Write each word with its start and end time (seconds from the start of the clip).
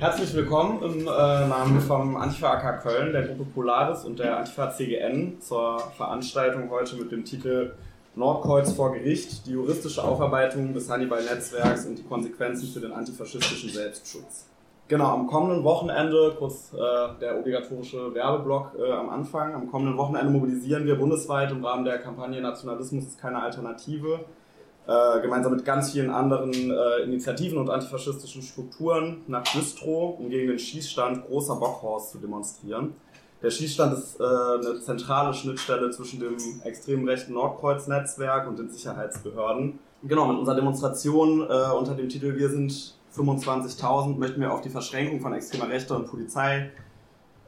Herzlich 0.00 0.32
willkommen 0.32 0.82
im 0.82 1.00
äh, 1.00 1.04
Namen 1.04 1.78
vom 1.78 2.16
Antifa 2.16 2.52
AK 2.52 2.82
Köln, 2.82 3.12
der 3.12 3.24
Gruppe 3.24 3.44
Polaris 3.44 4.06
und 4.06 4.18
der 4.18 4.38
Antifa 4.38 4.70
CGN 4.70 5.42
zur 5.42 5.78
Veranstaltung 5.94 6.70
heute 6.70 6.96
mit 6.96 7.12
dem 7.12 7.22
Titel 7.22 7.74
Nordkreuz 8.14 8.72
vor 8.72 8.94
Gericht, 8.94 9.46
die 9.46 9.50
juristische 9.50 10.02
Aufarbeitung 10.02 10.72
des 10.72 10.88
Hannibal-Netzwerks 10.88 11.84
und 11.84 11.98
die 11.98 12.02
Konsequenzen 12.02 12.72
für 12.72 12.80
den 12.80 12.92
antifaschistischen 12.92 13.68
Selbstschutz. 13.68 14.46
Genau, 14.88 15.12
am 15.12 15.26
kommenden 15.26 15.64
Wochenende, 15.64 16.34
kurz 16.38 16.72
äh, 16.72 16.78
der 17.20 17.38
obligatorische 17.38 18.14
Werbeblock 18.14 18.78
äh, 18.78 18.90
am 18.90 19.10
Anfang, 19.10 19.54
am 19.54 19.70
kommenden 19.70 19.98
Wochenende 19.98 20.32
mobilisieren 20.32 20.86
wir 20.86 20.94
bundesweit 20.94 21.52
im 21.52 21.62
Rahmen 21.62 21.84
der 21.84 21.98
Kampagne 21.98 22.40
Nationalismus 22.40 23.04
ist 23.04 23.20
keine 23.20 23.42
Alternative 23.42 24.20
äh, 24.90 25.20
gemeinsam 25.20 25.54
mit 25.54 25.64
ganz 25.64 25.92
vielen 25.92 26.10
anderen 26.10 26.52
äh, 26.52 27.04
Initiativen 27.04 27.58
und 27.58 27.70
antifaschistischen 27.70 28.42
Strukturen 28.42 29.22
nach 29.28 29.44
Güstrow, 29.44 30.18
um 30.18 30.28
gegen 30.30 30.48
den 30.48 30.58
Schießstand 30.58 31.26
Großer 31.26 31.54
Bockhorst 31.54 32.10
zu 32.10 32.18
demonstrieren. 32.18 32.94
Der 33.40 33.50
Schießstand 33.50 33.96
ist 33.96 34.18
äh, 34.18 34.24
eine 34.24 34.80
zentrale 34.80 35.32
Schnittstelle 35.32 35.90
zwischen 35.92 36.18
dem 36.18 36.36
extrem 36.64 37.06
rechten 37.06 37.34
Nordkreuz-Netzwerk 37.34 38.48
und 38.48 38.58
den 38.58 38.68
Sicherheitsbehörden. 38.68 39.78
Genau, 40.02 40.26
mit 40.26 40.38
unserer 40.38 40.56
Demonstration 40.56 41.42
äh, 41.42 41.72
unter 41.72 41.94
dem 41.94 42.08
Titel 42.08 42.36
Wir 42.36 42.48
sind 42.48 42.96
25.000 43.16 44.16
möchten 44.18 44.40
wir 44.40 44.52
auf 44.52 44.60
die 44.60 44.70
Verschränkung 44.70 45.20
von 45.20 45.32
extremer 45.34 45.68
Rechte 45.68 45.94
und 45.94 46.08
Polizei 46.08 46.70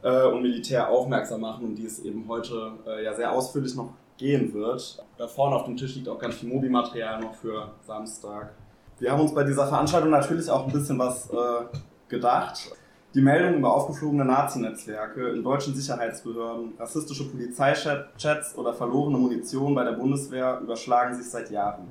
äh, 0.02 0.26
und 0.26 0.42
Militär 0.42 0.88
aufmerksam 0.88 1.40
machen, 1.40 1.64
um 1.64 1.74
die 1.74 1.86
es 1.86 1.98
eben 2.04 2.24
heute 2.28 2.72
äh, 2.86 3.04
ja 3.04 3.14
sehr 3.14 3.32
ausführlich 3.32 3.74
noch 3.74 3.94
gehen 4.16 4.52
wird. 4.54 5.04
Da 5.18 5.26
vorne 5.26 5.56
auf 5.56 5.64
dem 5.64 5.76
Tisch 5.76 5.94
liegt 5.94 6.08
auch 6.08 6.18
ganz 6.18 6.36
viel 6.36 6.48
Mobi-Material 6.48 7.20
noch 7.20 7.34
für 7.34 7.72
Samstag. 7.86 8.54
Wir 8.98 9.10
haben 9.10 9.20
uns 9.20 9.34
bei 9.34 9.44
dieser 9.44 9.66
Veranstaltung 9.66 10.10
natürlich 10.10 10.48
auch 10.48 10.66
ein 10.66 10.72
bisschen 10.72 10.98
was 10.98 11.28
äh, 11.30 11.64
gedacht. 12.08 12.72
Die 13.14 13.20
Meldungen 13.20 13.58
über 13.58 13.74
aufgeflogene 13.74 14.24
Nazi-Netzwerke 14.24 15.28
in 15.30 15.42
deutschen 15.42 15.74
Sicherheitsbehörden, 15.74 16.74
rassistische 16.78 17.28
Polizeichats 17.28 18.56
oder 18.56 18.72
verlorene 18.72 19.18
Munition 19.18 19.74
bei 19.74 19.84
der 19.84 19.92
Bundeswehr 19.92 20.60
überschlagen 20.62 21.14
sich 21.14 21.30
seit 21.30 21.50
Jahren. 21.50 21.88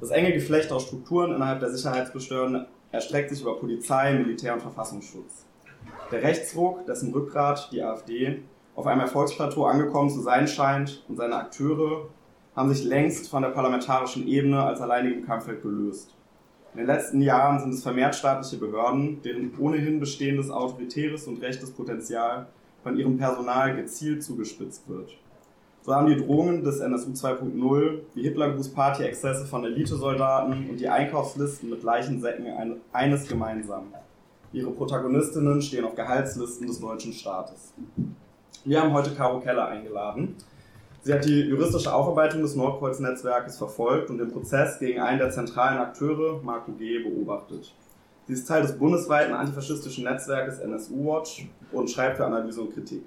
Das 0.00 0.10
enge 0.10 0.32
Geflecht 0.32 0.72
aus 0.72 0.82
Strukturen 0.82 1.32
innerhalb 1.34 1.60
der 1.60 1.70
Sicherheitsbehörden 1.70 2.66
erstreckt 2.90 3.30
sich 3.30 3.42
über 3.42 3.58
Polizei, 3.58 4.14
Militär 4.14 4.54
und 4.54 4.60
Verfassungsschutz. 4.60 5.46
Der 6.10 6.22
Rechtsruck, 6.22 6.84
dessen 6.86 7.12
Rückgrat 7.12 7.68
die 7.70 7.82
AfD 7.82 8.42
auf 8.76 8.86
einem 8.86 9.00
Erfolgsplateau 9.00 9.64
angekommen 9.64 10.10
zu 10.10 10.20
sein 10.20 10.46
scheint 10.46 11.02
und 11.08 11.16
seine 11.16 11.36
Akteure 11.36 12.08
haben 12.54 12.72
sich 12.72 12.84
längst 12.84 13.28
von 13.28 13.42
der 13.42 13.48
parlamentarischen 13.48 14.28
Ebene 14.28 14.62
als 14.62 14.80
alleinigem 14.80 15.26
Kampffeld 15.26 15.62
gelöst. 15.62 16.14
In 16.72 16.78
den 16.78 16.86
letzten 16.86 17.22
Jahren 17.22 17.58
sind 17.58 17.72
es 17.72 17.82
vermehrt 17.82 18.14
staatliche 18.14 18.58
Behörden, 18.58 19.22
deren 19.22 19.50
ohnehin 19.58 19.98
bestehendes 19.98 20.50
autoritäres 20.50 21.26
und 21.26 21.42
rechtes 21.42 21.70
Potenzial 21.70 22.46
von 22.82 22.98
ihrem 22.98 23.16
Personal 23.16 23.74
gezielt 23.74 24.22
zugespitzt 24.22 24.86
wird. 24.88 25.10
So 25.80 25.94
haben 25.94 26.08
die 26.08 26.16
Drohungen 26.16 26.62
des 26.62 26.80
NSU 26.80 27.12
2.0, 27.12 28.00
die 28.14 28.22
Hitlergruß-Party-Exzesse 28.22 29.46
von 29.46 29.64
Elitesoldaten 29.64 30.68
und 30.68 30.80
die 30.80 30.88
Einkaufslisten 30.88 31.70
mit 31.70 31.82
Leichensäcken 31.82 32.46
eines 32.92 33.26
gemeinsam. 33.26 33.84
Ihre 34.52 34.70
Protagonistinnen 34.70 35.62
stehen 35.62 35.84
auf 35.84 35.94
Gehaltslisten 35.94 36.66
des 36.66 36.80
deutschen 36.80 37.12
Staates. 37.12 37.72
Wir 38.66 38.82
haben 38.82 38.92
heute 38.94 39.12
Caro 39.12 39.38
Keller 39.38 39.68
eingeladen. 39.68 40.34
Sie 41.02 41.14
hat 41.14 41.24
die 41.24 41.42
juristische 41.42 41.94
Aufarbeitung 41.94 42.42
des 42.42 42.56
Nordkreuz-Netzwerkes 42.56 43.58
verfolgt 43.58 44.10
und 44.10 44.18
den 44.18 44.32
Prozess 44.32 44.80
gegen 44.80 45.00
einen 45.00 45.20
der 45.20 45.30
zentralen 45.30 45.78
Akteure, 45.78 46.42
Marco 46.42 46.72
G., 46.72 46.98
beobachtet. 46.98 47.72
Sie 48.26 48.32
ist 48.32 48.48
Teil 48.48 48.62
des 48.62 48.76
bundesweiten 48.76 49.34
antifaschistischen 49.34 50.02
Netzwerkes 50.02 50.58
NSU 50.58 51.04
Watch 51.04 51.48
und 51.70 51.88
schreibt 51.88 52.16
für 52.16 52.26
Analyse 52.26 52.60
und 52.62 52.74
Kritik. 52.74 53.04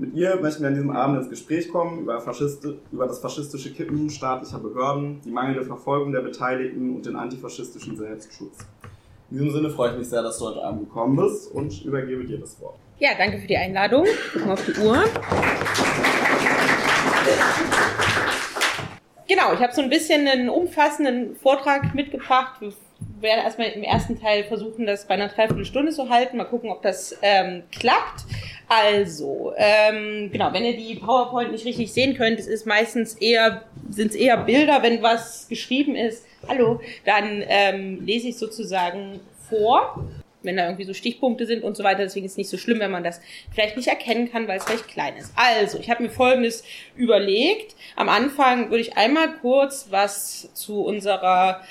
Mit 0.00 0.12
ihr 0.14 0.40
möchten 0.40 0.62
wir 0.62 0.68
an 0.70 0.74
diesem 0.74 0.90
Abend 0.90 1.18
ins 1.18 1.30
Gespräch 1.30 1.70
kommen 1.70 2.00
über, 2.00 2.20
über, 2.90 3.06
das 3.06 3.20
faschistische 3.20 3.72
Kippen 3.72 4.10
staatlicher 4.10 4.58
Behörden, 4.58 5.20
die 5.24 5.30
mangelnde 5.30 5.62
Verfolgung 5.62 6.10
der 6.10 6.22
Beteiligten 6.22 6.96
und 6.96 7.06
den 7.06 7.14
antifaschistischen 7.14 7.96
Selbstschutz. 7.96 8.58
In 9.30 9.38
diesem 9.38 9.52
Sinne 9.52 9.70
freue 9.70 9.92
ich 9.92 9.98
mich 9.98 10.08
sehr, 10.08 10.24
dass 10.24 10.40
du 10.40 10.46
heute 10.46 10.64
Abend 10.64 10.88
gekommen 10.88 11.14
bist 11.14 11.52
und 11.52 11.84
übergebe 11.84 12.24
dir 12.24 12.40
das 12.40 12.60
Wort. 12.60 12.80
Ja, 13.00 13.12
danke 13.16 13.38
für 13.38 13.46
die 13.46 13.56
Einladung. 13.56 14.06
Gucken 14.34 14.50
auf 14.50 14.62
die 14.66 14.78
Uhr. 14.78 15.02
Genau, 19.26 19.54
ich 19.54 19.60
habe 19.60 19.72
so 19.72 19.80
ein 19.80 19.88
bisschen 19.88 20.28
einen 20.28 20.50
umfassenden 20.50 21.34
Vortrag 21.34 21.94
mitgebracht. 21.94 22.60
Wir 22.60 22.74
werden 23.22 23.42
erstmal 23.42 23.68
im 23.68 23.82
ersten 23.82 24.20
Teil 24.20 24.44
versuchen, 24.44 24.84
das 24.84 25.06
bei 25.06 25.14
einer 25.14 25.28
Dreiviertelstunde 25.28 25.92
zu 25.92 26.10
halten. 26.10 26.36
Mal 26.36 26.44
gucken, 26.44 26.68
ob 26.70 26.82
das 26.82 27.16
ähm, 27.22 27.62
klappt. 27.72 28.26
Also, 28.68 29.54
ähm, 29.56 30.28
genau, 30.30 30.52
wenn 30.52 30.66
ihr 30.66 30.76
die 30.76 30.96
PowerPoint 30.96 31.52
nicht 31.52 31.64
richtig 31.64 31.94
sehen 31.94 32.18
könnt, 32.18 32.38
es 32.38 32.46
ist 32.46 32.66
meistens 32.66 33.14
eher, 33.14 33.62
sind 33.88 34.10
es 34.10 34.14
eher 34.14 34.36
Bilder, 34.36 34.82
wenn 34.82 35.02
was 35.02 35.48
geschrieben 35.48 35.96
ist. 35.96 36.26
Hallo, 36.46 36.82
dann 37.06 37.42
ähm, 37.48 38.04
lese 38.04 38.28
ich 38.28 38.36
sozusagen 38.36 39.20
vor 39.48 40.04
wenn 40.42 40.56
da 40.56 40.64
irgendwie 40.64 40.84
so 40.84 40.94
Stichpunkte 40.94 41.46
sind 41.46 41.62
und 41.62 41.76
so 41.76 41.84
weiter. 41.84 42.02
Deswegen 42.02 42.26
ist 42.26 42.32
es 42.32 42.38
nicht 42.38 42.50
so 42.50 42.58
schlimm, 42.58 42.80
wenn 42.80 42.90
man 42.90 43.04
das 43.04 43.20
vielleicht 43.52 43.76
nicht 43.76 43.88
erkennen 43.88 44.30
kann, 44.30 44.48
weil 44.48 44.58
es 44.58 44.68
recht 44.68 44.88
klein 44.88 45.16
ist. 45.16 45.32
Also, 45.36 45.78
ich 45.78 45.90
habe 45.90 46.02
mir 46.02 46.10
Folgendes 46.10 46.64
überlegt. 46.96 47.74
Am 47.96 48.08
Anfang 48.08 48.70
würde 48.70 48.82
ich 48.82 48.96
einmal 48.96 49.32
kurz 49.40 49.88
was 49.90 50.52
zu 50.54 50.82
unserer 50.82 51.62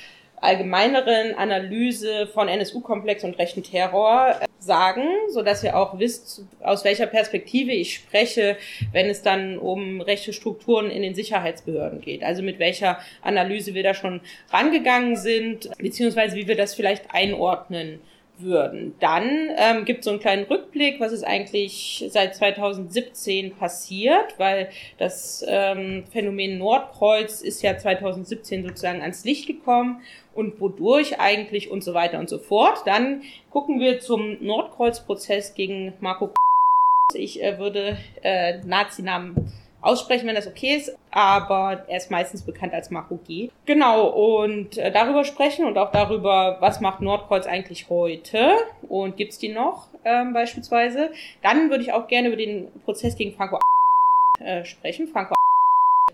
allgemeineren 0.41 1.35
Analyse 1.35 2.27
von 2.27 2.47
NSU-Komplex 2.47 3.23
und 3.23 3.37
rechten 3.37 3.63
Terror 3.63 4.35
äh, 4.39 4.45
sagen, 4.59 5.03
so 5.29 5.41
dass 5.41 5.63
ihr 5.63 5.77
auch 5.77 5.99
wisst, 5.99 6.43
aus 6.61 6.83
welcher 6.83 7.07
Perspektive 7.07 7.71
ich 7.71 7.95
spreche, 7.95 8.57
wenn 8.91 9.07
es 9.07 9.21
dann 9.21 9.57
um 9.57 10.01
rechte 10.01 10.33
Strukturen 10.33 10.89
in 10.89 11.01
den 11.01 11.15
Sicherheitsbehörden 11.15 12.01
geht. 12.01 12.23
Also 12.23 12.41
mit 12.41 12.59
welcher 12.59 12.99
Analyse 13.21 13.73
wir 13.73 13.83
da 13.83 13.93
schon 13.93 14.21
rangegangen 14.51 15.15
sind, 15.15 15.69
beziehungsweise 15.77 16.35
wie 16.35 16.47
wir 16.47 16.55
das 16.55 16.73
vielleicht 16.73 17.13
einordnen 17.13 17.99
würden. 18.41 18.95
Dann 18.99 19.49
ähm, 19.57 19.85
gibt 19.85 19.99
es 19.99 20.05
so 20.05 20.11
einen 20.11 20.19
kleinen 20.19 20.45
Rückblick, 20.45 20.99
was 20.99 21.11
ist 21.11 21.23
eigentlich 21.23 22.05
seit 22.09 22.35
2017 22.35 23.55
passiert, 23.55 24.37
weil 24.37 24.69
das 24.97 25.45
ähm, 25.47 26.03
Phänomen 26.11 26.57
Nordkreuz 26.57 27.41
ist 27.41 27.61
ja 27.61 27.77
2017 27.77 28.63
sozusagen 28.63 29.01
ans 29.01 29.23
Licht 29.25 29.47
gekommen 29.47 30.01
und 30.33 30.59
wodurch 30.61 31.19
eigentlich 31.19 31.69
und 31.69 31.83
so 31.83 31.93
weiter 31.93 32.19
und 32.19 32.29
so 32.29 32.37
fort. 32.37 32.83
Dann 32.85 33.23
gucken 33.49 33.79
wir 33.79 33.99
zum 33.99 34.43
Nordkreuz-Prozess 34.43 35.53
gegen 35.53 35.93
Marco. 35.99 36.31
Ich 37.13 37.43
äh, 37.43 37.57
würde 37.57 37.97
äh, 38.21 38.59
Nazi-Namen 38.65 39.51
aussprechen, 39.81 40.27
wenn 40.27 40.35
das 40.35 40.47
okay 40.47 40.75
ist, 40.75 40.97
aber 41.11 41.85
er 41.87 41.97
ist 41.97 42.11
meistens 42.11 42.41
bekannt 42.41 42.73
als 42.73 42.89
Marco 42.89 43.17
G. 43.17 43.49
Genau, 43.65 44.07
und 44.07 44.77
äh, 44.77 44.91
darüber 44.91 45.23
sprechen 45.23 45.65
und 45.65 45.77
auch 45.77 45.91
darüber, 45.91 46.57
was 46.59 46.81
macht 46.81 47.01
Nordkreuz 47.01 47.47
eigentlich 47.47 47.89
heute 47.89 48.51
und 48.87 49.17
gibt's 49.17 49.39
die 49.39 49.49
noch 49.49 49.87
ähm, 50.03 50.33
beispielsweise. 50.33 51.11
Dann 51.41 51.69
würde 51.69 51.83
ich 51.83 51.93
auch 51.93 52.07
gerne 52.07 52.27
über 52.27 52.37
den 52.37 52.67
Prozess 52.85 53.15
gegen 53.15 53.33
Franco 53.33 53.59
äh, 54.39 54.65
sprechen. 54.65 55.07
Franco 55.07 55.38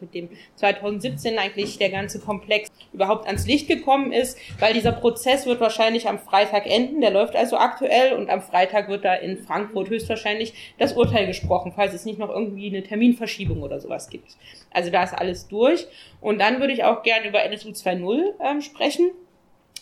mit 0.06 0.14
dem 0.14 0.30
2017 0.56 1.38
eigentlich 1.38 1.78
der 1.78 1.90
ganze 1.90 2.20
Komplex 2.20 2.72
überhaupt 2.94 3.28
ans 3.28 3.46
Licht 3.46 3.68
gekommen 3.68 4.12
ist, 4.12 4.38
weil 4.60 4.74
dieser 4.74 4.92
Prozess 4.92 5.46
wird 5.46 5.60
wahrscheinlich 5.60 6.08
am 6.08 6.20
Freitag 6.20 6.66
enden, 6.66 7.02
der 7.02 7.12
läuft 7.12 7.36
also 7.36 7.58
aktuell 7.58 8.14
und 8.14 8.30
am 8.30 8.42
Freitag 8.42 8.88
wird 8.88 9.04
da 9.06 9.14
in 9.14 9.38
Frankfurt 9.38 9.90
höchstwahrscheinlich 9.90 10.54
das 10.78 10.94
Urteil 10.94 11.28
gesprochen, 11.28 11.74
falls 11.76 11.94
es 11.94 12.06
nicht 12.06 12.20
noch 12.20 12.30
irgendwie 12.30 12.68
eine 12.68 12.84
Terminverschiebung 12.84 13.62
oder 13.62 13.80
sowas 13.80 14.10
gibt. 14.10 14.38
Also 14.72 14.92
da 14.92 15.04
ist 15.04 15.14
alles 15.14 15.48
durch. 15.48 15.88
Und 16.22 16.40
dann 16.40 16.60
würde 16.60 16.74
ich 16.74 16.84
auch 16.84 17.04
gerne 17.04 17.28
über 17.28 17.44
NSU 17.44 17.70
2.0 17.70 18.34
ähm, 18.44 18.62
sprechen 18.62 19.12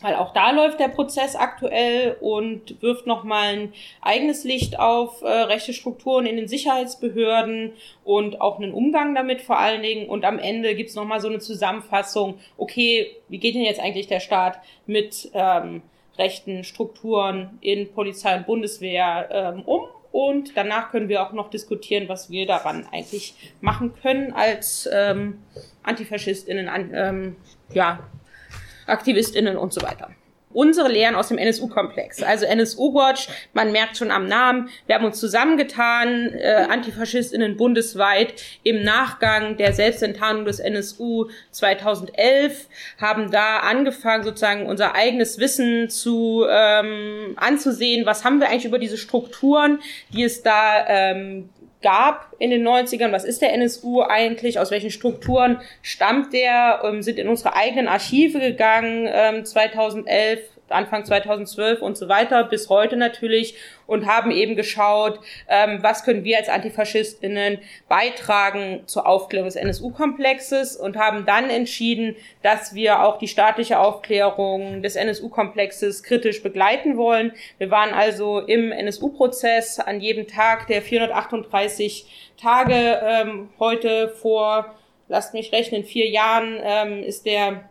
weil 0.04 0.16
auch 0.16 0.34
da 0.34 0.52
läuft 0.52 0.80
der 0.80 0.90
Prozess 0.90 1.36
aktuell 1.36 2.18
und 2.20 2.82
wirft 2.82 3.08
nochmal 3.08 3.54
ein 3.54 3.74
eigenes 4.02 4.44
Licht 4.44 4.78
auf 4.78 5.22
äh, 5.22 5.28
rechte 5.28 5.74
Strukturen 5.74 6.26
in 6.26 6.36
den 6.36 6.48
Sicherheitsbehörden 6.48 7.72
und 8.04 8.42
auch 8.42 8.60
einen 8.60 8.74
Umgang 8.74 9.16
damit 9.16 9.42
vor 9.42 9.58
allen 9.58 9.82
Dingen. 9.82 10.10
Und 10.10 10.26
am 10.26 10.40
Ende 10.40 10.76
gibt's 10.76 10.96
nochmal 10.96 11.22
so 11.22 11.30
eine 11.30 11.40
Zusammenfassung, 11.40 12.38
okay, 12.58 13.16
wie 13.30 13.40
geht 13.40 13.56
denn 13.56 13.64
jetzt 13.64 13.80
eigentlich 13.80 14.08
der 14.08 14.20
Staat 14.20 14.60
mit 14.86 15.32
ähm, 15.34 15.82
rechten 16.18 16.64
Strukturen 16.64 17.58
in 17.62 17.92
Polizei 17.92 18.36
und 18.36 18.46
Bundeswehr 18.46 19.30
ähm, 19.32 19.62
um? 19.64 19.84
Und 20.12 20.56
danach 20.56 20.92
können 20.92 21.10
wir 21.10 21.24
auch 21.24 21.32
noch 21.32 21.50
diskutieren, 21.50 22.08
was 22.08 22.30
wir 22.30 22.46
daran 22.46 22.86
eigentlich 22.92 23.34
machen 23.62 23.94
können 24.00 24.32
als 24.32 24.88
ähm, 24.94 25.40
AntifaschistInnen, 25.82 26.68
an, 26.68 26.92
ähm, 26.94 27.36
ja, 27.74 28.00
AktivistInnen 28.88 29.58
und 29.58 29.74
so 29.74 29.82
weiter. 29.82 30.10
unsere 30.54 30.88
Lehren 30.88 31.16
aus 31.16 31.30
dem 31.30 31.38
NSU-Komplex. 31.38 32.22
Also 32.24 32.46
NSU-Watch, 32.46 33.28
man 33.54 33.72
merkt 33.72 33.98
schon 33.98 34.12
am 34.12 34.28
Namen, 34.28 34.70
wir 34.86 34.96
haben 34.96 35.06
uns 35.06 35.20
zusammengetan, 35.20 36.32
äh, 36.34 36.68
Antifaschistinnen 36.70 37.58
bundesweit 37.58 38.36
im 38.64 38.84
Nachgang 38.84 39.58
der 39.58 39.74
Selbstenttarnung 39.74 40.46
des 40.46 40.60
NSU 40.60 41.30
2011, 41.52 42.68
haben 43.00 43.32
da 43.32 43.62
angefangen, 43.62 44.24
sozusagen 44.24 44.68
unser 44.68 44.96
eigenes 44.96 45.40
Wissen 45.40 45.90
zu 45.90 46.46
ähm, 46.50 47.34
anzusehen, 47.36 48.06
was 48.06 48.24
haben 48.24 48.40
wir 48.40 48.50
eigentlich 48.50 48.66
über 48.66 48.80
diese 48.80 48.98
Strukturen, 48.98 49.80
die 50.14 50.24
es 50.24 50.44
da 50.44 50.86
ähm, 50.88 51.50
gab 51.84 52.34
in 52.40 52.50
den 52.50 52.68
90ern. 52.68 53.12
Was 53.12 53.24
ist 53.24 53.44
der 53.44 53.54
NSU 53.54 54.02
eigentlich? 54.02 54.58
Aus 54.58 54.72
welchen 54.72 54.90
Strukturen 54.90 55.62
stammt 55.84 56.34
der? 56.34 56.82
Ähm, 56.84 57.04
sind 57.04 57.20
in 57.20 57.28
unsere 57.28 57.56
eigenen 57.56 57.88
Archive 57.88 58.40
gegangen, 58.40 59.08
ähm, 59.12 59.46
2011, 59.46 60.40
Anfang 60.74 61.06
2012 61.06 61.82
und 61.82 61.98
so 61.98 62.10
weiter, 62.10 62.44
bis 62.44 62.70
heute 62.70 62.98
natürlich 62.98 63.56
und 63.86 64.06
haben 64.06 64.32
eben 64.32 64.56
geschaut, 64.56 65.20
ähm, 65.48 65.80
was 65.82 66.04
können 66.04 66.24
wir 66.24 66.38
als 66.38 66.50
Antifaschistinnen 66.50 67.60
beitragen 67.88 68.84
zur 68.86 69.08
Aufklärung 69.08 69.48
des 69.48 69.56
NSU-Komplexes 69.56 70.76
und 70.76 70.98
haben 70.98 71.26
dann 71.26 71.50
entschieden, 71.50 72.16
dass 72.42 72.74
wir 72.74 73.04
auch 73.04 73.18
die 73.18 73.28
staatliche 73.28 73.80
Aufklärung 73.80 74.82
des 74.82 74.96
NSU-Komplexes 74.96 76.04
kritisch 76.04 76.44
begleiten 76.44 76.98
wollen. 76.98 77.34
Wir 77.58 77.72
waren 77.72 77.94
also 77.94 78.40
im 78.40 78.72
NSU-Prozess 78.72 79.80
an 79.80 80.00
jedem 80.00 80.28
Tag 80.28 80.68
der 80.68 80.82
438 80.82 82.34
Tage. 82.42 83.02
Ähm, 83.04 83.50
heute 83.60 84.10
vor, 84.10 84.74
lasst 85.08 85.34
mich 85.34 85.52
rechnen, 85.52 85.84
vier 85.84 86.10
Jahren 86.10 86.60
ähm, 86.64 87.04
ist 87.04 87.26
der 87.26 87.70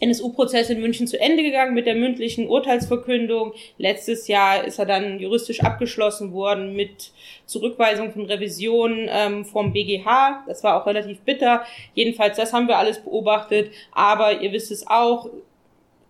NSU-Prozess 0.00 0.70
in 0.70 0.80
München 0.80 1.06
zu 1.06 1.18
Ende 1.20 1.42
gegangen 1.42 1.74
mit 1.74 1.86
der 1.86 1.94
mündlichen 1.94 2.48
Urteilsverkündung. 2.48 3.52
Letztes 3.78 4.28
Jahr 4.28 4.64
ist 4.64 4.78
er 4.78 4.86
dann 4.86 5.18
juristisch 5.18 5.62
abgeschlossen 5.62 6.32
worden 6.32 6.74
mit 6.74 7.12
Zurückweisung 7.46 8.12
von 8.12 8.26
Revisionen 8.26 9.08
ähm, 9.10 9.44
vom 9.44 9.72
BGH. 9.72 10.44
Das 10.46 10.62
war 10.64 10.80
auch 10.80 10.86
relativ 10.86 11.20
bitter. 11.20 11.64
Jedenfalls, 11.94 12.36
das 12.36 12.52
haben 12.52 12.68
wir 12.68 12.78
alles 12.78 13.00
beobachtet. 13.00 13.70
Aber 13.92 14.40
ihr 14.40 14.52
wisst 14.52 14.70
es 14.70 14.86
auch, 14.86 15.30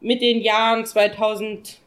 mit 0.00 0.20
den 0.20 0.40
Jahren 0.40 0.84
2000 0.84 1.78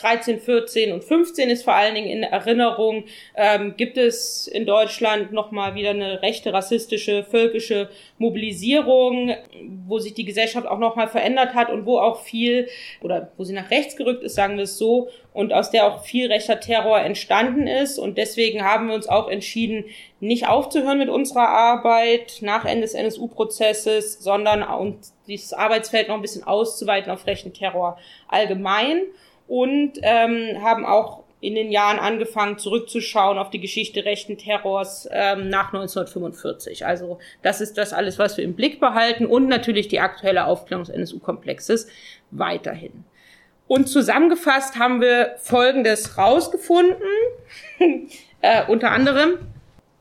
13, 0.00 0.40
14 0.40 0.92
und 0.92 1.04
15 1.04 1.50
ist 1.50 1.64
vor 1.64 1.74
allen 1.74 1.94
Dingen 1.94 2.08
in 2.08 2.22
Erinnerung, 2.22 3.04
ähm, 3.34 3.74
gibt 3.76 3.96
es 3.96 4.46
in 4.46 4.66
Deutschland 4.66 5.32
nochmal 5.32 5.74
wieder 5.74 5.90
eine 5.90 6.22
rechte, 6.22 6.52
rassistische, 6.52 7.24
völkische 7.24 7.88
Mobilisierung, 8.18 9.34
wo 9.86 9.98
sich 9.98 10.14
die 10.14 10.24
Gesellschaft 10.24 10.66
auch 10.66 10.78
nochmal 10.78 11.08
verändert 11.08 11.54
hat 11.54 11.70
und 11.70 11.86
wo 11.86 11.98
auch 11.98 12.22
viel, 12.22 12.68
oder 13.02 13.32
wo 13.36 13.44
sie 13.44 13.52
nach 13.52 13.70
rechts 13.70 13.96
gerückt 13.96 14.22
ist, 14.22 14.34
sagen 14.34 14.56
wir 14.56 14.64
es 14.64 14.78
so, 14.78 15.08
und 15.32 15.52
aus 15.52 15.70
der 15.70 15.86
auch 15.86 16.02
viel 16.02 16.30
rechter 16.30 16.58
Terror 16.60 17.00
entstanden 17.00 17.66
ist. 17.66 17.98
Und 17.98 18.18
deswegen 18.18 18.64
haben 18.64 18.88
wir 18.88 18.94
uns 18.94 19.08
auch 19.08 19.28
entschieden, 19.28 19.84
nicht 20.18 20.48
aufzuhören 20.48 20.98
mit 20.98 21.08
unserer 21.08 21.48
Arbeit 21.48 22.38
nach 22.40 22.64
Ende 22.64 22.82
des 22.82 22.94
NSU-Prozesses, 22.94 24.22
sondern 24.22 24.62
uns 24.62 25.14
dieses 25.26 25.52
Arbeitsfeld 25.52 26.08
noch 26.08 26.16
ein 26.16 26.22
bisschen 26.22 26.44
auszuweiten 26.44 27.10
auf 27.10 27.26
rechten 27.26 27.52
Terror 27.52 27.98
allgemein 28.28 29.02
und 29.50 29.94
ähm, 30.02 30.62
haben 30.62 30.86
auch 30.86 31.24
in 31.40 31.56
den 31.56 31.72
Jahren 31.72 31.98
angefangen 31.98 32.58
zurückzuschauen 32.58 33.36
auf 33.36 33.50
die 33.50 33.58
Geschichte 33.58 34.04
rechten 34.04 34.38
Terrors 34.38 35.08
ähm, 35.10 35.48
nach 35.48 35.72
1945. 35.74 36.86
Also 36.86 37.18
das 37.42 37.60
ist 37.60 37.76
das 37.76 37.92
alles, 37.92 38.18
was 38.18 38.36
wir 38.36 38.44
im 38.44 38.54
Blick 38.54 38.78
behalten 38.78 39.26
und 39.26 39.48
natürlich 39.48 39.88
die 39.88 39.98
aktuelle 39.98 40.44
Aufklärung 40.44 40.84
des 40.84 40.94
NSU-Komplexes 40.94 41.88
weiterhin. 42.30 43.04
Und 43.66 43.88
zusammengefasst 43.88 44.78
haben 44.78 45.00
wir 45.00 45.34
Folgendes 45.38 46.16
rausgefunden. 46.16 46.96
äh, 48.40 48.66
unter 48.68 48.92
anderem, 48.92 49.38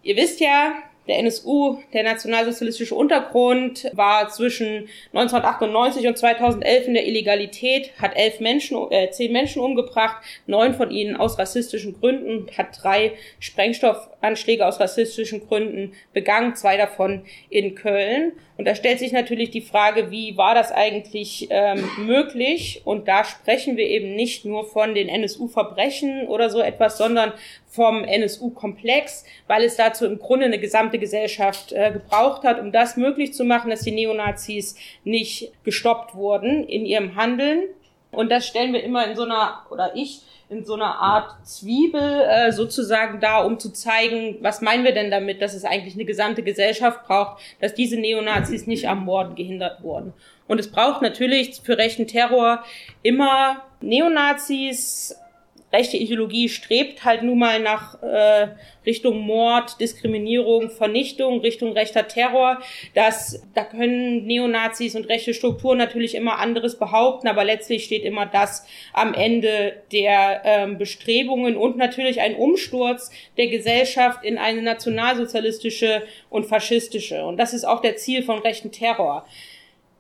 ihr 0.03 0.15
wisst 0.15 0.41
ja, 0.41 0.73
der 1.09 1.19
NSU, 1.19 1.79
der 1.93 2.03
nationalsozialistische 2.03 2.95
Untergrund, 2.95 3.89
war 3.93 4.29
zwischen 4.29 4.87
1998 5.13 6.07
und 6.07 6.17
2011 6.17 6.87
in 6.87 6.93
der 6.93 7.07
Illegalität, 7.07 7.91
hat 7.99 8.15
elf 8.15 8.39
Menschen, 8.39 8.77
äh, 8.91 9.09
zehn 9.11 9.31
Menschen 9.31 9.61
umgebracht, 9.61 10.23
neun 10.47 10.73
von 10.73 10.91
ihnen 10.91 11.17
aus 11.17 11.37
rassistischen 11.37 11.99
Gründen, 11.99 12.47
hat 12.57 12.81
drei 12.81 13.13
Sprengstoffanschläge 13.39 14.65
aus 14.65 14.79
rassistischen 14.79 15.45
Gründen 15.47 15.93
begangen, 16.13 16.55
zwei 16.55 16.77
davon 16.77 17.23
in 17.49 17.75
Köln. 17.75 18.33
Und 18.57 18.65
da 18.65 18.75
stellt 18.75 18.99
sich 18.99 19.13
natürlich 19.13 19.51
die 19.51 19.61
Frage, 19.61 20.11
wie 20.11 20.35
war 20.35 20.53
das 20.53 20.73
eigentlich 20.73 21.47
ähm, 21.49 21.89
möglich? 21.97 22.81
Und 22.83 23.07
da 23.07 23.23
sprechen 23.23 23.77
wir 23.77 23.87
eben 23.87 24.15
nicht 24.15 24.43
nur 24.43 24.65
von 24.65 24.93
den 24.93 25.07
NSU-Verbrechen 25.07 26.27
oder 26.27 26.49
so 26.49 26.59
etwas, 26.59 26.97
sondern 26.97 27.31
vom 27.69 28.03
NSU-Komplex, 28.03 29.25
weil 29.47 29.63
es 29.63 29.75
dazu 29.75 30.05
im 30.05 30.17
Grunde 30.17 30.45
eine 30.45 30.59
gesamte 30.59 30.97
Gesellschaft 30.97 31.71
äh, 31.71 31.91
gebraucht 31.91 32.43
hat, 32.43 32.59
um 32.59 32.71
das 32.71 32.97
möglich 32.97 33.33
zu 33.33 33.45
machen, 33.45 33.69
dass 33.69 33.81
die 33.81 33.91
Neonazis 33.91 34.75
nicht 35.03 35.53
gestoppt 35.63 36.15
wurden 36.15 36.67
in 36.67 36.85
ihrem 36.85 37.15
Handeln. 37.15 37.63
Und 38.11 38.31
das 38.31 38.47
stellen 38.47 38.73
wir 38.73 38.83
immer 38.83 39.07
in 39.07 39.15
so 39.15 39.23
einer, 39.23 39.65
oder 39.69 39.95
ich, 39.95 40.21
in 40.49 40.65
so 40.65 40.73
einer 40.73 40.95
Art 40.95 41.45
Zwiebel 41.45 42.21
äh, 42.27 42.51
sozusagen 42.51 43.19
da, 43.19 43.43
um 43.43 43.59
zu 43.59 43.71
zeigen, 43.71 44.37
was 44.41 44.61
meinen 44.61 44.83
wir 44.83 44.93
denn 44.93 45.11
damit, 45.11 45.43
dass 45.43 45.53
es 45.53 45.63
eigentlich 45.63 45.93
eine 45.93 46.05
gesamte 46.05 46.41
Gesellschaft 46.41 47.05
braucht, 47.05 47.39
dass 47.61 47.75
diese 47.75 47.97
Neonazis 47.97 48.65
nicht 48.65 48.87
am 48.89 49.05
Morden 49.05 49.35
gehindert 49.35 49.83
wurden. 49.83 50.13
Und 50.47 50.59
es 50.59 50.71
braucht 50.71 51.03
natürlich 51.03 51.61
für 51.63 51.77
rechten 51.77 52.07
Terror 52.07 52.63
immer 53.03 53.61
Neonazis, 53.81 55.15
rechte 55.71 55.97
Ideologie 55.97 56.49
strebt 56.49 57.05
halt 57.05 57.23
nun 57.23 57.37
mal 57.37 57.59
nach 57.59 58.01
äh, 58.01 58.47
Richtung 58.85 59.19
Mord, 59.19 59.79
Diskriminierung, 59.79 60.71
Vernichtung, 60.71 61.41
Richtung 61.41 61.73
rechter 61.73 62.07
Terror. 62.07 62.59
Das, 62.95 63.43
da 63.53 63.63
können 63.63 64.25
Neonazis 64.25 64.95
und 64.95 65.09
rechte 65.09 65.33
Strukturen 65.33 65.77
natürlich 65.77 66.15
immer 66.15 66.39
anderes 66.39 66.79
behaupten, 66.79 67.27
aber 67.27 67.43
letztlich 67.43 67.83
steht 67.83 68.03
immer 68.03 68.25
das 68.25 68.65
am 68.93 69.13
Ende 69.13 69.83
der 69.91 70.41
ähm, 70.43 70.77
Bestrebungen 70.77 71.55
und 71.55 71.77
natürlich 71.77 72.19
ein 72.21 72.35
Umsturz 72.35 73.11
der 73.37 73.47
Gesellschaft 73.47 74.23
in 74.23 74.37
eine 74.37 74.61
nationalsozialistische 74.61 76.03
und 76.29 76.45
faschistische. 76.45 77.23
Und 77.25 77.37
das 77.37 77.53
ist 77.53 77.65
auch 77.65 77.81
der 77.81 77.95
Ziel 77.95 78.23
von 78.23 78.39
rechten 78.39 78.71
Terror. 78.71 79.25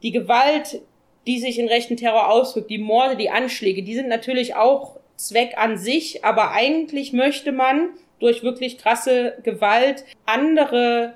Die 0.01 0.11
Gewalt, 0.11 0.81
die 1.27 1.39
sich 1.39 1.59
in 1.59 1.67
rechten 1.67 1.97
Terror 1.97 2.31
auswirkt, 2.31 2.71
die 2.71 2.77
Morde, 2.79 3.17
die 3.17 3.29
Anschläge, 3.29 3.83
die 3.83 3.93
sind 3.93 4.07
natürlich 4.07 4.55
auch 4.55 4.98
Zweck 5.19 5.57
an 5.57 5.77
sich, 5.77 6.23
aber 6.23 6.51
eigentlich 6.51 7.11
möchte 7.11 7.51
man 7.51 7.89
durch 8.19 8.41
wirklich 8.41 8.77
krasse 8.77 9.37
Gewalt 9.43 10.05
andere 10.25 11.15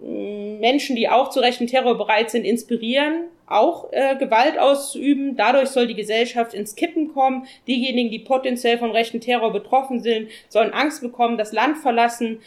mm, 0.00 0.60
Menschen, 0.60 0.96
die 0.96 1.08
auch 1.08 1.30
zu 1.30 1.40
rechten 1.40 1.66
Terror 1.66 1.96
bereit 1.96 2.30
sind, 2.30 2.44
inspirieren, 2.44 3.24
auch 3.46 3.90
äh, 3.92 4.16
Gewalt 4.16 4.58
auszuüben. 4.58 5.34
Dadurch 5.34 5.70
soll 5.70 5.86
die 5.86 5.94
Gesellschaft 5.94 6.52
ins 6.52 6.74
Kippen 6.74 7.14
kommen. 7.14 7.46
Diejenigen, 7.66 8.10
die 8.10 8.18
potenziell 8.18 8.76
von 8.76 8.90
rechten 8.90 9.20
Terror 9.20 9.50
betroffen 9.50 10.00
sind, 10.00 10.28
sollen 10.50 10.74
Angst 10.74 11.00
bekommen, 11.00 11.38
das 11.38 11.52
Land 11.52 11.78
verlassen 11.78 12.40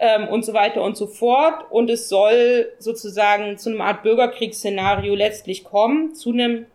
ähm, 0.00 0.26
und 0.26 0.44
so 0.44 0.54
weiter 0.54 0.82
und 0.82 0.96
so 0.96 1.06
fort. 1.06 1.70
Und 1.70 1.88
es 1.88 2.08
soll 2.08 2.72
sozusagen 2.80 3.58
zu 3.58 3.70
einem 3.70 3.80
Art 3.80 4.02
Bürgerkriegsszenario 4.02 5.14
letztlich 5.14 5.62
kommen, 5.62 6.16
zu 6.16 6.32
einem 6.32 6.66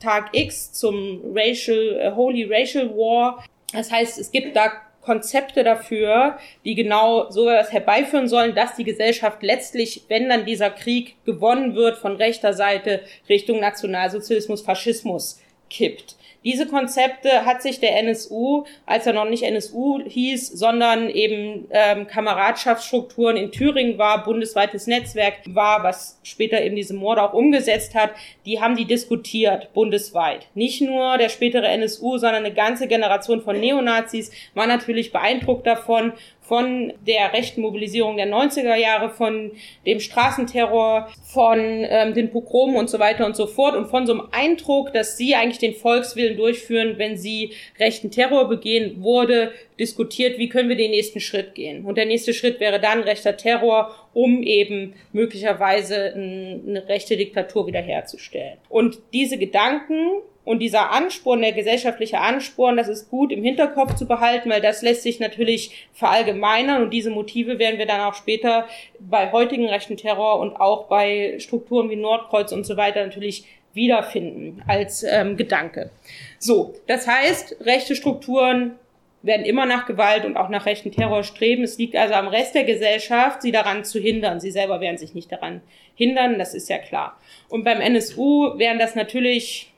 Tag 0.00 0.30
X 0.32 0.72
zum 0.72 1.20
Racial, 1.34 2.12
uh, 2.12 2.16
Holy 2.16 2.44
Racial 2.44 2.90
War. 2.90 3.44
Das 3.72 3.92
heißt, 3.92 4.18
es 4.18 4.32
gibt 4.32 4.56
da 4.56 4.72
Konzepte 5.02 5.64
dafür, 5.64 6.38
die 6.64 6.74
genau 6.74 7.30
so 7.30 7.48
etwas 7.48 7.72
herbeiführen 7.72 8.28
sollen, 8.28 8.54
dass 8.54 8.76
die 8.76 8.84
Gesellschaft 8.84 9.42
letztlich, 9.42 10.04
wenn 10.08 10.28
dann 10.28 10.44
dieser 10.44 10.70
Krieg 10.70 11.16
gewonnen 11.24 11.74
wird 11.74 11.96
von 11.96 12.16
rechter 12.16 12.52
Seite 12.52 13.02
Richtung 13.28 13.60
Nationalsozialismus, 13.60 14.60
Faschismus 14.60 15.40
kippt. 15.70 16.16
Diese 16.42 16.66
Konzepte 16.66 17.44
hat 17.44 17.60
sich 17.60 17.80
der 17.80 17.98
NSU, 17.98 18.64
als 18.86 19.06
er 19.06 19.12
noch 19.12 19.28
nicht 19.28 19.42
NSU 19.42 20.00
hieß, 20.06 20.48
sondern 20.48 21.10
eben 21.10 21.68
ähm, 21.70 22.06
Kameradschaftsstrukturen 22.06 23.36
in 23.36 23.52
Thüringen 23.52 23.98
war, 23.98 24.24
bundesweites 24.24 24.86
Netzwerk 24.86 25.34
war, 25.48 25.82
was 25.82 26.18
später 26.22 26.62
eben 26.62 26.76
diese 26.76 26.94
Morde 26.94 27.22
auch 27.22 27.34
umgesetzt 27.34 27.94
hat, 27.94 28.12
die 28.46 28.58
haben 28.58 28.74
die 28.74 28.86
diskutiert 28.86 29.74
bundesweit. 29.74 30.46
Nicht 30.54 30.80
nur 30.80 31.18
der 31.18 31.28
spätere 31.28 31.68
NSU, 31.68 32.16
sondern 32.16 32.44
eine 32.44 32.54
ganze 32.54 32.88
Generation 32.88 33.42
von 33.42 33.60
Neonazis 33.60 34.30
war 34.54 34.66
natürlich 34.66 35.12
beeindruckt 35.12 35.66
davon 35.66 36.14
von 36.50 36.92
der 37.06 37.32
rechten 37.32 37.60
Mobilisierung 37.60 38.16
der 38.16 38.26
90er 38.26 38.74
Jahre, 38.74 39.10
von 39.10 39.52
dem 39.86 40.00
Straßenterror, 40.00 41.08
von 41.22 41.60
ähm, 41.60 42.12
den 42.12 42.32
Pogromen 42.32 42.74
und 42.74 42.90
so 42.90 42.98
weiter 42.98 43.24
und 43.24 43.36
so 43.36 43.46
fort 43.46 43.76
und 43.76 43.86
von 43.86 44.04
so 44.04 44.14
einem 44.14 44.28
Eindruck, 44.32 44.92
dass 44.92 45.16
sie 45.16 45.36
eigentlich 45.36 45.60
den 45.60 45.74
Volkswillen 45.74 46.36
durchführen, 46.36 46.94
wenn 46.96 47.16
sie 47.16 47.52
rechten 47.78 48.10
Terror 48.10 48.48
begehen, 48.48 49.00
wurde 49.00 49.52
diskutiert, 49.78 50.38
wie 50.38 50.48
können 50.48 50.68
wir 50.68 50.74
den 50.74 50.90
nächsten 50.90 51.20
Schritt 51.20 51.54
gehen. 51.54 51.84
Und 51.84 51.96
der 51.96 52.06
nächste 52.06 52.34
Schritt 52.34 52.58
wäre 52.58 52.80
dann 52.80 53.02
rechter 53.02 53.36
Terror, 53.36 53.94
um 54.12 54.42
eben 54.42 54.94
möglicherweise 55.12 56.12
eine 56.14 56.88
rechte 56.88 57.16
Diktatur 57.16 57.68
wiederherzustellen. 57.68 58.58
Und 58.68 58.98
diese 59.12 59.38
Gedanken 59.38 60.20
Und 60.44 60.60
dieser 60.60 60.90
Ansporn, 60.90 61.42
der 61.42 61.52
gesellschaftliche 61.52 62.18
Ansporn, 62.18 62.76
das 62.76 62.88
ist 62.88 63.10
gut 63.10 63.30
im 63.30 63.44
Hinterkopf 63.44 63.94
zu 63.94 64.06
behalten, 64.06 64.50
weil 64.50 64.62
das 64.62 64.82
lässt 64.82 65.02
sich 65.02 65.20
natürlich 65.20 65.88
verallgemeinern 65.92 66.82
und 66.82 66.90
diese 66.94 67.10
Motive 67.10 67.58
werden 67.58 67.78
wir 67.78 67.86
dann 67.86 68.00
auch 68.00 68.14
später 68.14 68.66
bei 68.98 69.32
heutigen 69.32 69.68
rechten 69.68 69.96
Terror 69.96 70.38
und 70.38 70.56
auch 70.56 70.86
bei 70.88 71.36
Strukturen 71.38 71.90
wie 71.90 71.96
Nordkreuz 71.96 72.52
und 72.52 72.64
so 72.64 72.76
weiter 72.76 73.04
natürlich 73.04 73.44
wiederfinden 73.74 74.62
als 74.66 75.02
ähm, 75.02 75.36
Gedanke. 75.36 75.90
So, 76.38 76.74
das 76.86 77.06
heißt, 77.06 77.56
rechte 77.60 77.94
Strukturen 77.94 78.76
werden 79.22 79.44
immer 79.44 79.66
nach 79.66 79.86
Gewalt 79.86 80.24
und 80.24 80.36
auch 80.36 80.48
nach 80.48 80.66
rechten 80.66 80.92
Terror 80.92 81.24
streben. 81.24 81.64
Es 81.64 81.76
liegt 81.76 81.94
also 81.94 82.14
am 82.14 82.28
Rest 82.28 82.54
der 82.54 82.64
Gesellschaft, 82.64 83.42
sie 83.42 83.52
daran 83.52 83.84
zu 83.84 84.00
hindern. 84.00 84.40
Sie 84.40 84.50
selber 84.50 84.80
werden 84.80 84.96
sich 84.96 85.14
nicht 85.14 85.30
daran 85.30 85.60
hindern, 85.94 86.38
das 86.38 86.54
ist 86.54 86.70
ja 86.70 86.78
klar. 86.78 87.18
Und 87.50 87.64
beim 87.64 87.80
NSU 87.80 88.58
wären 88.58 88.78
das 88.78 88.94
natürlich 88.94 89.69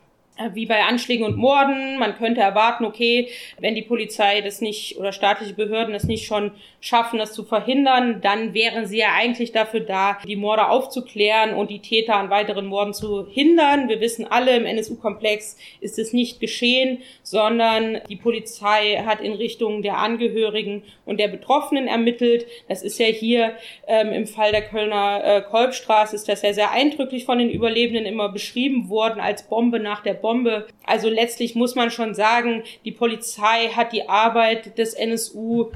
wie 0.52 0.66
bei 0.66 0.82
Anschlägen 0.84 1.24
und 1.24 1.36
Morden. 1.36 1.98
Man 1.98 2.16
könnte 2.16 2.40
erwarten, 2.40 2.84
okay, 2.84 3.28
wenn 3.58 3.74
die 3.74 3.82
Polizei 3.82 4.40
das 4.40 4.60
nicht 4.60 4.96
oder 4.96 5.12
staatliche 5.12 5.54
Behörden 5.54 5.92
das 5.92 6.04
nicht 6.04 6.26
schon 6.26 6.52
schaffen, 6.82 7.18
das 7.18 7.32
zu 7.32 7.44
verhindern, 7.44 8.20
dann 8.20 8.54
wären 8.54 8.86
sie 8.86 8.98
ja 8.98 9.12
eigentlich 9.16 9.52
dafür 9.52 9.80
da, 9.80 10.18
die 10.26 10.34
Morde 10.34 10.68
aufzuklären 10.68 11.54
und 11.54 11.70
die 11.70 11.78
Täter 11.78 12.16
an 12.16 12.28
weiteren 12.28 12.66
Morden 12.66 12.92
zu 12.92 13.26
hindern. 13.28 13.88
Wir 13.88 14.00
wissen 14.00 14.26
alle, 14.26 14.56
im 14.56 14.66
NSU-Komplex 14.66 15.56
ist 15.80 16.00
es 16.00 16.12
nicht 16.12 16.40
geschehen, 16.40 16.98
sondern 17.22 18.00
die 18.08 18.16
Polizei 18.16 19.00
hat 19.06 19.20
in 19.20 19.32
Richtung 19.32 19.82
der 19.82 19.98
Angehörigen 19.98 20.82
und 21.04 21.20
der 21.20 21.28
Betroffenen 21.28 21.86
ermittelt. 21.86 22.46
Das 22.68 22.82
ist 22.82 22.98
ja 22.98 23.06
hier 23.06 23.52
ähm, 23.86 24.08
im 24.08 24.26
Fall 24.26 24.50
der 24.50 24.62
Kölner 24.62 25.22
äh, 25.24 25.42
Kolbstraße 25.42 26.16
ist 26.16 26.28
das 26.28 26.42
ja 26.42 26.52
sehr 26.52 26.72
eindrücklich 26.72 27.24
von 27.24 27.38
den 27.38 27.50
Überlebenden 27.50 28.06
immer 28.06 28.28
beschrieben 28.28 28.88
worden 28.88 29.20
als 29.20 29.44
Bombe 29.44 29.78
nach 29.78 30.02
der 30.02 30.14
Bombe. 30.14 30.66
Also 30.84 31.08
letztlich 31.08 31.54
muss 31.54 31.76
man 31.76 31.92
schon 31.92 32.14
sagen, 32.14 32.64
die 32.84 32.90
Polizei 32.90 33.68
hat 33.68 33.92
die 33.92 34.08
Arbeit 34.08 34.78
des 34.78 34.94
NSU 34.94 35.70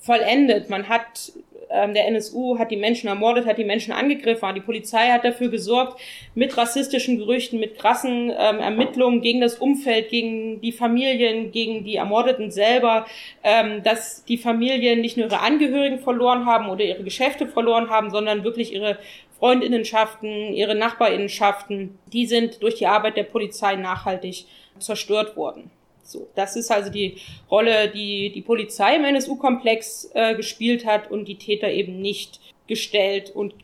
vollendet. 0.00 0.68
Man 0.70 0.88
hat 0.88 1.32
ähm, 1.70 1.94
der 1.94 2.06
NSU 2.08 2.58
hat 2.58 2.70
die 2.70 2.76
Menschen 2.76 3.08
ermordet, 3.08 3.46
hat 3.46 3.58
die 3.58 3.64
Menschen 3.64 3.92
angegriffen. 3.92 4.54
Die 4.54 4.60
Polizei 4.60 5.08
hat 5.08 5.24
dafür 5.24 5.48
gesorgt, 5.48 6.00
mit 6.34 6.56
rassistischen 6.56 7.18
Gerüchten, 7.18 7.60
mit 7.60 7.78
krassen 7.78 8.32
ähm, 8.36 8.58
Ermittlungen 8.58 9.20
gegen 9.20 9.40
das 9.40 9.56
Umfeld, 9.56 10.08
gegen 10.08 10.60
die 10.60 10.72
Familien, 10.72 11.52
gegen 11.52 11.84
die 11.84 11.96
Ermordeten 11.96 12.50
selber, 12.50 13.06
ähm, 13.44 13.82
dass 13.82 14.24
die 14.24 14.38
Familien 14.38 15.00
nicht 15.00 15.16
nur 15.16 15.26
ihre 15.26 15.40
Angehörigen 15.40 16.00
verloren 16.00 16.44
haben 16.44 16.68
oder 16.68 16.84
ihre 16.84 17.04
Geschäfte 17.04 17.46
verloren 17.46 17.88
haben, 17.88 18.10
sondern 18.10 18.42
wirklich 18.42 18.72
ihre 18.72 18.98
Freundinnenschaften, 19.38 20.52
ihre 20.52 20.74
Nachbarinnenschaften, 20.74 21.98
die 22.12 22.26
sind 22.26 22.62
durch 22.62 22.74
die 22.74 22.86
Arbeit 22.86 23.16
der 23.16 23.24
Polizei 23.24 23.76
nachhaltig 23.76 24.44
zerstört 24.78 25.36
worden. 25.36 25.70
So, 26.02 26.28
das 26.34 26.56
ist 26.56 26.70
also 26.70 26.90
die 26.90 27.16
Rolle, 27.50 27.88
die 27.88 28.30
die 28.32 28.42
Polizei 28.42 28.96
im 28.96 29.04
NSU-Komplex 29.04 30.10
äh, 30.14 30.34
gespielt 30.34 30.86
hat 30.86 31.10
und 31.10 31.26
die 31.26 31.36
Täter 31.36 31.70
eben 31.70 32.00
nicht 32.00 32.40
gestellt 32.66 33.30
und 33.30 33.54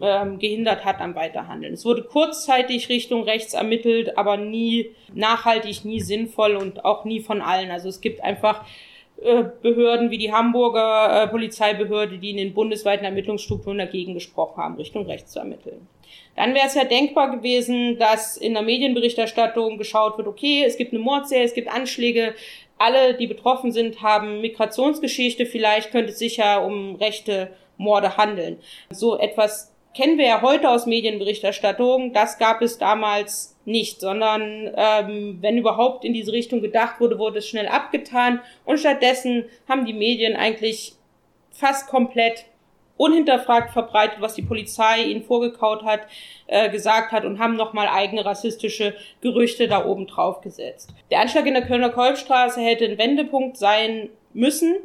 ähm, 0.00 0.38
gehindert 0.38 0.84
hat 0.84 1.00
am 1.00 1.14
Weiterhandeln. 1.14 1.74
Es 1.74 1.84
wurde 1.84 2.02
kurzzeitig 2.02 2.88
Richtung 2.88 3.22
rechts 3.22 3.54
ermittelt, 3.54 4.18
aber 4.18 4.36
nie 4.36 4.90
nachhaltig, 5.14 5.84
nie 5.84 6.00
sinnvoll 6.00 6.56
und 6.56 6.84
auch 6.84 7.04
nie 7.04 7.20
von 7.20 7.40
allen. 7.40 7.70
Also 7.70 7.88
es 7.88 8.00
gibt 8.00 8.22
einfach 8.22 8.64
Behörden 9.20 10.10
wie 10.10 10.18
die 10.18 10.32
Hamburger 10.32 11.24
äh, 11.24 11.28
Polizeibehörde, 11.28 12.18
die 12.18 12.30
in 12.30 12.38
den 12.38 12.54
bundesweiten 12.54 13.04
Ermittlungsstrukturen 13.04 13.78
dagegen 13.78 14.14
gesprochen 14.14 14.62
haben, 14.62 14.76
Richtung 14.76 15.04
rechts 15.06 15.32
zu 15.32 15.40
ermitteln. 15.40 15.86
Dann 16.36 16.54
wäre 16.54 16.66
es 16.66 16.74
ja 16.74 16.84
denkbar 16.84 17.30
gewesen, 17.30 17.98
dass 17.98 18.36
in 18.36 18.54
der 18.54 18.62
Medienberichterstattung 18.62 19.76
geschaut 19.76 20.16
wird, 20.16 20.26
okay, 20.26 20.64
es 20.66 20.78
gibt 20.78 20.92
eine 20.92 21.02
Mordserie, 21.02 21.44
es 21.44 21.54
gibt 21.54 21.68
Anschläge, 21.68 22.34
alle, 22.78 23.14
die 23.14 23.26
betroffen 23.26 23.72
sind, 23.72 24.00
haben 24.00 24.40
Migrationsgeschichte, 24.40 25.44
vielleicht 25.44 25.90
könnte 25.90 26.12
es 26.12 26.18
sich 26.18 26.38
ja 26.38 26.58
um 26.58 26.94
rechte 26.94 27.50
Morde 27.76 28.16
handeln. 28.16 28.58
So 28.88 29.18
etwas 29.18 29.74
kennen 29.94 30.18
wir 30.18 30.26
ja 30.26 30.42
heute 30.42 30.70
aus 30.70 30.86
Medienberichterstattung, 30.86 32.12
das 32.12 32.38
gab 32.38 32.62
es 32.62 32.78
damals 32.78 33.56
nicht, 33.64 34.00
sondern 34.00 34.70
ähm, 34.76 35.38
wenn 35.40 35.58
überhaupt 35.58 36.04
in 36.04 36.12
diese 36.12 36.32
Richtung 36.32 36.60
gedacht 36.60 37.00
wurde, 37.00 37.18
wurde 37.18 37.38
es 37.38 37.48
schnell 37.48 37.68
abgetan 37.68 38.40
und 38.64 38.78
stattdessen 38.78 39.44
haben 39.68 39.86
die 39.86 39.92
Medien 39.92 40.36
eigentlich 40.36 40.94
fast 41.50 41.88
komplett 41.88 42.46
unhinterfragt 42.96 43.72
verbreitet, 43.72 44.20
was 44.20 44.34
die 44.34 44.42
Polizei 44.42 45.04
ihnen 45.04 45.22
vorgekaut 45.22 45.84
hat, 45.84 46.00
äh, 46.46 46.68
gesagt 46.68 47.12
hat 47.12 47.24
und 47.24 47.38
haben 47.38 47.56
nochmal 47.56 47.88
eigene 47.88 48.26
rassistische 48.26 48.94
Gerüchte 49.22 49.68
da 49.68 49.86
oben 49.86 50.06
drauf 50.06 50.42
gesetzt. 50.42 50.90
Der 51.10 51.20
Anschlag 51.20 51.46
in 51.46 51.54
der 51.54 51.66
Kölner 51.66 51.88
Kolbstraße 51.88 52.60
hätte 52.60 52.84
ein 52.84 52.98
Wendepunkt 52.98 53.56
sein 53.56 54.10
müssen. 54.34 54.76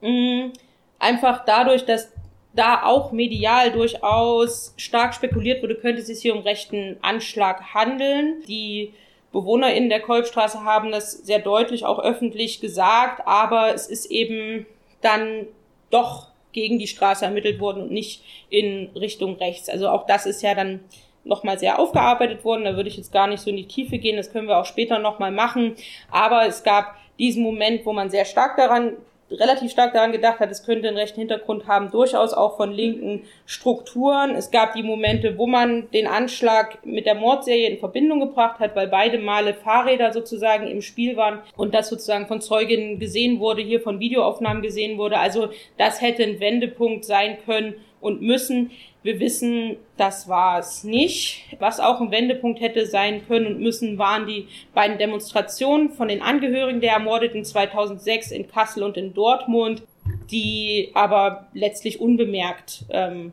Mhm. 0.00 0.54
Einfach 0.98 1.44
dadurch, 1.44 1.84
dass 1.84 2.10
da 2.52 2.82
auch 2.84 3.12
medial 3.12 3.70
durchaus 3.70 4.74
stark 4.76 5.14
spekuliert 5.14 5.62
wurde, 5.62 5.76
könnte 5.76 6.00
es 6.00 6.08
sich 6.08 6.20
hier 6.20 6.34
um 6.34 6.42
rechten 6.42 6.96
Anschlag 7.00 7.74
handeln. 7.74 8.42
Die 8.48 8.92
BewohnerInnen 9.32 9.88
der 9.88 10.00
Kolbstraße 10.00 10.64
haben 10.64 10.90
das 10.90 11.12
sehr 11.12 11.38
deutlich 11.38 11.84
auch 11.84 12.00
öffentlich 12.00 12.60
gesagt, 12.60 13.26
aber 13.26 13.72
es 13.74 13.86
ist 13.86 14.06
eben 14.06 14.66
dann 15.00 15.46
doch 15.90 16.28
gegen 16.52 16.78
die 16.78 16.88
Straße 16.88 17.24
ermittelt 17.24 17.60
worden 17.60 17.82
und 17.82 17.92
nicht 17.92 18.24
in 18.48 18.90
Richtung 18.96 19.36
rechts. 19.36 19.68
Also 19.68 19.88
auch 19.88 20.06
das 20.06 20.26
ist 20.26 20.42
ja 20.42 20.54
dann 20.54 20.80
nochmal 21.22 21.58
sehr 21.58 21.78
aufgearbeitet 21.78 22.44
worden. 22.44 22.64
Da 22.64 22.76
würde 22.76 22.88
ich 22.88 22.96
jetzt 22.96 23.12
gar 23.12 23.28
nicht 23.28 23.40
so 23.40 23.50
in 23.50 23.56
die 23.56 23.68
Tiefe 23.68 23.98
gehen. 23.98 24.16
Das 24.16 24.32
können 24.32 24.48
wir 24.48 24.58
auch 24.58 24.66
später 24.66 24.98
nochmal 24.98 25.30
machen. 25.30 25.76
Aber 26.10 26.46
es 26.46 26.64
gab 26.64 26.96
diesen 27.18 27.42
Moment, 27.42 27.86
wo 27.86 27.92
man 27.92 28.10
sehr 28.10 28.24
stark 28.24 28.56
daran 28.56 28.96
relativ 29.30 29.70
stark 29.70 29.92
daran 29.92 30.12
gedacht 30.12 30.40
hat, 30.40 30.50
es 30.50 30.64
könnte 30.64 30.88
einen 30.88 30.96
rechten 30.96 31.20
Hintergrund 31.20 31.66
haben, 31.66 31.90
durchaus 31.90 32.32
auch 32.32 32.56
von 32.56 32.72
linken 32.72 33.24
Strukturen. 33.46 34.34
Es 34.34 34.50
gab 34.50 34.74
die 34.74 34.82
Momente, 34.82 35.38
wo 35.38 35.46
man 35.46 35.90
den 35.90 36.06
Anschlag 36.06 36.84
mit 36.84 37.06
der 37.06 37.14
Mordserie 37.14 37.68
in 37.68 37.78
Verbindung 37.78 38.20
gebracht 38.20 38.58
hat, 38.58 38.74
weil 38.74 38.88
beide 38.88 39.18
Male 39.18 39.54
Fahrräder 39.54 40.12
sozusagen 40.12 40.66
im 40.66 40.82
Spiel 40.82 41.16
waren 41.16 41.40
und 41.56 41.74
das 41.74 41.88
sozusagen 41.88 42.26
von 42.26 42.40
Zeuginnen 42.40 42.98
gesehen 42.98 43.40
wurde, 43.40 43.62
hier 43.62 43.80
von 43.80 44.00
Videoaufnahmen 44.00 44.62
gesehen 44.62 44.98
wurde. 44.98 45.18
Also 45.18 45.50
das 45.78 46.00
hätte 46.00 46.22
ein 46.22 46.40
Wendepunkt 46.40 47.04
sein 47.04 47.38
können 47.44 47.74
und 48.00 48.22
müssen. 48.22 48.70
Wir 49.02 49.18
wissen, 49.18 49.76
das 49.96 50.28
war 50.28 50.58
es 50.58 50.84
nicht. 50.84 51.56
Was 51.58 51.80
auch 51.80 52.00
ein 52.00 52.10
Wendepunkt 52.10 52.60
hätte 52.60 52.86
sein 52.86 53.26
können 53.26 53.46
und 53.46 53.60
müssen, 53.60 53.98
waren 53.98 54.26
die 54.26 54.48
beiden 54.74 54.98
Demonstrationen 54.98 55.90
von 55.90 56.08
den 56.08 56.22
Angehörigen 56.22 56.80
der 56.80 56.92
Ermordeten 56.92 57.44
2006 57.44 58.30
in 58.30 58.48
Kassel 58.48 58.82
und 58.82 58.96
in 58.96 59.14
Dortmund, 59.14 59.82
die 60.30 60.90
aber 60.94 61.48
letztlich 61.54 62.00
unbemerkt 62.00 62.84
ähm, 62.90 63.32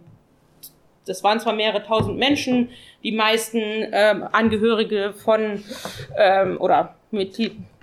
das 1.08 1.24
waren 1.24 1.40
zwar 1.40 1.54
mehrere 1.54 1.84
tausend 1.84 2.18
Menschen, 2.18 2.70
die 3.04 3.12
meisten 3.12 3.60
ähm, 3.60 4.26
Angehörige 4.32 5.14
von 5.14 5.64
ähm, 6.18 6.58
oder 6.60 6.96
mit 7.12 7.38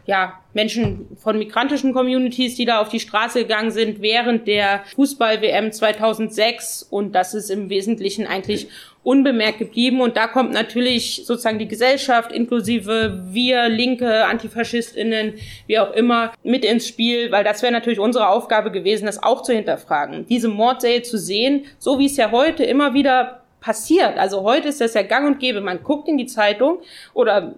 ja, 0.06 0.40
Menschen 0.52 1.06
von 1.16 1.38
migrantischen 1.38 1.92
Communities, 1.92 2.54
die 2.56 2.64
da 2.64 2.80
auf 2.80 2.88
die 2.88 3.00
Straße 3.00 3.40
gegangen 3.40 3.70
sind 3.70 4.02
während 4.02 4.46
der 4.46 4.84
Fußball-WM 4.94 5.72
2006 5.72 6.82
und 6.90 7.12
das 7.14 7.34
ist 7.34 7.50
im 7.50 7.70
Wesentlichen 7.70 8.26
eigentlich 8.26 8.68
unbemerkt 9.02 9.58
geblieben 9.58 10.00
und 10.00 10.16
da 10.16 10.26
kommt 10.26 10.52
natürlich 10.52 11.24
sozusagen 11.26 11.58
die 11.58 11.68
Gesellschaft 11.68 12.32
inklusive 12.32 13.22
wir 13.30 13.68
linke 13.68 14.24
Antifaschistinnen, 14.24 15.34
wie 15.66 15.78
auch 15.78 15.92
immer, 15.92 16.32
mit 16.42 16.64
ins 16.64 16.88
Spiel, 16.88 17.30
weil 17.30 17.44
das 17.44 17.62
wäre 17.62 17.72
natürlich 17.72 17.98
unsere 17.98 18.28
Aufgabe 18.28 18.70
gewesen, 18.70 19.06
das 19.06 19.22
auch 19.22 19.42
zu 19.42 19.52
hinterfragen. 19.52 20.26
Diese 20.26 20.48
Mordserie 20.48 21.02
zu 21.02 21.18
sehen, 21.18 21.66
so 21.78 21.98
wie 21.98 22.06
es 22.06 22.16
ja 22.16 22.30
heute 22.30 22.64
immer 22.64 22.94
wieder 22.94 23.44
passiert. 23.64 24.18
Also 24.18 24.42
heute 24.42 24.68
ist 24.68 24.82
das 24.82 24.92
ja 24.92 25.02
gang 25.02 25.26
und 25.26 25.40
gäbe. 25.40 25.62
Man 25.62 25.82
guckt 25.82 26.06
in 26.06 26.18
die 26.18 26.26
Zeitung 26.26 26.80
oder 27.14 27.54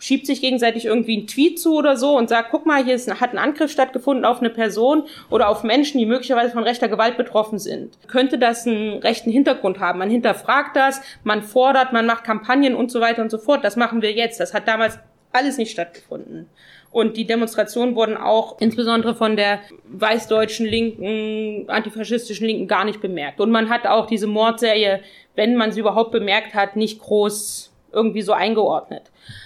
schiebt 0.00 0.26
sich 0.26 0.40
gegenseitig 0.40 0.86
irgendwie 0.86 1.18
einen 1.18 1.26
Tweet 1.28 1.60
zu 1.60 1.76
oder 1.76 1.96
so 1.96 2.16
und 2.16 2.28
sagt, 2.28 2.50
guck 2.50 2.66
mal, 2.66 2.82
hier 2.82 2.94
ist, 2.94 3.20
hat 3.20 3.32
ein 3.32 3.38
Angriff 3.38 3.70
stattgefunden 3.70 4.24
auf 4.24 4.40
eine 4.40 4.50
Person 4.50 5.04
oder 5.28 5.48
auf 5.48 5.62
Menschen, 5.62 5.98
die 5.98 6.06
möglicherweise 6.06 6.52
von 6.52 6.64
rechter 6.64 6.88
Gewalt 6.88 7.16
betroffen 7.16 7.58
sind. 7.58 7.96
Könnte 8.08 8.38
das 8.38 8.66
einen 8.66 8.98
rechten 8.98 9.30
Hintergrund 9.30 9.78
haben? 9.78 9.98
Man 9.98 10.10
hinterfragt 10.10 10.74
das, 10.74 11.00
man 11.22 11.42
fordert, 11.42 11.92
man 11.92 12.06
macht 12.06 12.24
Kampagnen 12.24 12.74
und 12.74 12.90
so 12.90 13.00
weiter 13.00 13.22
und 13.22 13.30
so 13.30 13.38
fort. 13.38 13.62
Das 13.62 13.76
machen 13.76 14.02
wir 14.02 14.12
jetzt. 14.12 14.40
Das 14.40 14.54
hat 14.54 14.66
damals 14.66 14.98
alles 15.32 15.58
nicht 15.58 15.70
stattgefunden. 15.70 16.48
Und 16.90 17.16
die 17.16 17.26
Demonstrationen 17.26 17.94
wurden 17.94 18.16
auch 18.16 18.60
insbesondere 18.60 19.14
von 19.14 19.36
der 19.36 19.60
weißdeutschen 19.84 20.66
Linken, 20.66 21.68
antifaschistischen 21.68 22.46
Linken 22.46 22.66
gar 22.66 22.84
nicht 22.84 23.00
bemerkt. 23.00 23.38
Und 23.40 23.50
man 23.50 23.68
hat 23.68 23.86
auch 23.86 24.06
diese 24.06 24.26
Mordserie, 24.26 25.00
wenn 25.36 25.54
man 25.56 25.70
sie 25.70 25.80
überhaupt 25.80 26.10
bemerkt 26.10 26.54
hat, 26.54 26.74
nicht 26.74 27.00
groß 27.00 27.70
irgendwie 27.92 28.22
so 28.22 28.32
eingeordnet. 28.32 29.02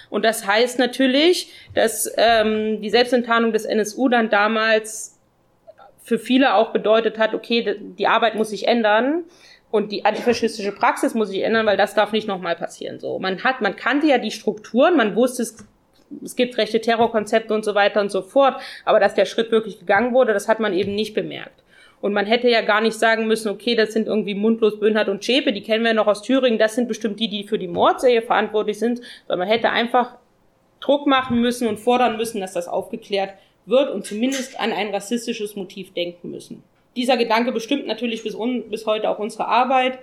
Und 0.09 0.23
das 0.23 0.45
heißt 0.47 0.79
natürlich, 0.79 1.51
dass 1.73 2.11
ähm, 2.17 2.81
die 2.81 2.89
Selbstenttarnung 2.89 3.53
des 3.53 3.65
NSU 3.65 4.09
dann 4.09 4.29
damals 4.29 5.19
für 6.03 6.19
viele 6.19 6.53
auch 6.53 6.71
bedeutet 6.71 7.17
hat, 7.17 7.33
okay, 7.33 7.77
die 7.79 8.07
Arbeit 8.07 8.35
muss 8.35 8.49
sich 8.49 8.67
ändern, 8.67 9.23
Und 9.75 9.91
die 9.91 10.05
antifaschistische 10.05 10.71
Praxis 10.71 11.15
muss 11.15 11.27
sich 11.29 11.41
ändern, 11.41 11.65
weil 11.65 11.75
das 11.75 11.95
darf 11.95 12.13
nicht 12.13 12.29
nochmal 12.29 12.55
passieren. 12.55 13.01
So, 13.01 13.19
man 13.19 13.43
hat, 13.43 13.59
man 13.59 13.75
kannte 13.75 14.07
ja 14.07 14.17
die 14.19 14.31
Strukturen, 14.31 14.95
man 14.95 15.17
wusste 15.17 15.43
es, 15.43 15.57
es 16.23 16.37
gibt 16.37 16.57
rechte 16.57 16.79
Terrorkonzepte 16.79 17.53
und 17.53 17.65
so 17.65 17.75
weiter 17.75 17.99
und 17.99 18.09
so 18.09 18.21
fort, 18.21 18.61
aber 18.85 19.01
dass 19.01 19.15
der 19.15 19.25
Schritt 19.25 19.51
wirklich 19.51 19.79
gegangen 19.79 20.13
wurde, 20.13 20.31
das 20.31 20.47
hat 20.47 20.61
man 20.61 20.71
eben 20.71 20.95
nicht 20.95 21.13
bemerkt. 21.13 21.64
Und 22.05 22.13
man 22.13 22.27
hätte 22.27 22.47
ja 22.47 22.61
gar 22.61 22.81
nicht 22.81 22.99
sagen 22.99 23.25
müssen, 23.25 23.49
okay, 23.49 23.73
das 23.73 23.93
sind 23.93 24.05
irgendwie 24.05 24.35
Mundlos, 24.35 24.79
Böhnhardt 24.79 25.09
und 25.09 25.25
Schäpe, 25.25 25.51
die 25.51 25.63
kennen 25.63 25.83
wir 25.83 25.95
noch 25.95 26.05
aus 26.05 26.21
Thüringen, 26.21 26.59
das 26.59 26.75
sind 26.75 26.87
bestimmt 26.87 27.19
die, 27.19 27.29
die 27.29 27.45
für 27.45 27.57
die 27.57 27.67
Mordserie 27.67 28.21
verantwortlich 28.21 28.77
sind, 28.77 29.01
sondern 29.25 29.39
man 29.39 29.47
hätte 29.47 29.71
einfach 29.71 30.11
Druck 30.81 31.07
machen 31.07 31.41
müssen 31.41 31.67
und 31.67 31.79
fordern 31.79 32.17
müssen, 32.17 32.41
dass 32.41 32.53
das 32.53 32.67
aufgeklärt 32.67 33.33
wird 33.65 33.89
und 33.89 34.05
zumindest 34.05 34.59
an 34.59 34.71
ein 34.71 34.93
rassistisches 34.93 35.55
Motiv 35.55 35.95
denken 35.95 36.29
müssen. 36.29 36.61
Dieser 36.95 37.17
Gedanke 37.17 37.51
bestimmt 37.51 37.87
natürlich 37.87 38.21
bis, 38.21 38.35
un, 38.35 38.69
bis 38.69 38.85
heute 38.85 39.09
auch 39.09 39.17
unsere 39.17 39.47
Arbeit. 39.47 39.97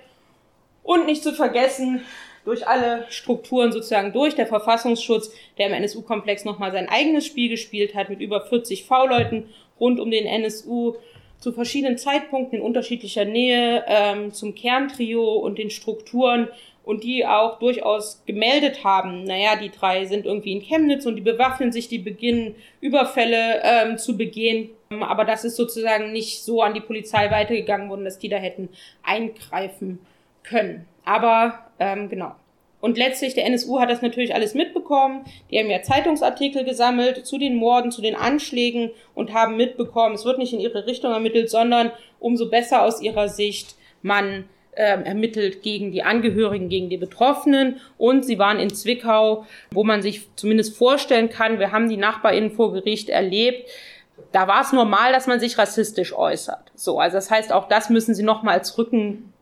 Und 0.83 1.05
nicht 1.05 1.23
zu 1.23 1.31
vergessen, 1.31 2.01
durch 2.43 2.67
alle 2.67 3.05
Strukturen 3.11 3.71
sozusagen 3.71 4.11
durch, 4.11 4.35
der 4.35 4.47
Verfassungsschutz, 4.47 5.31
der 5.57 5.67
im 5.67 5.73
NSU-Komplex 5.73 6.43
nochmal 6.43 6.73
sein 6.73 6.89
eigenes 6.89 7.25
Spiel 7.25 7.47
gespielt 7.47 7.95
hat, 7.95 8.09
mit 8.09 8.19
über 8.19 8.41
40 8.41 8.83
V-Leuten 8.83 9.45
rund 9.79 10.01
um 10.01 10.11
den 10.11 10.25
NSU, 10.25 10.95
zu 11.43 11.51
verschiedenen 11.51 11.97
Zeitpunkten 11.97 12.59
in 12.59 12.65
unterschiedlicher 12.65 13.25
Nähe 13.25 13.83
ähm, 13.85 14.31
zum 14.31 14.55
Kerntrio 14.55 15.33
und 15.33 15.57
den 15.57 15.69
Strukturen 15.69 16.47
und 16.85 17.03
die 17.03 17.25
auch 17.25 17.59
durchaus 17.59 18.23
gemeldet 18.25 18.85
haben, 18.85 19.25
naja, 19.25 19.57
die 19.57 19.69
drei 19.69 20.05
sind 20.05 20.25
irgendwie 20.25 20.53
in 20.53 20.61
Chemnitz 20.61 21.05
und 21.05 21.17
die 21.17 21.21
bewaffnen 21.21 21.73
sich, 21.73 21.89
die 21.89 21.97
beginnen 21.97 22.55
Überfälle 22.79 23.61
ähm, 23.61 23.97
zu 23.97 24.15
begehen. 24.15 24.69
Aber 25.01 25.25
das 25.25 25.43
ist 25.43 25.57
sozusagen 25.57 26.13
nicht 26.13 26.41
so 26.43 26.61
an 26.61 26.73
die 26.73 26.79
Polizei 26.79 27.29
weitergegangen 27.29 27.89
worden, 27.89 28.05
dass 28.05 28.19
die 28.19 28.29
da 28.29 28.37
hätten 28.37 28.69
eingreifen 29.03 29.99
können. 30.43 30.85
Aber 31.03 31.59
ähm, 31.77 32.07
genau. 32.07 32.35
Und 32.83 32.97
letztlich, 32.97 33.33
der 33.33 33.45
NSU 33.45 33.79
hat 33.79 33.89
das 33.89 34.01
natürlich 34.01 34.35
alles 34.35 34.55
mitbekommen. 34.55 35.23
Die 35.49 35.57
haben 35.57 35.69
ja 35.69 35.81
Zeitungsartikel 35.81 36.65
gesammelt 36.65 37.25
zu 37.25 37.37
den 37.37 37.55
Morden, 37.55 37.93
zu 37.93 38.01
den 38.01 38.13
Anschlägen 38.13 38.91
und 39.15 39.33
haben 39.33 39.55
mitbekommen, 39.55 40.15
es 40.15 40.25
wird 40.25 40.37
nicht 40.37 40.51
in 40.51 40.59
ihre 40.59 40.85
Richtung 40.85 41.13
ermittelt, 41.13 41.49
sondern 41.49 41.93
umso 42.19 42.49
besser 42.49 42.81
aus 42.81 43.01
ihrer 43.01 43.29
Sicht 43.29 43.77
man 44.01 44.49
ähm, 44.75 45.05
ermittelt 45.05 45.61
gegen 45.61 45.93
die 45.93 46.03
Angehörigen, 46.03 46.67
gegen 46.67 46.89
die 46.89 46.97
Betroffenen. 46.97 47.79
Und 47.97 48.25
sie 48.25 48.37
waren 48.37 48.59
in 48.59 48.69
Zwickau, 48.69 49.45
wo 49.71 49.85
man 49.85 50.01
sich 50.01 50.27
zumindest 50.35 50.75
vorstellen 50.75 51.29
kann, 51.29 51.59
wir 51.59 51.71
haben 51.71 51.87
die 51.87 51.95
NachbarInnen 51.95 52.51
vor 52.51 52.73
Gericht 52.73 53.07
erlebt, 53.07 53.69
da 54.33 54.49
war 54.49 54.59
es 54.59 54.73
normal, 54.73 55.13
dass 55.13 55.25
man 55.25 55.39
sich 55.39 55.57
rassistisch 55.57 56.11
äußert. 56.11 56.73
So, 56.75 56.99
also 56.99 57.15
das 57.15 57.31
heißt, 57.31 57.53
auch 57.53 57.69
das 57.69 57.89
müssen 57.89 58.13
sie 58.13 58.23
nochmal 58.23 58.57
als 58.57 58.71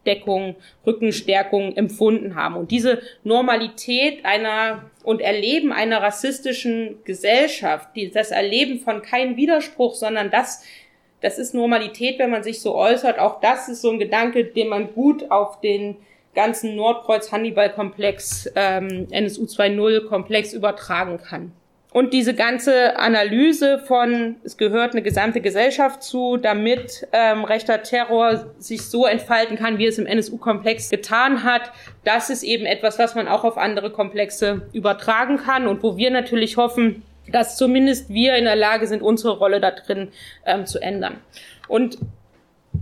Rückendeckung, 0.02 0.56
Rückenstärkung 0.86 1.76
empfunden 1.76 2.36
haben. 2.36 2.56
Und 2.56 2.72
diese 2.72 3.02
Normalität 3.24 4.26
einer 4.26 4.86
und 5.04 5.22
Erleben 5.22 5.72
einer 5.72 6.02
rassistischen 6.02 7.04
Gesellschaft, 7.06 7.90
die, 7.96 8.12
das 8.12 8.32
Erleben 8.32 8.80
von 8.80 9.02
keinem 9.02 9.38
Widerspruch, 9.38 9.96
sondern 9.96 10.32
das 10.32 10.64
das 11.22 11.38
ist 11.38 11.54
Normalität, 11.54 12.18
wenn 12.18 12.32
man 12.32 12.42
sich 12.42 12.62
so 12.62 12.74
äußert. 12.74 13.20
Auch 13.20 13.42
das 13.42 13.70
ist 13.70 13.84
so 13.84 13.92
ein 13.92 14.00
Gedanke, 14.00 14.44
den 14.44 14.70
man 14.70 14.92
gut 14.92 15.30
auf 15.30 15.62
den 15.62 15.98
ganzen 16.34 16.76
Nordkreuz-Hannibal-Komplex, 16.76 18.50
ähm, 18.56 19.08
NSU 19.12 19.44
2.0 19.44 20.08
Komplex 20.08 20.52
übertragen 20.52 21.20
kann. 21.20 21.52
Und 21.94 22.14
diese 22.14 22.34
ganze 22.34 22.98
Analyse 22.98 23.78
von, 23.80 24.38
es 24.46 24.56
gehört 24.56 24.94
eine 24.94 25.02
gesamte 25.02 25.42
Gesellschaft 25.42 26.04
zu, 26.04 26.38
damit 26.38 27.06
ähm, 27.12 27.44
rechter 27.44 27.84
Terror 27.84 28.46
sich 28.60 28.84
so 28.84 29.06
entfalten 29.06 29.58
kann, 29.58 29.78
wie 29.78 29.88
es 29.88 29.98
im 29.98 30.06
NSU-Komplex 30.06 30.90
getan 30.90 31.44
hat, 31.44 31.72
das 32.06 32.30
ist 32.30 32.44
eben 32.44 32.66
etwas, 32.66 32.98
was 32.98 33.14
man 33.14 33.28
auch 33.28 33.44
auf 33.44 33.58
andere 33.58 33.92
Komplexe 33.92 34.62
übertragen 34.72 35.36
kann 35.36 35.68
und 35.68 35.84
wo 35.84 35.98
wir 35.98 36.12
natürlich 36.12 36.56
hoffen, 36.56 37.04
dass 37.28 37.58
zumindest 37.58 38.10
wir 38.10 38.36
in 38.36 38.46
der 38.46 38.56
Lage 38.56 38.88
sind, 38.88 39.02
unsere 39.02 39.38
Rolle 39.38 39.60
da 39.60 39.72
drin 39.72 40.14
ähm, 40.46 40.66
zu 40.66 40.82
ändern. 40.82 41.18
Und 41.68 41.98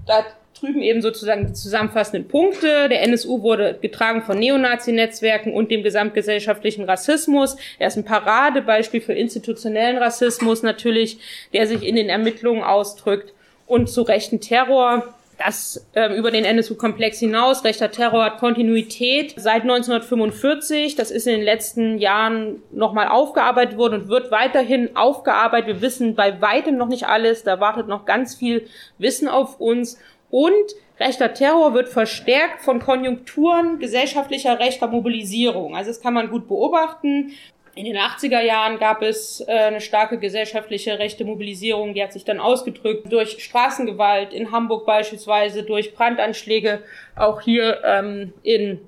da 0.06 0.24
drüben 0.60 0.82
eben 0.82 1.02
sozusagen 1.02 1.48
die 1.48 1.54
zusammenfassenden 1.54 2.28
Punkte. 2.28 2.90
Der 2.90 3.04
NSU 3.04 3.42
wurde 3.42 3.78
getragen 3.82 4.22
von 4.22 4.38
Neonazi-Netzwerken 4.40 5.54
und 5.54 5.72
dem 5.72 5.84
gesamtgesellschaftlichen 5.84 6.86
Rassismus. 6.86 7.58
Er 7.78 7.88
ist 7.88 7.98
ein 7.98 8.06
Paradebeispiel 8.06 9.02
für 9.02 9.14
institutionellen 9.14 9.98
Rassismus 9.98 10.64
natürlich, 10.64 11.20
der 11.54 11.68
sich 11.68 11.84
in 11.84 11.96
den 11.96 12.10
Ermittlungen 12.10 12.64
ausdrückt 12.64 13.34
und 13.68 13.90
zu 13.90 14.02
rechten 14.02 14.42
Terror 14.42 15.14
das 15.40 15.88
ähm, 15.96 16.14
über 16.14 16.32
den 16.32 16.44
NSU-Komplex 16.44 17.20
hinaus. 17.20 17.64
Rechter 17.64 17.92
Terror 17.92 18.26
hat 18.26 18.40
Kontinuität 18.40 19.34
seit 19.38 19.62
1945. 19.62 20.96
Das 20.96 21.12
ist 21.12 21.28
in 21.28 21.36
den 21.36 21.46
letzten 21.46 21.98
Jahren 21.98 22.62
nochmal 22.72 23.08
aufgearbeitet 23.08 23.78
worden 23.78 24.02
und 24.02 24.10
wird 24.10 24.32
weiterhin 24.32 24.96
aufgearbeitet. 24.98 25.68
Wir 25.68 25.82
wissen 25.82 26.16
bei 26.16 26.42
weitem 26.42 26.78
noch 26.78 26.90
nicht 26.90 27.08
alles. 27.08 27.44
Da 27.44 27.62
wartet 27.62 27.88
noch 27.88 28.06
ganz 28.06 28.36
viel 28.36 28.68
Wissen 28.98 29.30
auf 29.30 29.62
uns. 29.62 29.98
Und 30.30 30.76
rechter 31.00 31.34
Terror 31.34 31.74
wird 31.74 31.90
verstärkt 31.90 32.62
von 32.62 32.80
Konjunkturen 32.80 33.80
gesellschaftlicher 33.80 34.60
rechter 34.60 34.88
Mobilisierung. 34.88 35.76
Also 35.76 35.92
das 35.92 36.02
kann 36.02 36.14
man 36.14 36.30
gut 36.30 36.48
beobachten. 36.48 37.32
In 37.76 37.86
den 37.86 37.98
80er 37.98 38.42
Jahren 38.42 38.78
gab 38.78 39.02
es 39.02 39.42
äh, 39.48 39.52
eine 39.52 39.80
starke 39.80 40.18
gesellschaftliche 40.18 41.00
rechte 41.00 41.24
Mobilisierung, 41.24 41.94
die 41.94 42.04
hat 42.04 42.12
sich 42.12 42.26
dann 42.26 42.40
ausgedrückt 42.40 43.12
durch 43.12 43.42
Straßengewalt 43.42 44.34
in 44.34 44.52
Hamburg 44.52 44.86
beispielsweise, 44.86 45.64
durch 45.64 45.94
Brandanschläge 45.94 46.82
auch 47.16 47.42
hier 47.42 47.82
ähm, 47.86 48.34
in 48.44 48.82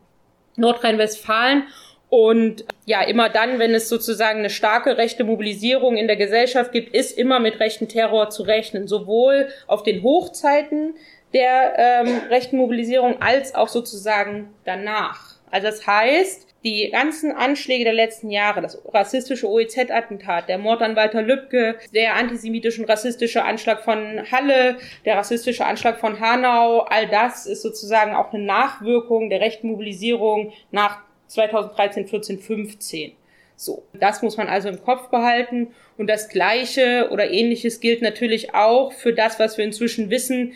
Nordrhein-Westfalen. 0.58 1.68
Und 2.10 2.66
ja, 2.86 3.02
immer 3.04 3.30
dann, 3.30 3.60
wenn 3.60 3.74
es 3.74 3.88
sozusagen 3.88 4.40
eine 4.40 4.50
starke 4.50 4.98
rechte 4.98 5.24
Mobilisierung 5.24 5.96
in 5.96 6.08
der 6.08 6.18
Gesellschaft 6.18 6.74
gibt, 6.74 6.94
ist 6.94 7.18
immer 7.18 7.40
mit 7.40 7.62
rechten 7.62 7.88
Terror 7.88 8.30
zu 8.30 8.44
rechnen, 8.44 8.86
sowohl 8.86 9.48
auf 9.68 9.84
den 9.84 10.04
Hochzeiten 10.04 10.96
der 11.34 11.74
ähm, 11.78 12.22
rechten 12.30 12.58
Mobilisierung 12.58 13.22
als 13.22 13.56
auch 13.56 13.68
sozusagen 13.68 14.54
danach. 14.66 15.36
Also 15.50 15.68
das 15.68 15.86
heißt, 15.86 16.48
die 16.64 16.90
ganzen 16.92 17.32
Anschläge 17.32 17.86
der 17.86 17.94
letzten 17.94 18.30
Jahre, 18.30 18.62
das 18.62 18.80
rassistische 18.94 19.50
OEZ-Attentat, 19.50 20.48
der 20.48 20.60
Mord 20.60 20.82
an 20.82 20.96
Walter 20.96 21.22
Lübcke, 21.22 21.78
der 21.94 22.16
antisemitische 22.16 22.82
und 22.82 22.90
rassistische 22.90 23.44
Anschlag 23.44 23.84
von 23.84 24.32
Halle, 24.32 24.78
der 25.06 25.18
rassistische 25.18 25.66
Anschlag 25.66 26.00
von 26.00 26.20
Hanau, 26.20 26.82
all 26.82 27.08
das 27.08 27.48
ist 27.48 27.64
sozusagen 27.64 28.14
auch 28.14 28.32
eine 28.32 28.44
Nachwirkung 28.44 29.30
der 29.30 29.42
rechten 29.42 29.70
Mobilisierung 29.70 30.54
nach 30.70 31.00
2013, 31.28 32.08
14, 32.08 32.40
15. 32.40 33.14
So, 33.56 33.84
das 33.94 34.22
muss 34.22 34.38
man 34.38 34.48
also 34.48 34.70
im 34.70 34.84
Kopf 34.84 35.10
behalten. 35.10 35.74
Und 35.98 36.10
das 36.10 36.30
Gleiche 36.30 37.10
oder 37.12 37.30
Ähnliches 37.30 37.80
gilt 37.80 38.02
natürlich 38.02 38.54
auch 38.54 38.92
für 38.92 39.14
das, 39.14 39.40
was 39.40 39.58
wir 39.58 39.66
inzwischen 39.66 40.10
wissen, 40.10 40.54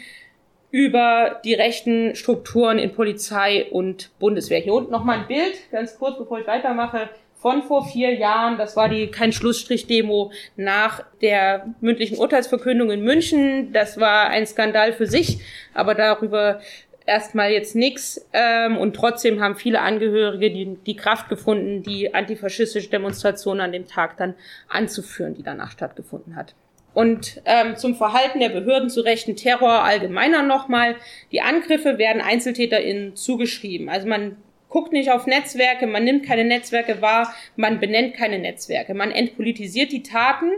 über 0.75 1.39
die 1.45 1.53
rechten 1.53 2.15
Strukturen 2.15 2.79
in 2.79 2.91
Polizei 2.91 3.65
und 3.71 4.11
Bundeswehr. 4.19 4.59
Hier 4.59 4.73
unten 4.73 4.91
nochmal 4.91 5.19
ein 5.19 5.27
Bild, 5.27 5.53
ganz 5.71 5.97
kurz, 5.97 6.17
bevor 6.17 6.37
ich 6.39 6.47
weitermache, 6.47 7.07
von 7.37 7.63
vor 7.63 7.87
vier 7.87 8.13
Jahren. 8.13 8.57
Das 8.57 8.75
war 8.75 8.89
die 8.89 9.07
kein 9.07 9.31
Schlussstrich-Demo 9.31 10.33
nach 10.57 11.01
der 11.21 11.67
mündlichen 11.79 12.17
Urteilsverkündung 12.17 12.91
in 12.91 13.05
München. 13.05 13.71
Das 13.71 14.01
war 14.01 14.27
ein 14.27 14.45
Skandal 14.45 14.91
für 14.91 15.07
sich, 15.07 15.39
aber 15.73 15.95
darüber 15.95 16.59
erstmal 17.05 17.51
jetzt 17.51 17.77
nichts. 17.77 18.27
Ähm, 18.33 18.75
und 18.75 18.97
trotzdem 18.97 19.39
haben 19.39 19.55
viele 19.55 19.79
Angehörige 19.79 20.51
die, 20.51 20.75
die 20.85 20.97
Kraft 20.97 21.29
gefunden, 21.29 21.83
die 21.83 22.13
antifaschistische 22.13 22.89
Demonstration 22.89 23.61
an 23.61 23.71
dem 23.71 23.87
Tag 23.87 24.17
dann 24.17 24.33
anzuführen, 24.67 25.35
die 25.35 25.43
danach 25.43 25.71
stattgefunden 25.71 26.35
hat. 26.35 26.53
Und 26.95 27.41
ähm, 27.43 27.75
zum 27.75 27.93
Verhalten 27.93 28.39
der 28.39 28.49
Behörden 28.49 28.89
zu 28.89 29.01
rechten 29.01 29.35
Terror 29.35 29.83
allgemeiner 29.83 30.41
nochmal. 30.43 30.95
Die 31.33 31.41
Angriffe 31.41 31.97
werden 31.97 32.21
EinzeltäterInnen 32.21 33.17
zugeschrieben. 33.17 33.89
Also 33.89 34.07
man 34.07 34.37
guckt 34.69 34.93
nicht 34.93 35.11
auf 35.11 35.27
Netzwerke, 35.27 35.87
man 35.87 36.05
nimmt 36.05 36.25
keine 36.25 36.45
Netzwerke 36.45 37.01
wahr, 37.01 37.33
man 37.57 37.81
benennt 37.81 38.15
keine 38.15 38.39
Netzwerke. 38.39 38.93
Man 38.93 39.11
entpolitisiert 39.11 39.91
die 39.91 40.03
Taten, 40.03 40.51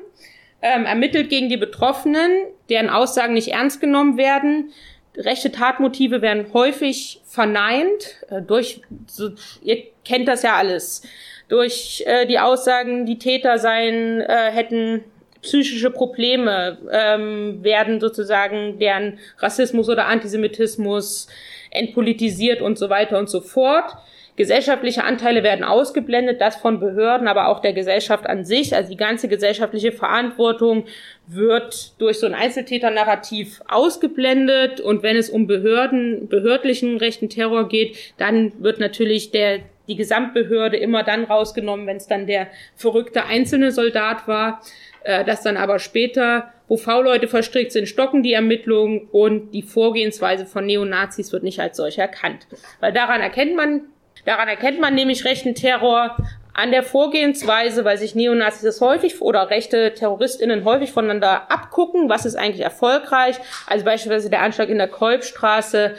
ähm, 0.62 0.86
ermittelt 0.86 1.30
gegen 1.30 1.50
die 1.50 1.58
Betroffenen, 1.58 2.32
deren 2.70 2.90
Aussagen 2.90 3.34
nicht 3.34 3.50
ernst 3.50 3.82
genommen 3.82 4.18
werden. 4.18 4.72
Rechte 5.16 5.52
Tatmotive 5.52 6.22
werden 6.22 6.54
häufig 6.54 7.20
verneint 7.26 8.24
äh, 8.30 8.44
durch, 8.44 8.82
so, 9.08 9.32
ihr 9.64 9.84
kennt 10.06 10.28
das 10.28 10.44
ja 10.44 10.56
alles, 10.56 11.02
durch 11.48 12.04
äh, 12.06 12.28
die 12.28 12.38
Aussagen, 12.38 13.08
die 13.08 13.18
Täter 13.18 13.58
seien, 13.58 14.22
äh, 14.22 14.52
hätten 14.52 15.04
psychische 15.48 15.92
Probleme 15.92 16.78
ähm, 16.92 17.64
werden 17.64 18.02
sozusagen 18.02 18.80
deren 18.80 19.18
Rassismus 19.40 19.88
oder 19.88 20.08
Antisemitismus 20.08 21.28
entpolitisiert 21.72 22.62
und 22.62 22.78
so 22.78 22.90
weiter 22.90 23.18
und 23.18 23.30
so 23.30 23.40
fort. 23.40 23.94
Gesellschaftliche 24.36 25.04
Anteile 25.04 25.42
werden 25.42 25.64
ausgeblendet, 25.64 26.42
das 26.42 26.58
von 26.58 26.80
Behörden, 26.80 27.28
aber 27.28 27.48
auch 27.48 27.60
der 27.60 27.74
Gesellschaft 27.74 28.28
an 28.28 28.46
sich. 28.46 28.76
Also 28.76 28.92
die 28.92 28.98
ganze 28.98 29.28
gesellschaftliche 29.30 29.92
Verantwortung 29.92 30.86
wird 31.26 32.00
durch 32.00 32.20
so 32.20 32.28
ein 32.28 32.36
Einzeltäter-Narrativ 32.36 33.62
ausgeblendet. 33.68 34.80
Und 34.80 35.02
wenn 35.02 35.16
es 35.16 35.32
um 35.32 35.48
Behörden, 35.48 36.28
behördlichen 36.28 36.98
rechten 36.98 37.30
Terror 37.30 37.68
geht, 37.68 37.98
dann 38.18 38.52
wird 38.62 38.80
natürlich 38.80 39.32
der 39.32 39.62
die 39.88 39.96
Gesamtbehörde 39.96 40.78
immer 40.78 41.04
dann 41.04 41.24
rausgenommen, 41.24 41.88
wenn 41.88 41.98
es 41.98 42.08
dann 42.08 42.28
der 42.28 42.48
verrückte 42.76 43.26
einzelne 43.26 43.72
Soldat 43.72 44.28
war. 44.28 44.62
Äh, 45.08 45.24
das 45.24 45.42
dann 45.42 45.56
aber 45.56 45.80
später, 45.80 46.52
wo 46.68 46.76
V-Leute 46.76 47.30
verstrickt 47.30 47.72
sind, 47.72 47.88
stocken 47.88 48.24
die 48.24 48.34
Ermittlungen 48.34 49.08
und 49.10 49.52
die 49.52 49.62
Vorgehensweise 49.62 50.46
von 50.46 50.66
Neonazis 50.66 51.32
wird 51.32 51.44
nicht 51.44 51.62
als 51.62 51.78
solche 51.78 52.02
erkannt. 52.02 52.46
Weil 52.82 52.92
daran 52.92 53.22
erkennt 53.22 53.56
man, 53.56 53.84
daran 54.26 54.50
erkennt 54.50 54.82
man 54.82 54.96
nämlich 54.96 55.24
rechten 55.24 55.56
Terror 55.56 56.18
an 56.54 56.72
der 56.72 56.84
Vorgehensweise, 56.84 57.86
weil 57.86 57.98
sich 57.98 58.16
Neonazis 58.16 58.64
das 58.64 58.82
häufig 58.82 59.22
oder 59.22 59.50
rechte 59.50 59.94
TerroristInnen 59.94 60.66
häufig 60.66 60.92
voneinander 60.92 61.50
abgucken, 61.50 62.10
was 62.10 62.26
ist 62.26 62.36
eigentlich 62.36 62.66
erfolgreich. 62.66 63.38
Also 63.66 63.86
beispielsweise 63.86 64.30
der 64.30 64.42
Anschlag 64.42 64.68
in 64.68 64.78
der 64.78 64.90
Kolbstraße 64.90 65.96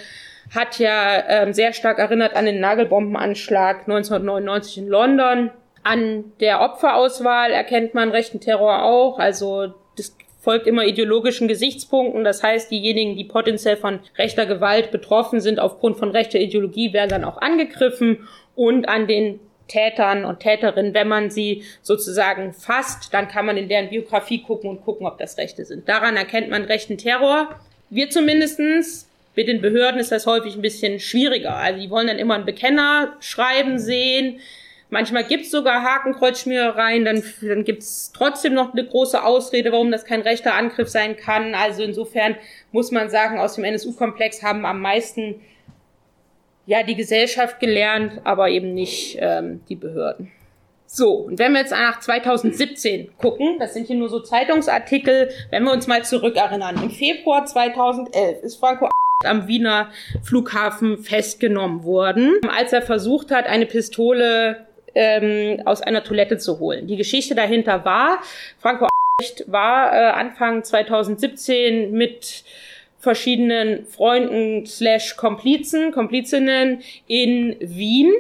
hat 0.55 0.79
ja 0.79 1.25
ähm, 1.29 1.55
sehr 1.55 1.73
stark 1.73 1.99
erinnert 1.99 2.37
an 2.37 2.44
den 2.44 2.61
Nagelbombenanschlag 2.61 3.81
1999 3.87 4.79
in 4.79 4.88
London. 4.88 5.51
An 5.82 6.32
der 6.40 6.60
Opferauswahl 6.60 7.50
erkennt 7.50 7.94
man 7.94 8.10
rechten 8.10 8.40
Terror 8.40 8.84
auch. 8.84 9.18
Also 9.18 9.74
das 9.96 10.16
folgt 10.40 10.66
immer 10.66 10.84
ideologischen 10.84 11.48
Gesichtspunkten. 11.48 12.24
Das 12.24 12.42
heißt, 12.42 12.70
diejenigen, 12.70 13.16
die 13.16 13.24
potenziell 13.24 13.76
von 13.76 14.00
rechter 14.16 14.46
Gewalt 14.46 14.90
betroffen 14.90 15.40
sind 15.40 15.60
aufgrund 15.60 15.98
von 15.98 16.10
rechter 16.10 16.38
Ideologie, 16.38 16.92
werden 16.92 17.10
dann 17.10 17.24
auch 17.24 17.40
angegriffen. 17.40 18.28
Und 18.54 18.88
an 18.88 19.06
den 19.06 19.40
Tätern 19.68 20.24
und 20.24 20.40
Täterinnen, 20.40 20.94
wenn 20.94 21.08
man 21.08 21.30
sie 21.30 21.62
sozusagen 21.82 22.54
fasst, 22.54 23.12
dann 23.12 23.28
kann 23.28 23.46
man 23.46 23.56
in 23.56 23.68
deren 23.68 23.90
Biografie 23.90 24.42
gucken 24.42 24.70
und 24.70 24.82
gucken, 24.82 25.06
ob 25.06 25.18
das 25.18 25.38
Rechte 25.38 25.64
sind. 25.64 25.88
Daran 25.88 26.16
erkennt 26.16 26.48
man 26.48 26.64
rechten 26.64 26.98
Terror. 26.98 27.60
Wir 27.90 28.10
zumindestens 28.10 29.08
mit 29.36 29.46
den 29.46 29.60
Behörden 29.60 30.00
ist 30.00 30.10
das 30.10 30.26
häufig 30.26 30.56
ein 30.56 30.62
bisschen 30.62 30.98
schwieriger. 30.98 31.54
Also 31.54 31.80
die 31.80 31.90
wollen 31.90 32.08
dann 32.08 32.18
immer 32.18 32.34
ein 32.34 32.44
Bekennerschreiben 32.44 33.78
sehen. 33.78 34.40
Manchmal 34.90 35.24
gibt's 35.24 35.51
sogar 35.51 35.83
Hakenkreuzschmierereien, 35.83 37.05
dann, 37.05 37.22
dann 37.42 37.64
gibt's 37.64 38.11
trotzdem 38.14 38.55
noch 38.55 38.72
eine 38.72 38.87
große 38.87 39.22
Ausrede, 39.22 39.70
warum 39.70 39.90
das 39.90 40.07
kein 40.07 40.22
rechter 40.22 40.55
Angriff 40.55 40.88
sein 40.88 41.16
kann. 41.16 41.55
Also 41.55 41.83
insofern 41.83 42.37
muss 42.72 42.90
man 42.90 43.11
sagen, 43.11 43.38
aus 43.38 43.57
dem 43.57 43.64
NSU-Komplex 43.64 44.42
haben 44.42 44.64
am 44.64 44.81
meisten 44.81 45.40
ja 46.64 46.83
die 46.83 46.96
Gesellschaft 46.96 47.61
gelernt, 47.61 48.20
aber 48.24 48.48
eben 48.48 48.72
nicht 48.72 49.18
ähm, 49.20 49.61
die 49.68 49.77
Behörden. 49.77 50.33
So, 50.87 51.12
und 51.12 51.38
wenn 51.38 51.53
wir 51.53 51.61
jetzt 51.61 51.72
nach 51.72 52.01
2017 52.01 53.11
gucken, 53.18 53.59
das 53.59 53.74
sind 53.74 53.87
hier 53.87 53.96
nur 53.96 54.09
so 54.09 54.20
Zeitungsartikel, 54.20 55.29
wenn 55.51 55.64
wir 55.64 55.72
uns 55.72 55.87
mal 55.87 56.03
zurückerinnern. 56.03 56.83
Im 56.83 56.90
Februar 56.90 57.44
2011 57.44 58.42
ist 58.42 58.57
Franco 58.57 58.88
am 59.24 59.48
Wiener 59.48 59.90
Flughafen 60.22 60.96
festgenommen 60.96 61.85
worden, 61.85 62.40
als 62.48 62.72
er 62.72 62.83
versucht 62.83 63.31
hat, 63.31 63.46
eine 63.46 63.66
Pistole 63.66 64.67
ähm, 64.94 65.62
aus 65.64 65.83
einer 65.83 66.05
Toilette 66.05 66.38
zu 66.38 66.59
holen. 66.59 66.87
Die 66.87 66.96
Geschichte 66.96 67.35
dahinter 67.35 67.85
war, 67.85 68.20
Franco 68.59 68.88
war 69.46 69.92
äh, 69.92 69.96
Anfang 70.11 70.62
2017 70.62 71.92
mit 71.92 72.44
verschiedenen 72.98 73.87
Freunden 73.87 74.66
slash 74.66 75.16
Komplizen, 75.16 75.92
Komplizinnen 75.92 76.83
in 77.07 77.57
Wien 77.61 78.12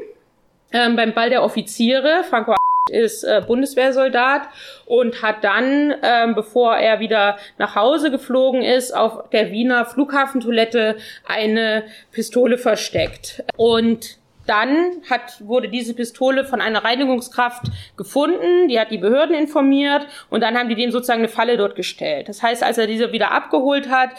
ähm, 0.72 0.96
beim 0.96 1.14
Ball 1.14 1.30
der 1.30 1.42
Offiziere. 1.42 2.24
Franco 2.28 2.54
ist 2.90 3.22
äh, 3.24 3.42
Bundeswehrsoldat 3.46 4.48
und 4.86 5.22
hat 5.22 5.44
dann, 5.44 5.94
ähm, 6.02 6.34
bevor 6.34 6.76
er 6.76 7.00
wieder 7.00 7.38
nach 7.58 7.74
Hause 7.74 8.10
geflogen 8.10 8.62
ist, 8.62 8.92
auf 8.92 9.28
der 9.30 9.50
Wiener 9.52 9.84
Flughafentoilette 9.84 10.96
eine 11.26 11.84
Pistole 12.12 12.58
versteckt. 12.58 13.44
Und 13.56 14.18
dann 14.48 15.02
hat, 15.10 15.46
wurde 15.46 15.68
diese 15.68 15.94
Pistole 15.94 16.44
von 16.44 16.60
einer 16.60 16.84
Reinigungskraft 16.84 17.64
gefunden, 17.96 18.68
die 18.68 18.80
hat 18.80 18.90
die 18.90 18.98
Behörden 18.98 19.34
informiert 19.34 20.06
und 20.30 20.42
dann 20.42 20.56
haben 20.56 20.68
die 20.68 20.74
dem 20.74 20.90
sozusagen 20.90 21.20
eine 21.20 21.28
Falle 21.28 21.56
dort 21.56 21.76
gestellt. 21.76 22.28
Das 22.28 22.42
heißt, 22.42 22.62
als 22.62 22.78
er 22.78 22.86
diese 22.86 23.12
wieder 23.12 23.32
abgeholt 23.32 23.88
hat, 23.88 24.10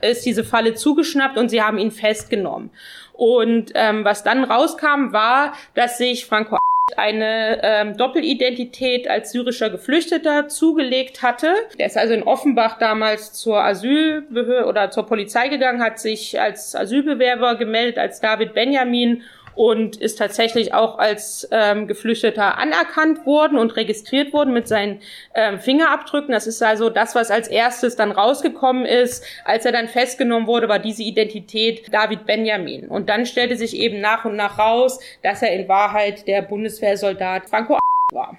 ist 0.00 0.24
diese 0.24 0.44
Falle 0.44 0.74
zugeschnappt 0.74 1.36
und 1.36 1.48
sie 1.48 1.62
haben 1.62 1.78
ihn 1.78 1.90
festgenommen. 1.90 2.70
Und 3.12 3.72
ähm, 3.74 4.04
was 4.04 4.24
dann 4.24 4.44
rauskam, 4.44 5.12
war, 5.12 5.54
dass 5.74 5.98
sich 5.98 6.26
Franco 6.26 6.58
eine 6.96 7.60
ähm, 7.62 7.96
Doppelidentität 7.96 9.08
als 9.08 9.32
syrischer 9.32 9.70
Geflüchteter 9.70 10.48
zugelegt 10.48 11.22
hatte. 11.22 11.54
Der 11.78 11.86
ist 11.86 11.96
also 11.96 12.12
in 12.12 12.22
Offenbach 12.22 12.78
damals 12.78 13.32
zur 13.32 13.58
Asylbehörde 13.62 14.68
oder 14.68 14.90
zur 14.90 15.06
Polizei 15.06 15.48
gegangen, 15.48 15.82
hat 15.82 15.98
sich 15.98 16.38
als 16.40 16.76
Asylbewerber 16.76 17.54
gemeldet, 17.56 17.98
als 17.98 18.20
David 18.20 18.52
Benjamin 18.52 19.22
und 19.54 19.96
ist 19.96 20.18
tatsächlich 20.18 20.74
auch 20.74 20.98
als 20.98 21.48
ähm, 21.50 21.86
Geflüchteter 21.86 22.58
anerkannt 22.58 23.24
worden 23.26 23.58
und 23.58 23.76
registriert 23.76 24.32
worden 24.32 24.52
mit 24.52 24.68
seinen 24.68 25.00
ähm, 25.34 25.58
Fingerabdrücken. 25.58 26.32
Das 26.32 26.46
ist 26.46 26.62
also 26.62 26.90
das, 26.90 27.14
was 27.14 27.30
als 27.30 27.48
erstes 27.48 27.96
dann 27.96 28.10
rausgekommen 28.10 28.84
ist. 28.84 29.24
Als 29.44 29.64
er 29.64 29.72
dann 29.72 29.88
festgenommen 29.88 30.46
wurde, 30.46 30.68
war 30.68 30.78
diese 30.78 31.02
Identität 31.02 31.92
David 31.92 32.26
Benjamin. 32.26 32.88
Und 32.88 33.08
dann 33.08 33.26
stellte 33.26 33.56
sich 33.56 33.76
eben 33.76 34.00
nach 34.00 34.24
und 34.24 34.36
nach 34.36 34.58
raus, 34.58 34.98
dass 35.22 35.42
er 35.42 35.52
in 35.52 35.68
Wahrheit 35.68 36.26
der 36.26 36.42
Bundeswehrsoldat 36.42 37.48
Franco 37.48 37.78
war. 38.12 38.36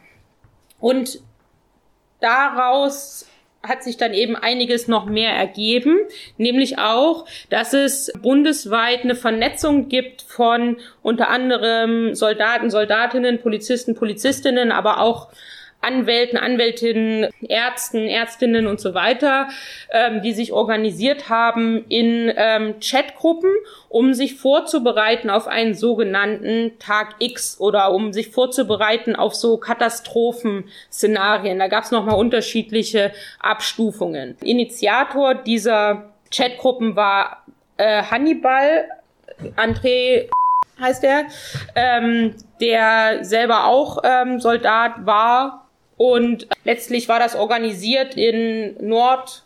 Und 0.79 1.21
daraus 2.19 3.27
hat 3.67 3.83
sich 3.83 3.97
dann 3.97 4.13
eben 4.13 4.35
einiges 4.35 4.87
noch 4.87 5.05
mehr 5.05 5.31
ergeben, 5.31 5.97
nämlich 6.37 6.77
auch, 6.79 7.25
dass 7.49 7.73
es 7.73 8.11
bundesweit 8.21 9.03
eine 9.03 9.15
Vernetzung 9.15 9.89
gibt 9.89 10.21
von 10.21 10.77
unter 11.01 11.29
anderem 11.29 12.15
Soldaten, 12.15 12.69
Soldatinnen, 12.69 13.41
Polizisten, 13.41 13.95
Polizistinnen, 13.95 14.71
aber 14.71 14.99
auch 14.99 15.29
Anwälten, 15.81 16.37
Anwältinnen, 16.37 17.29
Ärzten, 17.47 18.07
Ärztinnen 18.07 18.67
und 18.67 18.79
so 18.79 18.93
weiter, 18.93 19.49
ähm, 19.91 20.21
die 20.21 20.33
sich 20.33 20.51
organisiert 20.51 21.29
haben 21.29 21.85
in 21.89 22.31
ähm, 22.35 22.75
Chatgruppen, 22.79 23.51
um 23.89 24.13
sich 24.13 24.35
vorzubereiten 24.35 25.29
auf 25.29 25.47
einen 25.47 25.75
sogenannten 25.75 26.73
Tag 26.79 27.15
X 27.19 27.59
oder 27.59 27.91
um 27.91 28.13
sich 28.13 28.29
vorzubereiten 28.29 29.15
auf 29.15 29.35
so 29.35 29.57
Katastrophenszenarien. 29.57 31.59
Da 31.59 31.67
gab 31.67 31.83
es 31.83 31.91
nochmal 31.91 32.17
unterschiedliche 32.17 33.11
Abstufungen. 33.39 34.37
Initiator 34.41 35.35
dieser 35.35 36.13
Chatgruppen 36.31 36.95
war 36.95 37.43
äh, 37.77 38.03
Hannibal 38.03 38.85
André 39.55 40.29
heißt 40.79 41.03
er, 41.03 41.25
ähm, 41.75 42.35
der 42.59 43.23
selber 43.23 43.65
auch 43.65 43.99
ähm, 44.03 44.39
Soldat 44.39 45.05
war 45.05 45.64
und 45.97 46.47
letztlich 46.63 47.07
war 47.07 47.19
das 47.19 47.35
organisiert 47.35 48.15
in 48.17 48.75
Nord, 48.85 49.43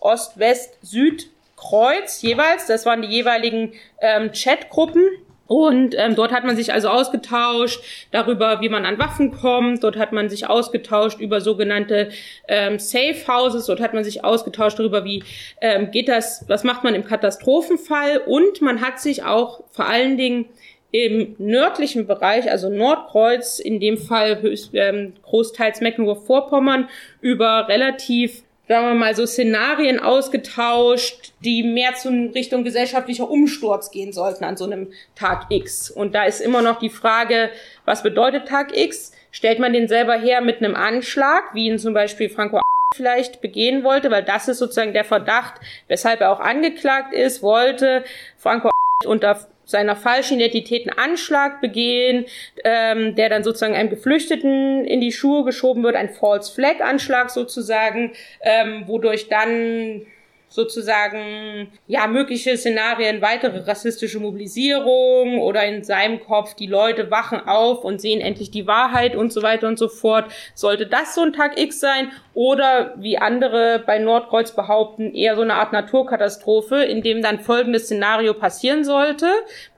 Ost, 0.00 0.38
West, 0.38 0.78
Süd, 0.82 1.28
Kreuz 1.56 2.22
jeweils. 2.22 2.66
Das 2.66 2.86
waren 2.86 3.02
die 3.02 3.08
jeweiligen 3.08 3.72
ähm, 4.00 4.32
Chatgruppen. 4.32 5.04
Und 5.46 5.94
ähm, 5.98 6.14
dort 6.14 6.32
hat 6.32 6.44
man 6.44 6.56
sich 6.56 6.72
also 6.72 6.88
ausgetauscht 6.88 7.82
darüber, 8.10 8.62
wie 8.62 8.70
man 8.70 8.86
an 8.86 8.98
Waffen 8.98 9.32
kommt. 9.32 9.84
Dort 9.84 9.96
hat 9.96 10.12
man 10.12 10.30
sich 10.30 10.48
ausgetauscht 10.48 11.20
über 11.20 11.42
sogenannte 11.42 12.08
ähm, 12.48 12.78
Safe 12.78 13.26
Houses. 13.28 13.66
Dort 13.66 13.80
hat 13.80 13.92
man 13.92 14.02
sich 14.02 14.24
ausgetauscht 14.24 14.78
darüber, 14.78 15.04
wie 15.04 15.22
ähm, 15.60 15.90
geht 15.90 16.08
das, 16.08 16.46
was 16.48 16.64
macht 16.64 16.84
man 16.84 16.94
im 16.94 17.04
Katastrophenfall. 17.04 18.22
Und 18.24 18.62
man 18.62 18.80
hat 18.80 18.98
sich 18.98 19.24
auch 19.24 19.62
vor 19.70 19.86
allen 19.86 20.16
Dingen 20.16 20.46
im 20.92 21.34
nördlichen 21.38 22.06
Bereich, 22.06 22.50
also 22.50 22.68
Nordkreuz, 22.68 23.58
in 23.58 23.80
dem 23.80 23.96
Fall 23.96 24.40
höchst, 24.42 24.70
ähm, 24.74 25.14
großteils 25.24 25.80
Mecklenburg-Vorpommern, 25.80 26.88
über 27.22 27.66
relativ, 27.66 28.42
sagen 28.68 28.86
wir 28.86 28.94
mal, 28.94 29.16
so 29.16 29.24
Szenarien 29.24 29.98
ausgetauscht, 29.98 31.32
die 31.40 31.62
mehr 31.62 31.94
zum 31.94 32.28
Richtung 32.30 32.62
gesellschaftlicher 32.62 33.28
Umsturz 33.28 33.90
gehen 33.90 34.12
sollten 34.12 34.44
an 34.44 34.58
so 34.58 34.66
einem 34.66 34.92
Tag 35.14 35.46
X. 35.48 35.90
Und 35.90 36.14
da 36.14 36.24
ist 36.24 36.42
immer 36.42 36.60
noch 36.60 36.78
die 36.78 36.90
Frage, 36.90 37.48
was 37.86 38.02
bedeutet 38.02 38.46
Tag 38.46 38.76
X? 38.76 39.12
Stellt 39.30 39.58
man 39.58 39.72
den 39.72 39.88
selber 39.88 40.14
her 40.14 40.42
mit 40.42 40.58
einem 40.58 40.74
Anschlag, 40.74 41.54
wie 41.54 41.68
ihn 41.68 41.78
zum 41.78 41.94
Beispiel 41.94 42.28
Franco 42.28 42.60
vielleicht 42.94 43.40
begehen 43.40 43.82
wollte, 43.82 44.10
weil 44.10 44.22
das 44.22 44.48
ist 44.48 44.58
sozusagen 44.58 44.92
der 44.92 45.04
Verdacht, 45.04 45.54
weshalb 45.88 46.20
er 46.20 46.30
auch 46.30 46.40
angeklagt 46.40 47.14
ist, 47.14 47.42
wollte 47.42 48.04
Franco 48.36 48.68
unter 49.06 49.48
seiner 49.64 49.96
falschen 49.96 50.38
Identität 50.38 50.88
einen 50.88 50.98
Anschlag 50.98 51.60
begehen, 51.60 52.26
ähm, 52.64 53.14
der 53.14 53.28
dann 53.28 53.44
sozusagen 53.44 53.74
einem 53.74 53.90
Geflüchteten 53.90 54.84
in 54.84 55.00
die 55.00 55.12
Schuhe 55.12 55.44
geschoben 55.44 55.82
wird, 55.82 55.96
ein 55.96 56.10
False 56.10 56.52
Flag 56.52 56.80
Anschlag 56.80 57.30
sozusagen, 57.30 58.12
ähm, 58.42 58.84
wodurch 58.86 59.28
dann 59.28 60.06
sozusagen 60.52 61.72
ja 61.86 62.06
mögliche 62.06 62.56
Szenarien, 62.58 63.22
weitere 63.22 63.60
rassistische 63.60 64.20
Mobilisierung 64.20 65.40
oder 65.40 65.64
in 65.64 65.82
seinem 65.82 66.20
Kopf 66.20 66.54
die 66.54 66.66
Leute 66.66 67.10
wachen 67.10 67.40
auf 67.48 67.84
und 67.84 68.00
sehen 68.00 68.20
endlich 68.20 68.50
die 68.50 68.66
Wahrheit 68.66 69.16
und 69.16 69.32
so 69.32 69.42
weiter 69.42 69.66
und 69.66 69.78
so 69.78 69.88
fort. 69.88 70.30
Sollte 70.54 70.86
das 70.86 71.14
so 71.14 71.22
ein 71.22 71.32
Tag 71.32 71.58
X 71.58 71.80
sein 71.80 72.12
oder 72.34 72.94
wie 72.98 73.16
andere 73.16 73.82
bei 73.86 73.98
Nordkreuz 73.98 74.54
behaupten, 74.54 75.14
eher 75.14 75.36
so 75.36 75.42
eine 75.42 75.54
Art 75.54 75.72
Naturkatastrophe, 75.72 76.84
in 76.84 77.02
dem 77.02 77.22
dann 77.22 77.40
folgendes 77.40 77.84
Szenario 77.84 78.34
passieren 78.34 78.84
sollte. 78.84 79.28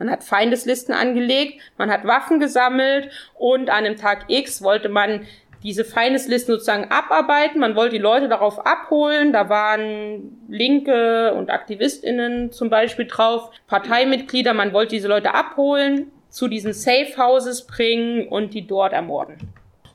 Man 0.01 0.11
hat 0.11 0.25
Feindeslisten 0.25 0.95
angelegt, 0.95 1.61
man 1.79 1.91
hat 1.91 2.05
Waffen 2.05 2.41
gesammelt 2.41 3.11
und 3.35 3.71
an 3.71 3.85
einem 3.85 3.97
Tag 3.97 4.25
X 4.29 4.63
wollte 4.63 4.89
man 4.89 5.27
diese 5.65 5.85
Feindeslisten 5.85 6.55
sozusagen 6.55 6.91
abarbeiten. 6.91 7.59
Man 7.59 7.75
wollte 7.75 7.97
die 7.97 8.03
Leute 8.03 8.29
darauf 8.29 8.65
abholen. 8.67 9.33
Da 9.33 9.49
waren 9.49 10.45
Linke 10.49 11.33
und 11.35 11.51
AktivistInnen 11.51 12.53
zum 12.53 12.69
Beispiel 12.69 13.07
drauf, 13.07 13.51
Parteimitglieder. 13.67 14.53
Man 14.53 14.75
wollte 14.75 14.91
diese 14.91 15.09
Leute 15.09 15.35
abholen, 15.35 16.13
zu 16.29 16.49
diesen 16.49 16.75
Safe 16.75 17.17
Houses 17.17 17.67
bringen 17.67 18.29
und 18.29 18.53
die 18.53 18.67
dort 18.67 18.93
ermorden. 18.93 19.39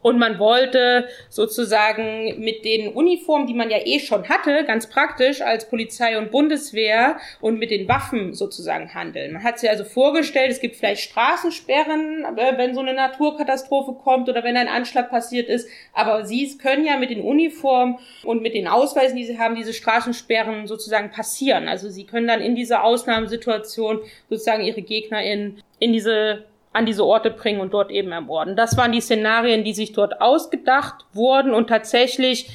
Und 0.02 0.18
man 0.18 0.40
wollte 0.40 1.08
sozusagen 1.30 2.40
mit 2.40 2.64
den 2.64 2.94
Uniformen, 2.94 3.48
die 3.48 3.54
man 3.54 3.70
ja 3.70 3.80
eh 3.84 4.00
schon 4.00 4.30
hatte, 4.30 4.64
ganz 4.64 4.88
praktisch 4.88 5.42
als 5.42 5.70
Polizei 5.70 6.18
und 6.18 6.32
Bundeswehr 6.32 7.18
und 7.42 7.60
mit 7.60 7.70
den 7.70 7.88
Waffen 7.90 8.34
sozusagen 8.34 8.94
handeln. 8.94 9.34
Man 9.34 9.44
hat 9.44 9.60
sich 9.60 9.70
also 9.70 9.84
vorgestellt, 9.84 10.52
es 10.52 10.62
gibt 10.62 10.78
vielleicht 10.78 11.02
Straßensperren, 11.02 12.26
äh, 12.38 12.58
wenn 12.58 12.74
so 12.74 12.80
eine 12.80 12.94
Naturkatastrophe 12.94 13.94
kommt 13.94 14.30
oder 14.30 14.44
wenn 14.44 14.56
ein 14.56 14.70
Anschlag 14.70 15.10
passiert 15.10 15.50
ist. 15.50 15.68
Aber 15.94 16.26
sie 16.26 16.58
können 16.58 16.86
ja 16.86 16.98
mit 16.98 17.10
den 17.10 17.22
Uniformen 17.22 18.00
und 18.24 18.42
mit 18.42 18.54
den 18.54 18.68
Ausweisen, 18.68 19.18
die 19.18 19.26
sie 19.26 19.38
haben, 19.38 19.56
diese 19.56 19.74
Straßensperren 19.74 20.68
sozusagen 20.68 21.12
passieren. 21.12 21.68
Also 21.68 21.90
sie 21.90 22.06
können 22.06 22.28
dann 22.28 22.42
in 22.42 22.56
dieser 22.56 22.84
Ausnahmesituation 22.84 24.00
sozusagen 24.30 24.64
ihre 24.64 24.82
GegnerInnen 24.82 25.62
in 25.80 25.94
diese 25.94 26.46
an 26.72 26.86
diese 26.86 27.06
Orte 27.06 27.32
bringen 27.32 27.62
und 27.62 27.74
dort 27.74 27.92
eben 27.92 28.12
ermorden. 28.12 28.56
Das 28.56 28.78
waren 28.78 28.92
die 28.92 29.02
Szenarien, 29.02 29.64
die 29.64 29.74
sich 29.74 29.94
dort 29.94 30.22
ausgedacht 30.22 31.06
wurden 31.14 31.54
und 31.54 31.68
tatsächlich 31.68 32.50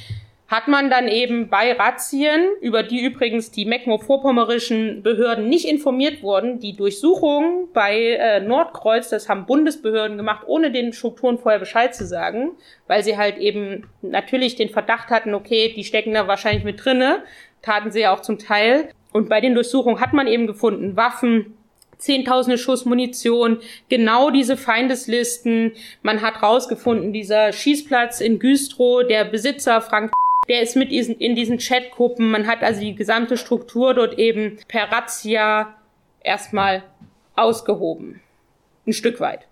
hat 0.47 0.67
man 0.67 0.91
dann 0.91 1.07
eben 1.07 1.49
bei 1.49 1.73
Razzien, 1.73 2.45
über 2.61 2.83
die 2.83 3.03
übrigens 3.03 3.49
die 3.49 3.65
mecklenburg-vorpommerischen 3.65 5.01
Behörden 5.01 5.49
nicht 5.49 5.67
informiert 5.67 6.21
wurden, 6.21 6.59
die 6.59 6.75
Durchsuchungen 6.75 7.67
bei 7.73 8.11
äh, 8.11 8.41
Nordkreuz, 8.41 9.09
das 9.09 9.27
haben 9.27 9.47
Bundesbehörden 9.47 10.17
gemacht, 10.17 10.43
ohne 10.45 10.71
den 10.71 10.93
Strukturen 10.93 11.39
vorher 11.39 11.59
Bescheid 11.59 11.95
zu 11.95 12.05
sagen, 12.05 12.51
weil 12.87 13.03
sie 13.03 13.17
halt 13.17 13.37
eben 13.37 13.89
natürlich 14.03 14.55
den 14.55 14.69
Verdacht 14.69 15.09
hatten, 15.09 15.33
okay, 15.33 15.73
die 15.75 15.83
stecken 15.83 16.13
da 16.13 16.27
wahrscheinlich 16.27 16.63
mit 16.63 16.85
drinne, 16.85 17.23
taten 17.63 17.89
sie 17.89 18.01
ja 18.01 18.13
auch 18.13 18.21
zum 18.21 18.37
Teil. 18.37 18.89
Und 19.11 19.29
bei 19.29 19.41
den 19.41 19.55
Durchsuchungen 19.55 19.99
hat 19.99 20.13
man 20.13 20.27
eben 20.27 20.45
gefunden 20.45 20.95
Waffen, 20.95 21.57
zehntausende 21.97 22.57
Schuss 22.57 22.85
Munition, 22.85 23.59
genau 23.89 24.29
diese 24.29 24.57
Feindeslisten. 24.57 25.73
Man 26.01 26.21
hat 26.21 26.41
rausgefunden, 26.41 27.13
dieser 27.13 27.53
Schießplatz 27.53 28.21
in 28.21 28.39
Güstrow, 28.39 29.05
der 29.07 29.25
Besitzer 29.25 29.81
Frank 29.81 30.11
der 30.47 30.61
ist 30.61 30.75
mit 30.75 30.91
in 30.91 31.35
diesen 31.35 31.57
Chatgruppen. 31.57 32.29
Man 32.29 32.47
hat 32.47 32.61
also 32.61 32.79
die 32.81 32.95
gesamte 32.95 33.37
Struktur 33.37 33.93
dort 33.93 34.19
eben 34.19 34.57
per 34.67 34.91
Razzia 34.91 35.75
erstmal 36.21 36.83
ausgehoben. 37.35 38.21
Ein 38.85 38.93
Stück 38.93 39.19
weit. 39.19 39.47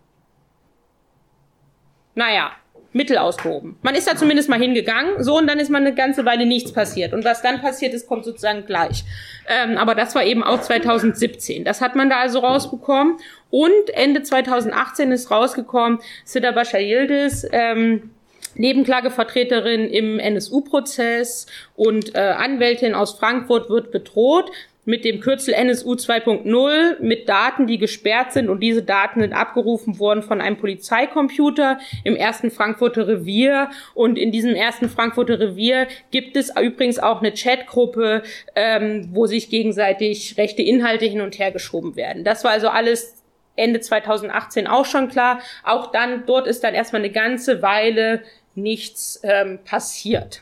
Naja, 2.15 2.51
Mittel 2.93 3.17
ausgehoben. 3.17 3.75
Man 3.81 3.95
ist 3.95 4.07
da 4.07 4.15
zumindest 4.15 4.49
mal 4.49 4.59
hingegangen, 4.59 5.23
so 5.23 5.37
und 5.37 5.47
dann 5.47 5.59
ist 5.59 5.69
man 5.69 5.85
eine 5.85 5.95
ganze 5.95 6.25
Weile 6.25 6.45
nichts 6.45 6.71
passiert. 6.71 7.13
Und 7.13 7.25
was 7.25 7.41
dann 7.41 7.59
passiert 7.59 7.93
ist, 7.93 8.07
kommt 8.07 8.23
sozusagen 8.23 8.65
gleich. 8.65 9.03
Ähm, 9.47 9.77
aber 9.77 9.95
das 9.95 10.13
war 10.13 10.23
eben 10.23 10.43
auch 10.43 10.61
2017. 10.61 11.63
Das 11.63 11.81
hat 11.81 11.95
man 11.95 12.09
da 12.09 12.19
also 12.19 12.39
rausbekommen. 12.39 13.17
Und 13.49 13.89
Ende 13.93 14.21
2018 14.21 15.11
ist 15.11 15.31
rausgekommen, 15.31 15.99
Sida 16.23 16.51
Bashar 16.51 16.79
Yildiz, 16.79 17.47
ähm, 17.51 18.11
Nebenklagevertreterin 18.55 19.89
im 19.89 20.19
NSU-Prozess 20.19 21.47
und 21.75 22.13
äh, 22.13 22.19
Anwältin 22.19 22.93
aus 22.93 23.17
Frankfurt 23.17 23.69
wird 23.69 23.91
bedroht 23.91 24.51
mit 24.85 25.05
dem 25.05 25.19
Kürzel 25.21 25.53
NSU 25.53 25.93
2.0 25.93 27.01
mit 27.01 27.29
Daten, 27.29 27.67
die 27.67 27.77
gesperrt 27.77 28.33
sind 28.33 28.49
und 28.49 28.59
diese 28.59 28.83
Daten 28.83 29.21
sind 29.21 29.33
abgerufen 29.33 29.99
worden 29.99 30.23
von 30.23 30.41
einem 30.41 30.57
Polizeicomputer 30.57 31.79
im 32.03 32.15
ersten 32.15 32.51
Frankfurter 32.51 33.07
Revier 33.07 33.69
und 33.93 34.17
in 34.17 34.31
diesem 34.31 34.55
ersten 34.55 34.89
Frankfurter 34.89 35.39
Revier 35.39 35.87
gibt 36.11 36.35
es 36.35 36.53
übrigens 36.55 36.99
auch 36.99 37.21
eine 37.21 37.33
Chatgruppe, 37.33 38.23
ähm, 38.55 39.09
wo 39.11 39.25
sich 39.25 39.49
gegenseitig 39.49 40.37
rechte 40.37 40.61
Inhalte 40.61 41.05
hin 41.05 41.21
und 41.21 41.39
her 41.39 41.51
geschoben 41.51 41.95
werden. 41.95 42.23
Das 42.23 42.43
war 42.43 42.51
also 42.51 42.67
alles 42.67 43.23
Ende 43.55 43.79
2018 43.79 44.67
auch 44.67 44.85
schon 44.85 45.09
klar. 45.09 45.39
Auch 45.63 45.91
dann, 45.91 46.25
dort 46.25 46.47
ist 46.47 46.63
dann 46.63 46.73
erstmal 46.73 47.01
eine 47.01 47.11
ganze 47.11 47.61
Weile 47.61 48.23
nichts 48.55 49.21
ähm, 49.23 49.59
passiert. 49.63 50.41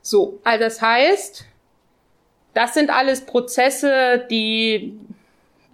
So, 0.00 0.40
also 0.44 0.64
das 0.64 0.80
heißt, 0.80 1.46
das 2.54 2.74
sind 2.74 2.90
alles 2.90 3.22
Prozesse, 3.22 4.26
die 4.30 4.98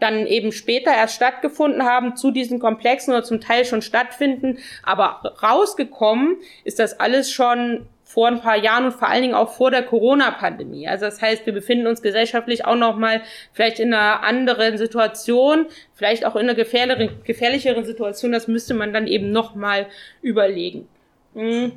dann 0.01 0.27
eben 0.27 0.51
später 0.51 0.93
erst 0.93 1.15
stattgefunden 1.15 1.85
haben 1.85 2.17
zu 2.17 2.31
diesen 2.31 2.59
Komplexen 2.59 3.13
oder 3.13 3.23
zum 3.23 3.41
Teil 3.41 3.65
schon 3.65 3.83
stattfinden. 3.83 4.59
Aber 4.83 5.35
rausgekommen 5.43 6.39
ist 6.65 6.79
das 6.79 6.99
alles 6.99 7.31
schon 7.31 7.87
vor 8.11 8.27
ein 8.27 8.41
paar 8.41 8.57
Jahren 8.57 8.87
und 8.87 8.93
vor 8.93 9.09
allen 9.09 9.23
Dingen 9.23 9.35
auch 9.35 9.53
vor 9.53 9.71
der 9.71 9.85
Corona-Pandemie. 9.85 10.89
Also 10.89 11.05
das 11.05 11.23
heißt, 11.23 11.47
wir 11.47 11.53
befinden 11.53 11.87
uns 11.87 12.03
gesellschaftlich 12.03 12.65
auch 12.65 12.75
noch 12.75 12.97
mal 12.97 13.23
vielleicht 13.53 13.79
in 13.79 13.95
einer 13.95 14.25
anderen 14.25 14.79
Situation, 14.79 15.67
vielleicht 15.95 16.25
auch 16.25 16.35
in 16.35 16.43
einer 16.43 16.55
gefährlicheren, 16.55 17.23
gefährlicheren 17.23 17.85
Situation. 17.85 18.33
Das 18.33 18.49
müsste 18.49 18.75
man 18.75 18.93
dann 18.93 19.07
eben 19.07 19.31
noch 19.31 19.55
mal 19.55 19.87
überlegen. 20.23 20.89
Mhm. 21.35 21.73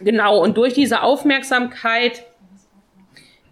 Genau. 0.00 0.42
Und 0.42 0.56
durch 0.56 0.74
diese 0.74 1.02
Aufmerksamkeit 1.02 2.24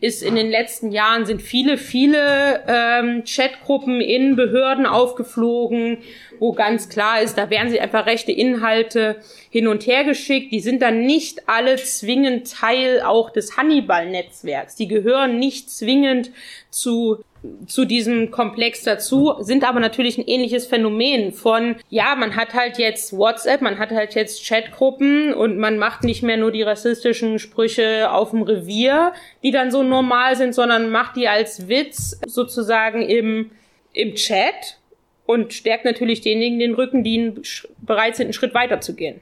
ist 0.04 0.22
in 0.22 0.34
den 0.34 0.50
letzten 0.50 0.92
Jahren 0.92 1.24
sind 1.24 1.40
viele, 1.40 1.78
viele 1.78 2.62
ähm, 2.68 3.24
Chatgruppen 3.24 4.02
in 4.02 4.36
Behörden 4.36 4.84
aufgeflogen, 4.84 5.98
wo 6.38 6.52
ganz 6.52 6.90
klar 6.90 7.22
ist, 7.22 7.38
da 7.38 7.48
werden 7.48 7.70
sie 7.70 7.80
einfach 7.80 8.04
rechte 8.04 8.30
Inhalte 8.30 9.16
hin 9.48 9.66
und 9.66 9.86
her 9.86 10.04
geschickt. 10.04 10.52
Die 10.52 10.60
sind 10.60 10.82
dann 10.82 11.06
nicht 11.06 11.48
alle 11.48 11.76
zwingend 11.76 12.52
Teil 12.52 13.00
auch 13.00 13.30
des 13.30 13.56
Hannibal-Netzwerks. 13.56 14.76
Die 14.76 14.88
gehören 14.88 15.38
nicht 15.38 15.70
zwingend 15.70 16.30
zu 16.68 17.24
zu 17.66 17.85
diesem 17.85 18.30
Komplex 18.30 18.83
dazu, 18.83 19.35
sind 19.40 19.64
aber 19.64 19.80
natürlich 19.80 20.18
ein 20.18 20.26
ähnliches 20.26 20.66
Phänomen 20.66 21.33
von, 21.33 21.76
ja, 21.90 22.14
man 22.14 22.37
hat 22.37 22.54
halt 22.54 22.78
jetzt 22.78 23.16
WhatsApp, 23.16 23.61
man 23.61 23.78
hat 23.78 23.90
halt 23.90 24.14
jetzt 24.14 24.46
Chatgruppen 24.46 25.35
und 25.35 25.59
man 25.59 25.78
macht 25.78 26.04
nicht 26.04 26.22
mehr 26.22 26.37
nur 26.37 26.52
die 26.52 26.62
rassistischen 26.62 27.38
Sprüche 27.38 28.11
auf 28.11 28.30
dem 28.30 28.42
Revier, 28.42 29.12
die 29.42 29.50
dann 29.50 29.70
so 29.70 29.83
normal 29.83 30.37
sind, 30.37 30.54
sondern 30.54 30.90
macht 30.90 31.16
die 31.16 31.28
als 31.28 31.68
Witz 31.68 32.18
sozusagen 32.26 33.02
im, 33.02 33.50
im 33.92 34.14
Chat 34.14 34.78
und 35.26 35.52
stärkt 35.52 35.85
natürlich 35.85 36.20
denjenigen 36.20 36.59
den 36.59 36.74
Rücken, 36.74 37.04
die 37.04 37.33
bereit 37.78 38.16
sind, 38.16 38.26
einen 38.26 38.33
Schritt 38.33 38.54
weiter 38.54 38.80
zu 38.80 38.94
gehen. 38.94 39.20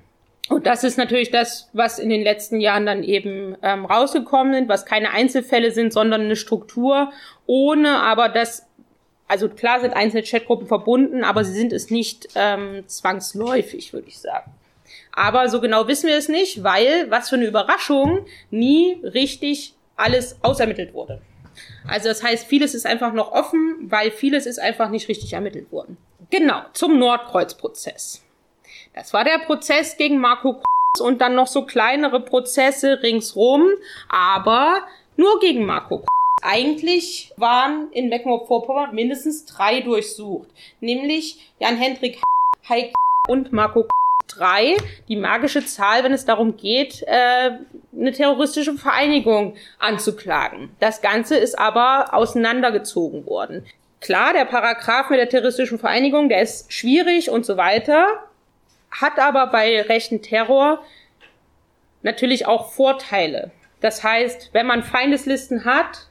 Und 0.48 0.66
das 0.66 0.85
ist 0.85 0.98
natürlich 0.98 1.31
das, 1.31 1.70
was 1.72 1.98
in 1.98 2.09
den 2.11 2.22
letzten 2.22 2.61
Jahren 2.61 2.85
dann 2.85 3.05
eben 3.05 3.57
ähm, 3.62 3.85
rausgekommen 3.85 4.55
sind, 4.55 4.68
was 4.68 4.85
keine 4.85 5.12
Einzelfälle 5.12 5.70
sind, 5.70 5.92
sondern 5.92 6.22
eine 6.22 6.37
Struktur, 6.37 7.12
ohne 7.46 8.00
aber 8.00 8.28
das, 8.28 8.66
also 9.28 9.48
klar 9.48 9.81
sind 9.81 9.94
einzelne 9.94 10.24
Chatgruppen 10.24 10.66
verbunden, 10.66 11.22
aber 11.22 11.44
sie 11.44 11.52
sind 11.52 11.72
es 11.72 11.90
nicht 11.90 12.28
ähm, 12.35 12.83
zwangsläufig, 12.87 13.92
würde 13.92 14.09
ich 14.09 14.18
sagen. 14.18 14.52
Aber 15.12 15.48
so 15.48 15.61
genau 15.61 15.87
wissen 15.88 16.09
wir 16.09 16.16
es 16.16 16.28
nicht, 16.28 16.64
weil, 16.64 17.11
was 17.11 17.28
für 17.28 17.37
eine 17.37 17.46
Überraschung, 17.46 18.26
nie 18.50 18.98
richtig 19.02 19.74
alles 19.96 20.37
ausermittelt 20.42 20.92
wurde. 20.92 21.20
Also 21.87 22.09
das 22.09 22.22
heißt, 22.22 22.46
vieles 22.46 22.74
ist 22.74 22.87
einfach 22.87 23.12
noch 23.12 23.33
offen, 23.33 23.76
weil 23.83 24.11
vieles 24.11 24.46
ist 24.46 24.59
einfach 24.59 24.88
nicht 24.88 25.09
richtig 25.09 25.35
ermittelt 25.35 25.70
worden. 25.70 25.96
Genau, 26.31 26.62
zum 26.72 26.98
Nordkreuz-Prozess. 26.98 28.22
Das 28.94 29.12
war 29.12 29.24
der 29.24 29.38
Prozess 29.38 29.96
gegen 29.96 30.18
Marco 30.18 30.55
Kurz 30.55 31.00
und 31.00 31.20
dann 31.20 31.35
noch 31.35 31.46
so 31.46 31.64
kleinere 31.64 32.20
Prozesse 32.20 33.02
ringsrum, 33.02 33.66
aber 34.09 34.83
nur 35.16 35.40
gegen 35.40 35.64
Marco 35.64 35.98
Kurz. 35.98 36.09
Eigentlich 36.42 37.33
waren 37.37 37.90
in 37.92 38.09
Mecklenburg-Vorpommern 38.09 38.94
mindestens 38.94 39.46
drei 39.46 39.81
durchsucht, 39.81 40.48
nämlich 40.81 41.52
Jan-Hendrik 41.61 42.20
Heik 42.68 42.92
und 43.28 43.52
Marco 43.52 43.87
drei, 44.26 44.76
die 45.09 45.16
magische 45.16 45.64
Zahl, 45.64 46.02
wenn 46.05 46.12
es 46.12 46.24
darum 46.24 46.57
geht, 46.57 47.02
äh, 47.07 47.59
eine 47.94 48.12
terroristische 48.12 48.74
Vereinigung 48.74 49.55
anzuklagen. 49.78 50.70
Das 50.81 51.00
Ganze 51.00 51.37
ist 51.37 51.59
aber 51.59 52.12
auseinandergezogen 52.12 53.26
worden. 53.26 53.64
Klar, 54.00 54.33
der 54.33 54.46
Paragraph 54.46 55.11
mit 55.11 55.20
der 55.20 55.28
terroristischen 55.28 55.78
Vereinigung, 55.78 56.28
der 56.28 56.42
ist 56.42 56.72
schwierig 56.72 57.31
und 57.31 57.46
so 57.46 57.57
weiter 57.57 58.07
hat 58.92 59.18
aber 59.18 59.48
bei 59.48 59.83
rechten 59.83 60.22
Terror 60.22 60.85
natürlich 62.02 62.46
auch 62.46 62.72
Vorteile. 62.72 63.50
Das 63.81 64.05
heißt, 64.05 64.50
wenn 64.52 64.66
man 64.66 64.85
Feindeslisten 64.85 65.64
hat, 65.64 66.09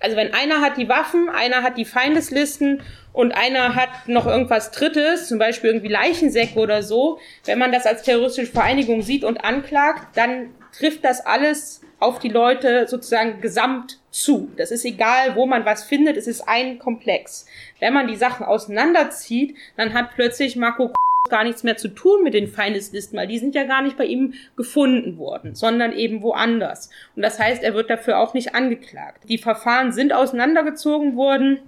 Also 0.00 0.16
wenn 0.18 0.34
einer 0.34 0.60
hat 0.60 0.76
die 0.76 0.88
Waffen, 0.90 1.30
einer 1.30 1.62
hat 1.62 1.78
die 1.78 1.86
Feindeslisten 1.86 2.82
und 3.14 3.32
einer 3.32 3.74
hat 3.74 4.06
noch 4.06 4.26
irgendwas 4.26 4.70
Drittes, 4.70 5.28
zum 5.28 5.38
Beispiel 5.38 5.70
irgendwie 5.70 5.88
Leichensäcke 5.88 6.58
oder 6.58 6.82
so, 6.82 7.18
wenn 7.46 7.58
man 7.58 7.72
das 7.72 7.86
als 7.86 8.02
terroristische 8.02 8.52
Vereinigung 8.52 9.00
sieht 9.00 9.24
und 9.24 9.38
anklagt, 9.38 10.14
dann 10.14 10.50
trifft 10.76 11.04
das 11.04 11.24
alles 11.24 11.80
auf 12.00 12.18
die 12.18 12.28
Leute 12.28 12.86
sozusagen 12.86 13.40
gesamt 13.40 13.98
zu. 14.10 14.50
Das 14.58 14.70
ist 14.70 14.84
egal, 14.84 15.36
wo 15.36 15.46
man 15.46 15.64
was 15.64 15.84
findet, 15.84 16.18
es 16.18 16.26
ist 16.26 16.46
ein 16.46 16.78
Komplex. 16.78 17.46
Wenn 17.80 17.94
man 17.94 18.06
die 18.06 18.16
Sachen 18.16 18.44
auseinanderzieht, 18.44 19.56
dann 19.76 19.94
hat 19.94 20.10
plötzlich 20.14 20.56
Marco 20.56 20.92
gar 21.30 21.44
nichts 21.44 21.62
mehr 21.62 21.76
zu 21.76 21.88
tun 21.88 22.22
mit 22.22 22.34
den 22.34 22.48
Feindeslisten, 22.48 23.18
weil 23.18 23.26
die 23.26 23.38
sind 23.38 23.54
ja 23.54 23.64
gar 23.64 23.80
nicht 23.80 23.96
bei 23.96 24.04
ihm 24.04 24.34
gefunden 24.56 25.16
worden, 25.16 25.54
sondern 25.54 25.92
eben 25.92 26.22
woanders. 26.22 26.90
Und 27.16 27.22
das 27.22 27.38
heißt, 27.38 27.62
er 27.62 27.74
wird 27.74 27.88
dafür 27.88 28.18
auch 28.18 28.34
nicht 28.34 28.54
angeklagt. 28.54 29.24
Die 29.28 29.38
Verfahren 29.38 29.92
sind 29.92 30.12
auseinandergezogen 30.12 31.16
worden. 31.16 31.60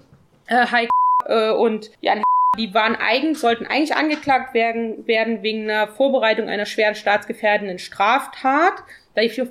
Äh, 0.46 0.66
Heike 0.66 0.90
äh, 1.26 1.50
und 1.50 1.90
Jan 2.00 2.22
die 2.58 2.72
waren 2.72 2.96
eigentlich, 2.96 3.38
sollten 3.38 3.66
eigentlich 3.66 3.94
angeklagt 3.94 4.54
werden, 4.54 5.06
werden 5.06 5.42
wegen 5.42 5.68
einer 5.70 5.88
Vorbereitung 5.88 6.48
einer 6.48 6.64
schweren 6.64 6.94
staatsgefährdenden 6.94 7.78
Straftat. 7.78 8.72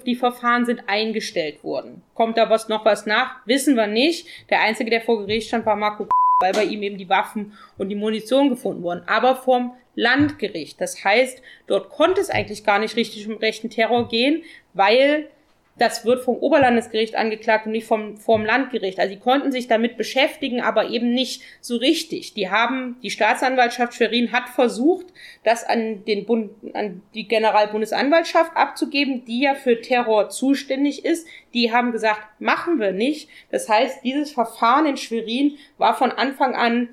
Die 0.05 0.15
Verfahren 0.15 0.65
sind 0.65 0.83
eingestellt 0.87 1.63
worden. 1.63 2.01
Kommt 2.15 2.37
da 2.37 2.49
was 2.49 2.67
noch 2.67 2.83
was 2.83 3.05
nach? 3.05 3.35
Wissen 3.45 3.75
wir 3.75 3.85
nicht. 3.85 4.27
Der 4.49 4.61
Einzige, 4.61 4.89
der 4.89 5.01
vor 5.01 5.19
Gericht 5.19 5.49
stand, 5.49 5.67
war 5.67 5.75
Marco 5.75 6.07
weil 6.41 6.51
bei 6.51 6.63
ihm 6.65 6.83
eben 6.83 6.97
die 6.97 7.09
Waffen 7.09 7.53
und 7.77 7.89
die 7.89 7.95
Munition 7.95 8.49
gefunden 8.49 8.83
wurden. 8.83 9.03
Aber 9.07 9.35
vom 9.37 9.73
Landgericht. 9.95 10.79
Das 10.79 11.03
heißt, 11.03 11.41
dort 11.67 11.89
konnte 11.89 12.21
es 12.21 12.29
eigentlich 12.29 12.63
gar 12.63 12.79
nicht 12.79 12.95
richtig 12.95 13.27
um 13.27 13.37
rechten 13.37 13.69
Terror 13.69 14.07
gehen, 14.07 14.43
weil 14.73 15.29
das 15.77 16.05
wird 16.05 16.23
vom 16.23 16.37
Oberlandesgericht 16.37 17.15
angeklagt 17.15 17.65
und 17.65 17.73
nicht 17.73 17.85
vom, 17.85 18.15
vom 18.15 18.45
Landgericht. 18.45 18.97
Also 18.99 19.13
sie 19.13 19.19
konnten 19.19 19.51
sich 19.51 19.67
damit 19.67 19.97
beschäftigen, 19.97 20.61
aber 20.61 20.89
eben 20.89 21.13
nicht 21.13 21.41
so 21.59 21.75
richtig. 21.75 22.33
Die 22.33 22.49
haben, 22.49 22.95
die 23.03 23.09
Staatsanwaltschaft 23.09 23.93
Schwerin 23.93 24.31
hat 24.31 24.47
versucht, 24.47 25.07
das 25.43 25.65
an 25.65 26.05
den 26.05 26.25
Bund, 26.25 26.51
an 26.73 27.01
die 27.13 27.27
Generalbundesanwaltschaft 27.27 28.55
abzugeben, 28.55 29.25
die 29.25 29.41
ja 29.41 29.55
für 29.55 29.81
Terror 29.81 30.29
zuständig 30.29 31.03
ist. 31.03 31.27
Die 31.53 31.73
haben 31.73 31.91
gesagt, 31.91 32.21
machen 32.39 32.79
wir 32.79 32.93
nicht. 32.93 33.29
Das 33.51 33.67
heißt, 33.67 34.03
dieses 34.03 34.31
Verfahren 34.31 34.85
in 34.85 34.97
Schwerin 34.97 35.57
war 35.77 35.97
von 35.97 36.11
Anfang 36.11 36.55
an 36.55 36.87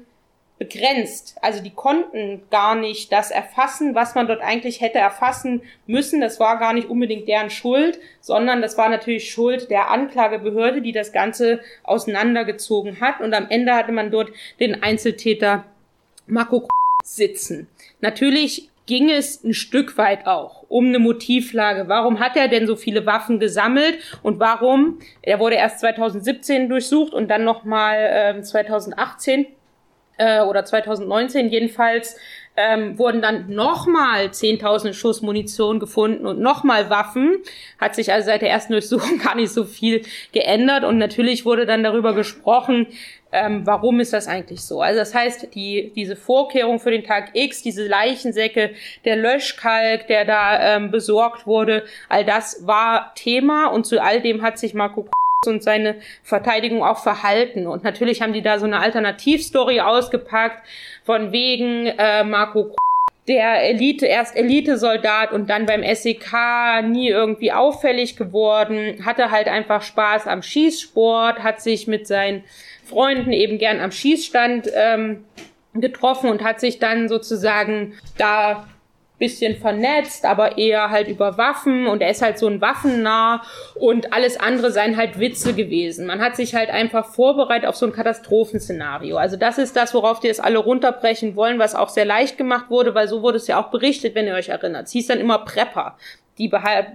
begrenzt. 0.62 1.34
Also 1.42 1.60
die 1.60 1.70
konnten 1.70 2.42
gar 2.50 2.76
nicht 2.76 3.10
das 3.10 3.32
erfassen, 3.32 3.96
was 3.96 4.14
man 4.14 4.28
dort 4.28 4.40
eigentlich 4.42 4.80
hätte 4.80 4.98
erfassen 4.98 5.62
müssen. 5.88 6.20
Das 6.20 6.38
war 6.38 6.60
gar 6.60 6.72
nicht 6.72 6.88
unbedingt 6.88 7.26
deren 7.26 7.50
Schuld, 7.50 7.98
sondern 8.20 8.62
das 8.62 8.78
war 8.78 8.88
natürlich 8.88 9.32
Schuld 9.32 9.70
der 9.70 9.90
Anklagebehörde, 9.90 10.80
die 10.80 10.92
das 10.92 11.12
Ganze 11.12 11.60
auseinandergezogen 11.82 13.00
hat. 13.00 13.20
Und 13.20 13.34
am 13.34 13.48
Ende 13.50 13.74
hatte 13.74 13.90
man 13.90 14.12
dort 14.12 14.30
den 14.60 14.84
Einzeltäter 14.84 15.64
Marco 16.28 16.68
sitzen. 17.02 17.66
Natürlich 18.00 18.68
ging 18.86 19.10
es 19.10 19.42
ein 19.42 19.54
Stück 19.54 19.98
weit 19.98 20.26
auch 20.26 20.64
um 20.68 20.86
eine 20.86 21.00
Motivlage. 21.00 21.88
Warum 21.88 22.20
hat 22.20 22.36
er 22.36 22.46
denn 22.46 22.68
so 22.68 22.76
viele 22.76 23.04
Waffen 23.04 23.40
gesammelt 23.40 23.98
und 24.22 24.38
warum? 24.38 25.00
Er 25.22 25.40
wurde 25.40 25.56
erst 25.56 25.80
2017 25.80 26.68
durchsucht 26.68 27.12
und 27.12 27.28
dann 27.28 27.42
nochmal 27.42 28.36
äh, 28.38 28.42
2018 28.42 29.46
äh, 30.22 30.40
oder 30.40 30.64
2019 30.64 31.48
jedenfalls, 31.48 32.16
ähm, 32.56 32.98
wurden 32.98 33.22
dann 33.22 33.48
nochmal 33.48 34.26
10.000 34.26 34.92
Schuss 34.92 35.22
Munition 35.22 35.80
gefunden 35.80 36.26
und 36.26 36.38
nochmal 36.38 36.90
Waffen. 36.90 37.38
Hat 37.78 37.94
sich 37.94 38.12
also 38.12 38.26
seit 38.26 38.42
der 38.42 38.50
ersten 38.50 38.72
Durchsuchung 38.72 39.18
gar 39.24 39.34
nicht 39.34 39.52
so 39.52 39.64
viel 39.64 40.02
geändert. 40.32 40.84
Und 40.84 40.98
natürlich 40.98 41.44
wurde 41.44 41.66
dann 41.66 41.82
darüber 41.82 42.14
gesprochen, 42.14 42.86
ähm, 43.32 43.66
warum 43.66 44.00
ist 44.00 44.12
das 44.12 44.28
eigentlich 44.28 44.60
so? 44.60 44.82
Also 44.82 44.98
das 45.00 45.14
heißt, 45.14 45.54
die, 45.54 45.90
diese 45.96 46.16
Vorkehrung 46.16 46.78
für 46.78 46.90
den 46.90 47.04
Tag 47.04 47.30
X, 47.32 47.62
diese 47.62 47.88
Leichensäcke, 47.88 48.72
der 49.06 49.16
Löschkalk, 49.16 50.06
der 50.06 50.26
da 50.26 50.76
ähm, 50.76 50.90
besorgt 50.90 51.46
wurde, 51.46 51.84
all 52.10 52.26
das 52.26 52.66
war 52.66 53.14
Thema 53.14 53.68
und 53.68 53.86
zu 53.86 54.02
all 54.02 54.20
dem 54.20 54.42
hat 54.42 54.58
sich 54.58 54.74
Marco 54.74 55.08
und 55.46 55.62
seine 55.62 55.96
Verteidigung 56.22 56.82
auch 56.82 56.98
verhalten. 56.98 57.66
Und 57.66 57.84
natürlich 57.84 58.22
haben 58.22 58.32
die 58.32 58.42
da 58.42 58.58
so 58.58 58.66
eine 58.66 58.80
Alternativstory 58.80 59.80
ausgepackt, 59.80 60.66
von 61.04 61.32
wegen 61.32 61.86
äh, 61.86 62.24
Marco 62.24 62.74
der 63.28 63.62
Elite, 63.62 64.06
erst 64.06 64.36
Elitesoldat 64.36 65.32
und 65.32 65.48
dann 65.48 65.66
beim 65.66 65.82
SEK 65.82 66.82
nie 66.84 67.08
irgendwie 67.08 67.52
auffällig 67.52 68.16
geworden, 68.16 69.04
hatte 69.04 69.30
halt 69.30 69.46
einfach 69.46 69.82
Spaß 69.82 70.26
am 70.26 70.42
Schießsport, 70.42 71.40
hat 71.40 71.60
sich 71.60 71.86
mit 71.86 72.08
seinen 72.08 72.42
Freunden 72.84 73.32
eben 73.32 73.58
gern 73.58 73.80
am 73.80 73.92
Schießstand 73.92 74.68
ähm, 74.74 75.24
getroffen 75.74 76.30
und 76.30 76.42
hat 76.42 76.58
sich 76.58 76.80
dann 76.80 77.08
sozusagen 77.08 77.94
da 78.18 78.66
bisschen 79.22 79.54
vernetzt, 79.56 80.24
aber 80.24 80.58
eher 80.58 80.90
halt 80.90 81.06
über 81.06 81.38
Waffen 81.38 81.86
und 81.86 82.02
er 82.02 82.10
ist 82.10 82.22
halt 82.22 82.38
so 82.38 82.48
ein 82.48 82.60
Waffennah 82.60 83.42
und 83.76 84.12
alles 84.12 84.38
andere 84.38 84.72
seien 84.72 84.96
halt 84.96 85.20
Witze 85.20 85.54
gewesen. 85.54 86.06
Man 86.06 86.20
hat 86.20 86.34
sich 86.34 86.56
halt 86.56 86.70
einfach 86.70 87.06
vorbereitet 87.06 87.68
auf 87.68 87.76
so 87.76 87.86
ein 87.86 87.92
Katastrophenszenario. 87.92 89.16
Also 89.16 89.36
das 89.36 89.58
ist 89.58 89.76
das, 89.76 89.94
worauf 89.94 90.18
die 90.18 90.28
es 90.28 90.40
alle 90.40 90.58
runterbrechen 90.58 91.36
wollen, 91.36 91.60
was 91.60 91.76
auch 91.76 91.88
sehr 91.88 92.04
leicht 92.04 92.36
gemacht 92.36 92.68
wurde, 92.68 92.96
weil 92.96 93.06
so 93.06 93.22
wurde 93.22 93.36
es 93.36 93.46
ja 93.46 93.62
auch 93.62 93.70
berichtet, 93.70 94.16
wenn 94.16 94.26
ihr 94.26 94.34
euch 94.34 94.48
erinnert. 94.48 94.86
Es 94.86 94.92
hieß 94.92 95.06
dann 95.06 95.20
immer 95.20 95.38
Prepper 95.38 95.96
die 96.38 96.50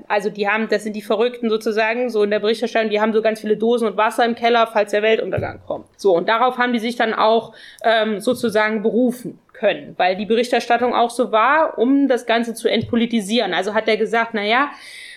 also 0.07 0.29
die 0.29 0.47
haben, 0.47 0.67
das 0.67 0.83
sind 0.83 0.95
die 0.95 1.01
Verrückten 1.01 1.49
sozusagen, 1.49 2.09
so 2.09 2.23
in 2.23 2.31
der 2.31 2.39
Berichterstattung, 2.39 2.89
die 2.89 2.99
haben 2.99 3.13
so 3.13 3.21
ganz 3.21 3.39
viele 3.39 3.55
Dosen 3.55 3.87
und 3.87 3.95
Wasser 3.95 4.25
im 4.25 4.35
Keller, 4.35 4.67
falls 4.67 4.91
der 4.91 5.03
Weltuntergang 5.03 5.61
kommt. 5.65 5.85
So, 5.95 6.15
und 6.15 6.27
darauf 6.27 6.57
haben 6.57 6.73
die 6.73 6.79
sich 6.79 6.95
dann 6.95 7.13
auch 7.13 7.53
ähm, 7.83 8.19
sozusagen 8.19 8.81
berufen 8.81 9.39
können, 9.57 9.95
weil 9.97 10.15
die 10.15 10.25
Berichterstattung 10.25 10.93
auch 10.93 11.09
so 11.09 11.31
war, 11.31 11.77
um 11.77 12.07
das 12.07 12.25
Ganze 12.25 12.53
zu 12.53 12.67
entpolitisieren. 12.67 13.53
Also 13.53 13.73
hat 13.73 13.87
er 13.87 13.97
gesagt, 13.97 14.31
na 14.33 14.43
ja, 14.43 14.69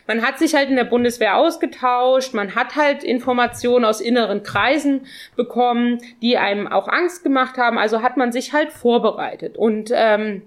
man 0.07 0.22
hat 0.22 0.38
sich 0.38 0.55
halt 0.55 0.70
in 0.70 0.76
der 0.76 0.85
Bundeswehr 0.85 1.37
ausgetauscht, 1.37 2.35
man 2.35 2.55
hat 2.55 2.74
halt 2.74 3.05
Informationen 3.05 3.85
aus 3.85 4.00
inneren 4.00 4.42
Kreisen 4.42 5.07
bekommen, 5.37 5.98
die 6.20 6.37
einem 6.37 6.66
auch 6.66 6.88
Angst 6.88 7.22
gemacht 7.22 7.59
haben. 7.59 7.79
Also 7.79 8.03
hat 8.03 8.16
man 8.16 8.33
sich 8.33 8.53
halt 8.53 8.72
vorbereitet 8.72 9.57
und 9.57 9.92
ähm, 9.94 10.42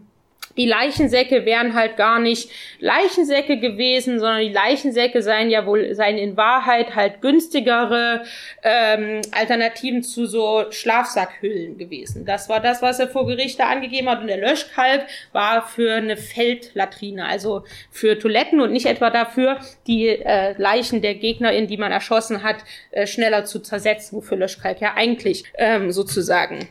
die 0.57 0.65
Leichensäcke 0.65 1.45
wären 1.45 1.73
halt 1.73 1.97
gar 1.97 2.19
nicht 2.19 2.49
Leichensäcke 2.79 3.57
gewesen, 3.57 4.19
sondern 4.19 4.41
die 4.41 4.53
Leichensäcke 4.53 5.21
seien 5.21 5.49
ja 5.49 5.65
wohl, 5.65 5.95
seien 5.95 6.17
in 6.17 6.37
Wahrheit 6.37 6.95
halt 6.95 7.21
günstigere 7.21 8.23
ähm, 8.61 9.21
Alternativen 9.31 10.03
zu 10.03 10.25
so 10.25 10.65
Schlafsackhüllen 10.69 11.77
gewesen. 11.77 12.25
Das 12.25 12.49
war 12.49 12.59
das, 12.59 12.81
was 12.81 12.99
er 12.99 13.07
vor 13.07 13.25
Gericht 13.25 13.59
da 13.59 13.69
angegeben 13.69 14.09
hat. 14.09 14.21
Und 14.21 14.27
der 14.27 14.37
Löschkalk 14.37 15.07
war 15.31 15.67
für 15.67 15.93
eine 15.93 16.17
Feldlatrine, 16.17 17.25
also 17.25 17.63
für 17.89 18.19
Toiletten 18.19 18.61
und 18.61 18.71
nicht 18.71 18.85
etwa 18.85 19.09
dafür, 19.09 19.59
die 19.87 20.07
äh, 20.07 20.53
Leichen 20.57 21.01
der 21.01 21.15
Gegnerin, 21.15 21.67
die 21.67 21.77
man 21.77 21.91
erschossen 21.91 22.43
hat, 22.43 22.57
äh, 22.91 23.07
schneller 23.07 23.45
zu 23.45 23.59
zersetzen, 23.59 24.17
wofür 24.17 24.37
Löschkalk 24.37 24.81
ja 24.81 24.93
eigentlich 24.95 25.45
ähm, 25.57 25.91
sozusagen 25.91 26.67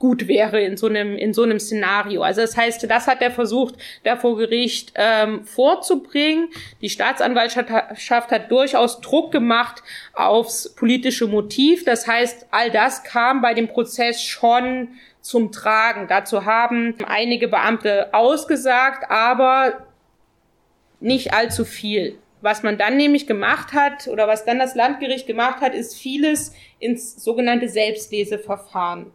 gut 0.00 0.26
wäre 0.26 0.60
in 0.60 0.78
so 0.78 0.86
einem 0.88 1.14
in 1.16 1.32
so 1.32 1.42
einem 1.42 1.60
Szenario. 1.60 2.22
Also 2.22 2.40
das 2.40 2.56
heißt, 2.56 2.90
das 2.90 3.06
hat 3.06 3.20
er 3.20 3.30
versucht, 3.30 3.74
da 4.02 4.16
vor 4.16 4.36
Gericht 4.36 4.92
ähm, 4.96 5.44
vorzubringen. 5.44 6.48
Die 6.80 6.88
Staatsanwaltschaft 6.88 8.30
hat 8.32 8.50
durchaus 8.50 9.00
Druck 9.02 9.30
gemacht 9.30 9.82
aufs 10.14 10.74
politische 10.74 11.26
Motiv. 11.28 11.84
Das 11.84 12.08
heißt, 12.08 12.46
all 12.50 12.70
das 12.70 13.04
kam 13.04 13.42
bei 13.42 13.52
dem 13.52 13.68
Prozess 13.68 14.22
schon 14.22 14.88
zum 15.20 15.52
Tragen. 15.52 16.08
Dazu 16.08 16.46
haben 16.46 16.94
einige 17.06 17.46
Beamte 17.46 18.14
ausgesagt, 18.14 19.10
aber 19.10 19.86
nicht 20.98 21.34
allzu 21.34 21.66
viel. 21.66 22.16
Was 22.40 22.62
man 22.62 22.78
dann 22.78 22.96
nämlich 22.96 23.26
gemacht 23.26 23.74
hat 23.74 24.08
oder 24.08 24.26
was 24.26 24.46
dann 24.46 24.58
das 24.58 24.74
Landgericht 24.74 25.26
gemacht 25.26 25.60
hat, 25.60 25.74
ist 25.74 25.94
vieles 25.94 26.54
ins 26.78 27.22
sogenannte 27.22 27.68
Selbstleseverfahren 27.68 29.12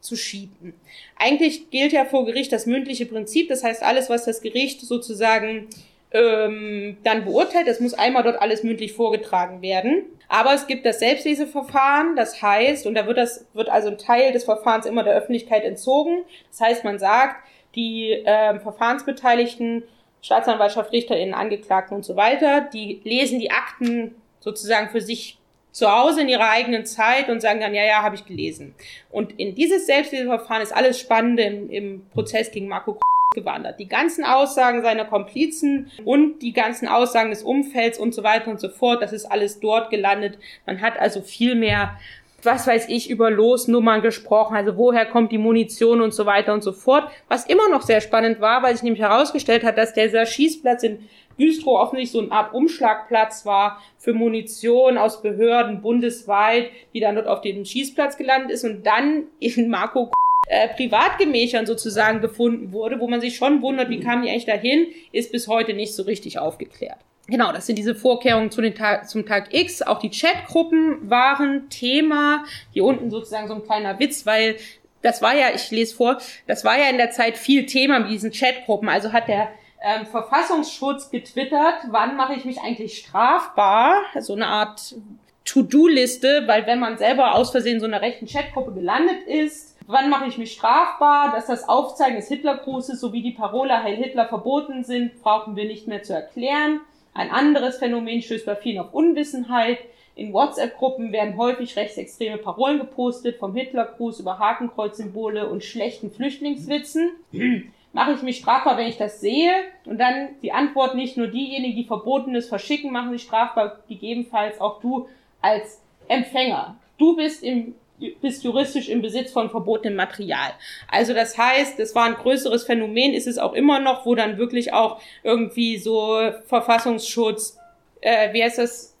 zu 0.00 0.16
schieben. 0.16 0.74
Eigentlich 1.16 1.70
gilt 1.70 1.92
ja 1.92 2.04
vor 2.04 2.24
Gericht 2.24 2.52
das 2.52 2.66
mündliche 2.66 3.06
Prinzip, 3.06 3.48
das 3.48 3.62
heißt 3.62 3.82
alles, 3.82 4.08
was 4.08 4.24
das 4.24 4.40
Gericht 4.40 4.80
sozusagen 4.80 5.68
ähm, 6.12 6.96
dann 7.04 7.24
beurteilt, 7.24 7.68
das 7.68 7.80
muss 7.80 7.94
einmal 7.94 8.22
dort 8.22 8.40
alles 8.40 8.62
mündlich 8.62 8.92
vorgetragen 8.92 9.62
werden. 9.62 10.04
Aber 10.28 10.54
es 10.54 10.66
gibt 10.66 10.86
das 10.86 11.00
Selbstleseverfahren, 11.00 12.16
das 12.16 12.40
heißt, 12.40 12.86
und 12.86 12.94
da 12.94 13.06
wird 13.06 13.18
das 13.18 13.46
wird 13.52 13.68
also 13.68 13.88
ein 13.88 13.98
Teil 13.98 14.32
des 14.32 14.44
Verfahrens 14.44 14.86
immer 14.86 15.04
der 15.04 15.14
Öffentlichkeit 15.14 15.64
entzogen. 15.64 16.22
Das 16.50 16.60
heißt, 16.60 16.84
man 16.84 16.98
sagt, 16.98 17.44
die 17.74 18.12
äh, 18.12 18.58
Verfahrensbeteiligten, 18.58 19.84
Staatsanwaltschaft, 20.22 20.92
RichterInnen, 20.92 21.34
Angeklagten 21.34 21.96
und 21.96 22.04
so 22.04 22.16
weiter, 22.16 22.60
die 22.60 23.00
lesen 23.04 23.40
die 23.40 23.50
Akten 23.50 24.14
sozusagen 24.40 24.90
für 24.90 25.00
sich 25.00 25.39
zu 25.72 25.90
Hause 25.90 26.22
in 26.22 26.28
ihrer 26.28 26.50
eigenen 26.50 26.84
Zeit 26.86 27.28
und 27.28 27.40
sagen 27.40 27.60
dann, 27.60 27.74
ja, 27.74 27.84
ja, 27.84 28.02
habe 28.02 28.16
ich 28.16 28.26
gelesen. 28.26 28.74
Und 29.10 29.38
in 29.38 29.54
dieses 29.54 29.86
Selbsthilfeverfahren 29.86 30.62
ist 30.62 30.72
alles 30.72 30.98
Spannende 30.98 31.42
im, 31.42 31.70
im 31.70 32.06
Prozess 32.10 32.50
gegen 32.50 32.68
Marco 32.68 32.98
gewandert. 33.32 33.78
Die 33.78 33.86
ganzen 33.86 34.24
Aussagen 34.24 34.82
seiner 34.82 35.04
Komplizen 35.04 35.92
und 36.04 36.40
die 36.40 36.52
ganzen 36.52 36.88
Aussagen 36.88 37.30
des 37.30 37.44
Umfelds 37.44 37.96
und 37.96 38.12
so 38.12 38.24
weiter 38.24 38.50
und 38.50 38.58
so 38.58 38.68
fort, 38.68 39.00
das 39.02 39.12
ist 39.12 39.26
alles 39.26 39.60
dort 39.60 39.90
gelandet. 39.90 40.36
Man 40.66 40.80
hat 40.80 40.98
also 40.98 41.22
viel 41.22 41.54
mehr 41.54 41.96
was 42.42 42.66
weiß 42.66 42.88
ich, 42.88 43.10
über 43.10 43.30
Losnummern 43.30 44.02
gesprochen, 44.02 44.56
also 44.56 44.76
woher 44.76 45.06
kommt 45.06 45.32
die 45.32 45.38
Munition 45.38 46.00
und 46.00 46.14
so 46.14 46.26
weiter 46.26 46.52
und 46.54 46.62
so 46.62 46.72
fort. 46.72 47.10
Was 47.28 47.46
immer 47.46 47.68
noch 47.68 47.82
sehr 47.82 48.00
spannend 48.00 48.40
war, 48.40 48.62
weil 48.62 48.74
sich 48.74 48.82
nämlich 48.82 49.02
herausgestellt 49.02 49.64
hat, 49.64 49.78
dass 49.78 49.94
dieser 49.94 50.26
Schießplatz 50.26 50.82
in 50.82 51.08
Güstrow 51.38 51.80
offensichtlich 51.80 52.12
so 52.12 52.20
eine 52.20 52.32
Art 52.32 52.54
Umschlagplatz 52.54 53.46
war 53.46 53.80
für 53.98 54.12
Munition 54.12 54.98
aus 54.98 55.22
Behörden 55.22 55.80
bundesweit, 55.80 56.70
die 56.92 57.00
dann 57.00 57.14
dort 57.14 57.28
auf 57.28 57.40
dem 57.40 57.64
Schießplatz 57.64 58.16
gelandet 58.16 58.50
ist 58.50 58.64
und 58.64 58.84
dann 58.84 59.24
in 59.38 59.70
Marco 59.70 60.10
äh, 60.48 60.68
Privatgemächern 60.68 61.64
sozusagen 61.64 62.20
gefunden 62.20 62.72
wurde, 62.72 63.00
wo 63.00 63.08
man 63.08 63.20
sich 63.20 63.36
schon 63.36 63.62
wundert, 63.62 63.88
wie 63.88 64.00
kamen 64.00 64.22
die 64.22 64.30
eigentlich 64.30 64.46
dahin, 64.46 64.88
ist 65.12 65.32
bis 65.32 65.48
heute 65.48 65.74
nicht 65.74 65.94
so 65.94 66.02
richtig 66.02 66.38
aufgeklärt. 66.38 66.98
Genau, 67.30 67.52
das 67.52 67.66
sind 67.66 67.76
diese 67.78 67.94
Vorkehrungen 67.94 68.50
zu 68.50 68.60
den 68.60 68.74
Tag, 68.74 69.08
zum 69.08 69.24
Tag 69.24 69.54
X. 69.54 69.82
Auch 69.82 70.00
die 70.00 70.10
Chatgruppen 70.10 71.08
waren 71.08 71.70
Thema. 71.70 72.44
Hier 72.72 72.84
unten 72.84 73.10
sozusagen 73.10 73.46
so 73.48 73.54
ein 73.54 73.64
kleiner 73.64 73.98
Witz, 73.98 74.26
weil 74.26 74.56
das 75.02 75.22
war 75.22 75.34
ja, 75.34 75.48
ich 75.54 75.70
lese 75.70 75.94
vor, 75.94 76.18
das 76.46 76.64
war 76.64 76.78
ja 76.78 76.90
in 76.90 76.98
der 76.98 77.10
Zeit 77.10 77.38
viel 77.38 77.66
Thema 77.66 78.00
mit 78.00 78.10
diesen 78.10 78.32
Chatgruppen. 78.32 78.88
Also 78.88 79.12
hat 79.12 79.28
der 79.28 79.48
ähm, 79.82 80.06
Verfassungsschutz 80.06 81.10
getwittert, 81.10 81.74
wann 81.90 82.16
mache 82.16 82.34
ich 82.34 82.44
mich 82.44 82.60
eigentlich 82.60 82.98
strafbar? 82.98 84.02
So 84.18 84.34
eine 84.34 84.46
Art 84.46 84.96
To-Do-Liste, 85.44 86.44
weil 86.46 86.66
wenn 86.66 86.78
man 86.78 86.98
selber 86.98 87.34
aus 87.34 87.50
Versehen 87.50 87.80
so 87.80 87.86
einer 87.86 88.02
rechten 88.02 88.26
Chatgruppe 88.26 88.72
gelandet 88.72 89.22
ist, 89.26 89.76
wann 89.86 90.10
mache 90.10 90.26
ich 90.26 90.38
mich 90.38 90.52
strafbar, 90.52 91.32
dass 91.32 91.46
das 91.46 91.68
Aufzeigen 91.68 92.16
des 92.16 92.28
Hitlergrußes 92.28 93.00
sowie 93.00 93.22
die 93.22 93.32
Parole 93.32 93.82
Heil 93.82 93.96
Hitler 93.96 94.28
verboten 94.28 94.84
sind, 94.84 95.22
brauchen 95.22 95.56
wir 95.56 95.64
nicht 95.64 95.88
mehr 95.88 96.02
zu 96.02 96.12
erklären. 96.12 96.80
Ein 97.14 97.30
anderes 97.30 97.78
Phänomen 97.78 98.22
stößt 98.22 98.46
bei 98.46 98.56
vielen 98.56 98.78
auf 98.78 98.94
Unwissenheit. 98.94 99.78
In 100.14 100.32
WhatsApp-Gruppen 100.32 101.12
werden 101.12 101.36
häufig 101.36 101.76
rechtsextreme 101.76 102.38
Parolen 102.38 102.78
gepostet, 102.78 103.38
vom 103.38 103.54
Hitlergruß 103.54 104.20
über 104.20 104.38
Hakenkreuzsymbole 104.38 105.48
und 105.48 105.64
schlechten 105.64 106.10
Flüchtlingswitzen. 106.10 107.10
Mache 107.92 108.12
ich 108.12 108.22
mich 108.22 108.38
strafbar, 108.38 108.76
wenn 108.76 108.86
ich 108.86 108.98
das 108.98 109.20
sehe? 109.20 109.52
Und 109.84 109.98
dann 109.98 110.28
die 110.42 110.52
Antwort 110.52 110.94
nicht 110.94 111.16
nur 111.16 111.26
diejenigen, 111.26 111.76
die 111.76 111.84
Verbotenes 111.84 112.48
verschicken, 112.48 112.92
machen 112.92 113.12
sich 113.12 113.22
strafbar, 113.22 113.80
gegebenenfalls 113.88 114.60
auch 114.60 114.80
du 114.80 115.08
als 115.40 115.80
Empfänger. 116.06 116.76
Du 116.98 117.16
bist 117.16 117.42
im 117.42 117.74
bist 118.20 118.44
juristisch 118.44 118.88
im 118.88 119.02
Besitz 119.02 119.32
von 119.32 119.50
verbotenem 119.50 119.96
Material. 119.96 120.52
Also 120.88 121.14
das 121.14 121.36
heißt, 121.36 121.78
das 121.78 121.94
war 121.94 122.04
ein 122.04 122.14
größeres 122.14 122.64
Phänomen, 122.64 123.14
ist 123.14 123.26
es 123.26 123.38
auch 123.38 123.52
immer 123.52 123.80
noch, 123.80 124.06
wo 124.06 124.14
dann 124.14 124.38
wirklich 124.38 124.72
auch 124.72 125.00
irgendwie 125.22 125.78
so 125.78 126.18
Verfassungsschutz, 126.46 127.58
äh, 128.00 128.32
wie 128.32 128.42
heißt 128.42 128.58
das, 128.58 128.96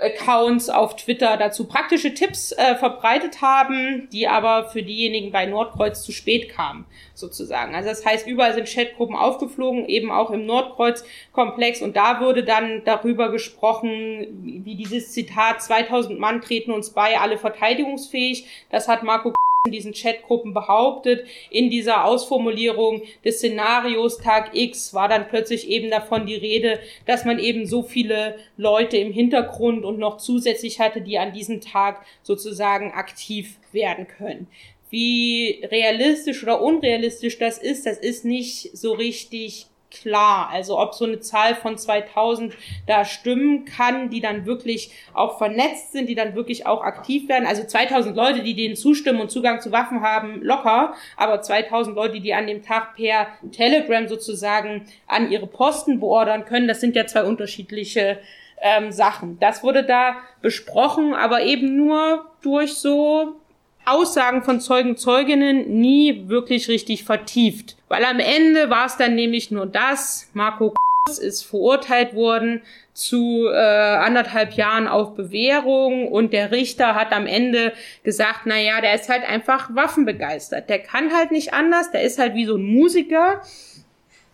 Accounts 0.00 0.68
auf 0.68 0.96
Twitter 0.96 1.36
dazu 1.36 1.66
praktische 1.66 2.14
Tipps 2.14 2.50
äh, 2.52 2.74
verbreitet 2.74 3.42
haben, 3.42 4.08
die 4.12 4.26
aber 4.26 4.68
für 4.70 4.82
diejenigen 4.82 5.30
bei 5.30 5.46
Nordkreuz 5.46 6.02
zu 6.02 6.10
spät 6.10 6.48
kamen, 6.48 6.84
sozusagen. 7.14 7.74
Also 7.74 7.88
das 7.88 8.04
heißt, 8.04 8.26
überall 8.26 8.54
sind 8.54 8.68
Chatgruppen 8.68 9.14
aufgeflogen, 9.14 9.86
eben 9.86 10.10
auch 10.10 10.30
im 10.32 10.46
Nordkreuz-Komplex 10.46 11.80
und 11.80 11.96
da 11.96 12.20
wurde 12.20 12.42
dann 12.42 12.82
darüber 12.84 13.30
gesprochen, 13.30 14.62
wie 14.64 14.74
dieses 14.74 15.12
Zitat, 15.12 15.62
2000 15.62 16.18
Mann 16.18 16.40
treten 16.40 16.72
uns 16.72 16.90
bei, 16.90 17.20
alle 17.20 17.38
verteidigungsfähig. 17.38 18.46
Das 18.70 18.88
hat 18.88 19.04
Marco 19.04 19.32
in 19.64 19.70
diesen 19.70 19.92
Chatgruppen 19.92 20.54
behauptet. 20.54 21.24
In 21.48 21.70
dieser 21.70 22.04
Ausformulierung 22.04 23.02
des 23.24 23.38
Szenarios 23.38 24.18
Tag 24.18 24.56
X 24.56 24.92
war 24.92 25.08
dann 25.08 25.28
plötzlich 25.28 25.68
eben 25.68 25.88
davon 25.88 26.26
die 26.26 26.34
Rede, 26.34 26.80
dass 27.06 27.24
man 27.24 27.38
eben 27.38 27.64
so 27.64 27.84
viele 27.84 28.40
Leute 28.56 28.96
im 28.96 29.12
Hintergrund 29.12 29.84
und 29.84 30.00
noch 30.00 30.16
zusätzlich 30.16 30.80
hatte, 30.80 31.00
die 31.00 31.16
an 31.16 31.32
diesem 31.32 31.60
Tag 31.60 32.04
sozusagen 32.24 32.90
aktiv 32.90 33.56
werden 33.70 34.08
können. 34.08 34.48
Wie 34.90 35.64
realistisch 35.70 36.42
oder 36.42 36.60
unrealistisch 36.60 37.38
das 37.38 37.58
ist, 37.58 37.86
das 37.86 37.98
ist 37.98 38.24
nicht 38.24 38.76
so 38.76 38.90
richtig 38.90 39.66
klar. 39.92 40.48
Also 40.50 40.78
ob 40.78 40.94
so 40.94 41.04
eine 41.04 41.20
Zahl 41.20 41.54
von 41.54 41.78
2000 41.78 42.54
da 42.86 43.04
stimmen 43.04 43.64
kann, 43.64 44.10
die 44.10 44.20
dann 44.20 44.46
wirklich 44.46 44.90
auch 45.14 45.38
vernetzt 45.38 45.92
sind, 45.92 46.08
die 46.08 46.14
dann 46.14 46.34
wirklich 46.34 46.66
auch 46.66 46.82
aktiv 46.82 47.28
werden. 47.28 47.46
Also 47.46 47.64
2000 47.64 48.16
Leute, 48.16 48.42
die 48.42 48.54
denen 48.54 48.74
zustimmen 48.74 49.20
und 49.20 49.30
Zugang 49.30 49.60
zu 49.60 49.70
Waffen 49.70 50.02
haben, 50.02 50.42
locker. 50.42 50.94
Aber 51.16 51.40
2000 51.42 51.94
Leute, 51.94 52.20
die 52.20 52.34
an 52.34 52.46
dem 52.46 52.62
Tag 52.62 52.96
per 52.96 53.28
Telegram 53.52 54.08
sozusagen 54.08 54.86
an 55.06 55.30
ihre 55.30 55.46
Posten 55.46 56.00
beordern 56.00 56.44
können, 56.44 56.68
das 56.68 56.80
sind 56.80 56.96
ja 56.96 57.06
zwei 57.06 57.24
unterschiedliche 57.24 58.18
ähm, 58.60 58.92
Sachen. 58.92 59.38
Das 59.40 59.62
wurde 59.62 59.84
da 59.84 60.16
besprochen, 60.40 61.14
aber 61.14 61.42
eben 61.42 61.76
nur 61.76 62.26
durch 62.42 62.74
so 62.74 63.36
Aussagen 63.84 64.42
von 64.42 64.60
Zeugen, 64.60 64.96
Zeuginnen 64.96 65.80
nie 65.80 66.28
wirklich 66.28 66.68
richtig 66.68 67.04
vertieft. 67.04 67.76
Weil 67.92 68.06
am 68.06 68.20
Ende 68.20 68.70
war 68.70 68.86
es 68.86 68.96
dann 68.96 69.16
nämlich 69.16 69.50
nur 69.50 69.66
das, 69.66 70.30
Marco 70.32 70.72
ist 71.20 71.42
verurteilt 71.42 72.14
worden 72.14 72.62
zu 72.94 73.48
äh, 73.52 73.54
anderthalb 73.54 74.54
Jahren 74.54 74.88
auf 74.88 75.14
Bewährung. 75.14 76.08
Und 76.08 76.32
der 76.32 76.52
Richter 76.52 76.94
hat 76.94 77.12
am 77.12 77.26
Ende 77.26 77.74
gesagt, 78.02 78.46
na 78.46 78.58
ja, 78.58 78.80
der 78.80 78.94
ist 78.94 79.10
halt 79.10 79.28
einfach 79.28 79.74
waffenbegeistert. 79.74 80.70
Der 80.70 80.78
kann 80.78 81.14
halt 81.14 81.32
nicht 81.32 81.52
anders, 81.52 81.90
der 81.90 82.00
ist 82.00 82.18
halt 82.18 82.34
wie 82.34 82.46
so 82.46 82.56
ein 82.56 82.62
Musiker. 82.62 83.42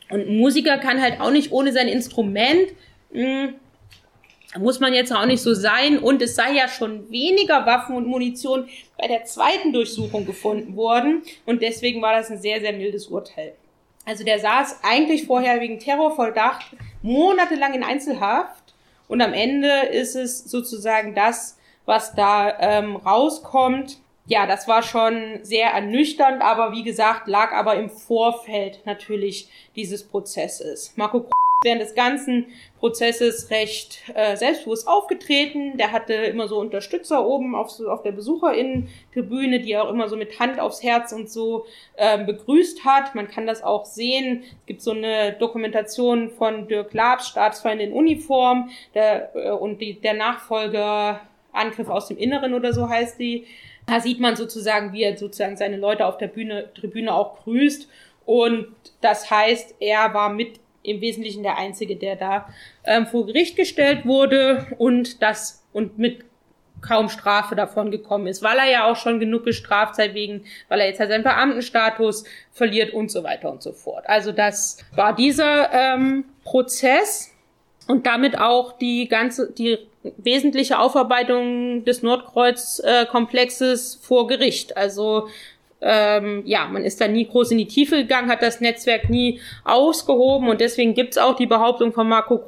Und 0.08 0.28
ein 0.28 0.36
Musiker 0.36 0.78
kann 0.78 1.02
halt 1.02 1.20
auch 1.20 1.32
nicht 1.32 1.50
ohne 1.50 1.72
sein 1.72 1.88
Instrument 1.88 2.68
mh, 3.10 3.22
hm, 3.24 3.54
muss 4.56 4.80
man 4.80 4.94
jetzt 4.94 5.12
auch 5.12 5.26
nicht 5.26 5.42
so 5.42 5.52
sein. 5.52 5.98
Und 5.98 6.22
es 6.22 6.34
sei 6.34 6.52
ja 6.52 6.68
schon 6.68 7.10
weniger 7.10 7.66
Waffen 7.66 7.96
und 7.96 8.06
Munition 8.06 8.68
bei 8.96 9.06
der 9.06 9.24
zweiten 9.24 9.72
Durchsuchung 9.72 10.24
gefunden 10.24 10.76
worden. 10.76 11.22
Und 11.44 11.62
deswegen 11.62 12.00
war 12.00 12.14
das 12.14 12.30
ein 12.30 12.40
sehr, 12.40 12.60
sehr 12.60 12.72
mildes 12.72 13.08
Urteil. 13.08 13.54
Also 14.06 14.24
der 14.24 14.38
saß 14.38 14.80
eigentlich 14.82 15.26
vorher 15.26 15.60
wegen 15.60 15.78
Terrorverdacht 15.78 16.74
monatelang 17.02 17.74
in 17.74 17.84
Einzelhaft. 17.84 18.74
Und 19.06 19.20
am 19.20 19.34
Ende 19.34 19.68
ist 19.90 20.14
es 20.14 20.44
sozusagen 20.44 21.14
das, 21.14 21.58
was 21.84 22.14
da 22.14 22.58
ähm, 22.58 22.96
rauskommt. 22.96 23.98
Ja, 24.26 24.46
das 24.46 24.68
war 24.68 24.82
schon 24.82 25.40
sehr 25.42 25.70
ernüchternd, 25.70 26.42
aber 26.42 26.72
wie 26.72 26.84
gesagt, 26.84 27.28
lag 27.28 27.52
aber 27.52 27.76
im 27.76 27.88
Vorfeld 27.88 28.80
natürlich 28.84 29.48
dieses 29.74 30.04
Prozesses. 30.04 30.92
Marco 30.96 31.26
während 31.64 31.82
des 31.82 31.94
ganzen 31.96 32.46
Prozesses 32.78 33.50
recht 33.50 34.02
äh, 34.14 34.36
selbstbewusst 34.36 34.86
aufgetreten. 34.86 35.76
Der 35.76 35.90
hatte 35.90 36.12
immer 36.12 36.46
so 36.46 36.58
Unterstützer 36.60 37.26
oben 37.26 37.56
auf, 37.56 37.80
auf 37.80 38.02
der 38.02 38.12
Besucherinnen-Tribüne, 38.12 39.60
die 39.60 39.72
er 39.72 39.82
auch 39.82 39.90
immer 39.90 40.08
so 40.08 40.16
mit 40.16 40.38
Hand 40.38 40.60
aufs 40.60 40.84
Herz 40.84 41.12
und 41.12 41.28
so 41.28 41.66
äh, 41.96 42.24
begrüßt 42.24 42.84
hat. 42.84 43.16
Man 43.16 43.26
kann 43.26 43.46
das 43.46 43.64
auch 43.64 43.86
sehen. 43.86 44.44
Es 44.60 44.66
gibt 44.66 44.82
so 44.82 44.92
eine 44.92 45.32
Dokumentation 45.32 46.30
von 46.30 46.68
Dirk 46.68 46.94
Labs, 46.94 47.26
Staatsfeind 47.26 47.80
in 47.80 47.92
Uniform, 47.92 48.70
der, 48.94 49.34
äh, 49.34 49.50
und 49.50 49.80
die, 49.80 49.94
der 49.94 50.14
Nachfolger 50.14 51.20
Angriff 51.52 51.88
aus 51.88 52.06
dem 52.06 52.18
Inneren 52.18 52.54
oder 52.54 52.72
so 52.72 52.88
heißt 52.88 53.18
die. 53.18 53.46
Da 53.86 53.98
sieht 54.00 54.20
man 54.20 54.36
sozusagen, 54.36 54.92
wie 54.92 55.02
er 55.02 55.16
sozusagen 55.16 55.56
seine 55.56 55.76
Leute 55.78 56.06
auf 56.06 56.18
der 56.18 56.28
Bühne, 56.28 56.72
Tribüne 56.74 57.12
auch 57.12 57.42
grüßt. 57.42 57.88
Und 58.26 58.68
das 59.00 59.28
heißt, 59.30 59.76
er 59.80 60.12
war 60.14 60.28
mit 60.28 60.60
im 60.88 61.00
Wesentlichen 61.00 61.42
der 61.42 61.58
Einzige, 61.58 61.96
der 61.96 62.16
da 62.16 62.48
ähm, 62.84 63.06
vor 63.06 63.26
Gericht 63.26 63.56
gestellt 63.56 64.06
wurde 64.06 64.66
und 64.78 65.22
das 65.22 65.64
und 65.72 65.98
mit 65.98 66.24
kaum 66.80 67.08
Strafe 67.08 67.56
davon 67.56 67.90
gekommen 67.90 68.26
ist, 68.26 68.42
weil 68.42 68.58
er 68.58 68.70
ja 68.70 68.84
auch 68.90 68.96
schon 68.96 69.20
genug 69.20 69.44
gestraft 69.44 69.96
sei 69.96 70.14
wegen, 70.14 70.44
weil 70.68 70.80
er 70.80 70.86
jetzt 70.86 71.00
halt 71.00 71.10
seinen 71.10 71.24
Beamtenstatus 71.24 72.24
verliert 72.52 72.92
und 72.92 73.10
so 73.10 73.24
weiter 73.24 73.50
und 73.50 73.62
so 73.62 73.72
fort. 73.72 74.08
Also 74.08 74.32
das 74.32 74.78
war 74.94 75.14
dieser 75.14 75.72
ähm, 75.72 76.24
Prozess 76.44 77.32
und 77.88 78.06
damit 78.06 78.38
auch 78.38 78.78
die 78.78 79.08
ganze, 79.08 79.52
die 79.52 79.78
wesentliche 80.16 80.78
Aufarbeitung 80.78 81.84
des 81.84 82.02
Nordkreuz-Komplexes 82.02 83.96
äh, 83.96 84.06
vor 84.06 84.26
Gericht. 84.28 84.76
Also 84.76 85.28
ähm, 85.80 86.42
ja, 86.44 86.66
man 86.66 86.84
ist 86.84 87.00
da 87.00 87.08
nie 87.08 87.26
groß 87.26 87.52
in 87.52 87.58
die 87.58 87.68
Tiefe 87.68 87.96
gegangen, 87.96 88.30
hat 88.30 88.42
das 88.42 88.60
Netzwerk 88.60 89.08
nie 89.10 89.40
ausgehoben 89.64 90.48
und 90.48 90.60
deswegen 90.60 90.94
gibt's 90.94 91.18
auch 91.18 91.36
die 91.36 91.46
Behauptung 91.46 91.92
von 91.92 92.08
Marco 92.08 92.44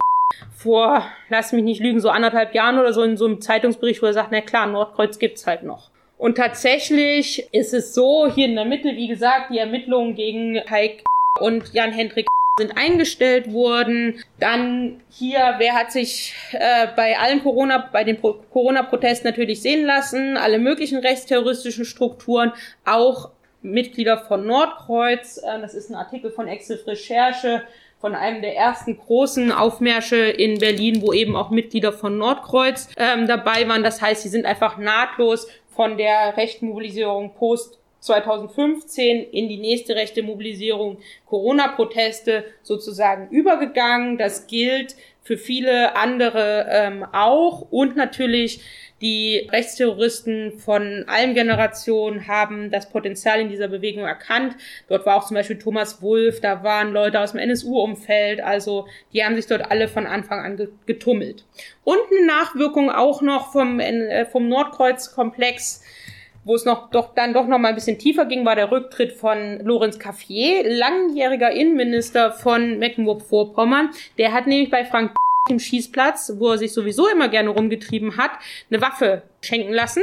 vor, 0.57 1.05
lass 1.29 1.53
mich 1.53 1.65
nicht 1.65 1.81
lügen, 1.81 2.01
so 2.01 2.11
anderthalb 2.11 2.55
Jahren 2.55 2.79
oder 2.79 2.93
so 2.93 3.03
in 3.03 3.17
so 3.17 3.27
einem 3.27 3.41
Zeitungsbericht, 3.41 4.03
wo 4.03 4.07
er 4.07 4.13
sagt, 4.13 4.33
na 4.33 4.41
klar, 4.41 4.67
Nordkreuz 4.67 5.19
gibt's 5.19 5.47
halt 5.47 5.63
noch. 5.63 5.91
Und 6.19 6.37
tatsächlich 6.37 7.49
ist 7.53 7.73
es 7.73 7.95
so, 7.95 8.31
hier 8.31 8.47
in 8.47 8.55
der 8.55 8.67
Mitte, 8.67 8.95
wie 8.95 9.09
gesagt, 9.09 9.51
die 9.51 9.59
Ermittlungen 9.59 10.15
gegen 10.15 10.61
Heik 10.69 11.05
und 11.41 11.73
Jan-Hendrik 11.73 12.27
sind 12.59 12.77
eingestellt 12.77 13.53
worden. 13.53 14.23
Dann 14.39 15.01
hier, 15.09 15.55
wer 15.59 15.75
hat 15.75 15.93
sich 15.93 16.35
äh, 16.53 16.89
bei 16.97 17.19
allen 17.19 17.43
Corona, 17.43 17.89
bei 17.93 18.05
den 18.05 18.21
Corona-Protesten 18.21 19.29
natürlich 19.29 19.63
sehen 19.63 19.87
lassen, 19.87 20.37
alle 20.37 20.59
möglichen 20.59 20.99
rechtsterroristischen 20.99 21.85
Strukturen, 21.85 22.53
auch 22.85 23.31
Mitglieder 23.63 24.19
von 24.19 24.47
Nordkreuz. 24.47 25.39
Äh, 25.39 25.61
das 25.61 25.75
ist 25.75 25.91
ein 25.91 25.95
Artikel 25.95 26.31
von 26.31 26.49
Exif 26.49 26.87
Recherche 26.87 27.63
von 28.01 28.15
einem 28.15 28.41
der 28.41 28.57
ersten 28.57 28.97
großen 28.97 29.53
Aufmärsche 29.53 30.17
in 30.17 30.59
Berlin, 30.59 31.03
wo 31.03 31.13
eben 31.13 31.37
auch 31.37 31.51
Mitglieder 31.51 31.93
von 31.93 32.17
Nordkreuz 32.17 32.89
ähm, 32.97 33.27
dabei 33.27 33.69
waren. 33.69 33.83
Das 33.83 34.01
heißt, 34.01 34.23
sie 34.23 34.31
sind 34.31 34.47
einfach 34.47 34.79
nahtlos 34.79 35.49
von 35.69 35.99
der 35.99 36.37
rechten 36.37 36.69
Mobilisierung 36.69 37.35
post 37.35 37.80
2015 38.01 39.25
in 39.31 39.49
die 39.49 39.59
nächste 39.59 39.95
rechte 39.95 40.23
Mobilisierung 40.23 40.99
Corona-Proteste 41.27 42.45
sozusagen 42.63 43.29
übergegangen. 43.31 44.19
Das 44.19 44.47
gilt 44.47 44.97
für 45.23 45.37
viele 45.37 45.97
andere 45.97 46.67
ähm, 46.71 47.05
auch 47.13 47.67
und 47.71 47.97
natürlich 47.97 48.63
die 49.01 49.49
Rechtsterroristen 49.51 50.59
von 50.59 51.05
allen 51.07 51.35
Generationen 51.35 52.27
haben 52.27 52.71
das 52.71 52.91
Potenzial 52.91 53.41
in 53.41 53.49
dieser 53.49 53.69
Bewegung 53.69 54.05
erkannt. 54.05 54.57
Dort 54.89 55.07
war 55.07 55.17
auch 55.17 55.27
zum 55.27 55.37
Beispiel 55.37 55.59
Thomas 55.59 56.03
Wulff, 56.03 56.41
da 56.41 56.63
waren 56.63 56.93
Leute 56.93 57.21
aus 57.21 57.33
dem 57.33 57.41
NSU-Umfeld, 57.41 58.43
also 58.43 58.87
die 59.13 59.25
haben 59.25 59.37
sich 59.37 59.47
dort 59.47 59.71
alle 59.71 59.89
von 59.89 60.07
Anfang 60.07 60.41
an 60.41 60.69
getummelt. 60.85 61.45
Und 61.83 61.99
eine 62.11 62.27
Nachwirkung 62.27 62.91
auch 62.91 63.23
noch 63.23 63.53
vom, 63.53 63.81
äh, 63.81 64.27
vom 64.27 64.49
Nordkreuz-Komplex, 64.49 65.83
wo 66.45 66.55
es 66.55 66.65
noch 66.65 66.91
doch 66.91 67.15
dann 67.15 67.35
doch 67.35 67.47
noch 67.47 67.59
mal 67.59 67.69
ein 67.69 67.75
bisschen 67.75 67.99
tiefer 67.99 68.25
ging, 68.25 68.45
war 68.45 68.57
der 68.57 68.71
Rücktritt 68.71 69.13
von 69.13 69.61
Lorenz 69.61 69.99
Caffier, 69.99 70.63
langjähriger 70.65 71.51
Innenminister 71.51 72.33
von 72.33 72.79
Mecklenburg-Vorpommern. 72.79 73.91
Der 74.19 74.33
hat 74.33 74.47
nämlich 74.47 74.71
bei 74.71 74.85
Frank 74.85 75.15
dem 75.49 75.59
Schießplatz, 75.59 76.35
wo 76.37 76.51
er 76.51 76.59
sich 76.59 76.73
sowieso 76.73 77.09
immer 77.09 77.29
gerne 77.29 77.51
rumgetrieben 77.51 78.17
hat, 78.17 78.33
eine 78.71 78.81
Waffe 78.81 79.23
schenken 79.41 79.73
lassen 79.73 80.03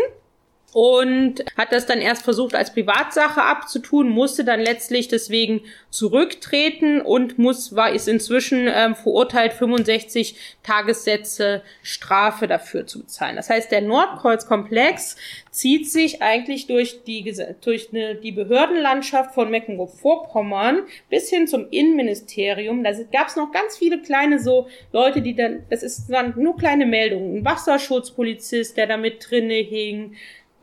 und 0.74 1.46
hat 1.56 1.72
das 1.72 1.86
dann 1.86 2.02
erst 2.02 2.24
versucht 2.24 2.54
als 2.54 2.74
Privatsache 2.74 3.42
abzutun, 3.42 4.10
musste 4.10 4.44
dann 4.44 4.60
letztlich 4.60 5.08
deswegen 5.08 5.62
zurücktreten 5.90 7.02
und 7.02 7.40
muss 7.40 7.76
war 7.76 7.94
ist 7.94 8.08
inzwischen 8.08 8.68
ähm, 8.68 8.94
verurteilt 8.94 9.54
65 9.54 10.36
Tagessätze 10.64 11.64
Strafe 11.82 12.48
dafür 12.48 12.86
zu 12.86 13.00
bezahlen. 13.00 13.38
Das 13.38 13.50
heißt, 13.50 13.72
der 13.72 13.82
Nordkreuzkomplex 13.82 15.16
zieht 15.52 15.90
sich 15.90 16.22
eigentlich 16.22 16.68
durch 16.68 17.04
die 17.06 17.34
durch 17.62 17.90
eine, 17.92 18.16
die 18.16 18.34
Behördenlandschaft 18.34 19.34
von 19.34 19.50
Mecklenburg-Vorpommern 19.50 20.84
bis 21.10 21.30
hin 21.30 21.48
zum 21.48 21.68
Innenministerium. 21.72 22.84
Da 22.84 22.92
gab 23.12 23.30
es 23.30 23.38
noch 23.38 23.52
ganz 23.52 23.78
viele 23.78 24.02
kleine 24.02 24.40
so 24.40 24.68
Leute, 24.92 25.22
die 25.22 25.36
dann 25.36 25.64
das 25.70 25.82
ist 25.82 26.08
dann 26.10 26.34
nur 26.38 26.58
kleine 26.58 26.86
Meldungen, 26.86 27.38
ein 27.38 27.46
Wasserschutzpolizist, 27.46 28.76
der 28.76 28.86
da 28.86 28.98
mit 28.98 29.26
drinne 29.30 29.56
hing 29.56 30.16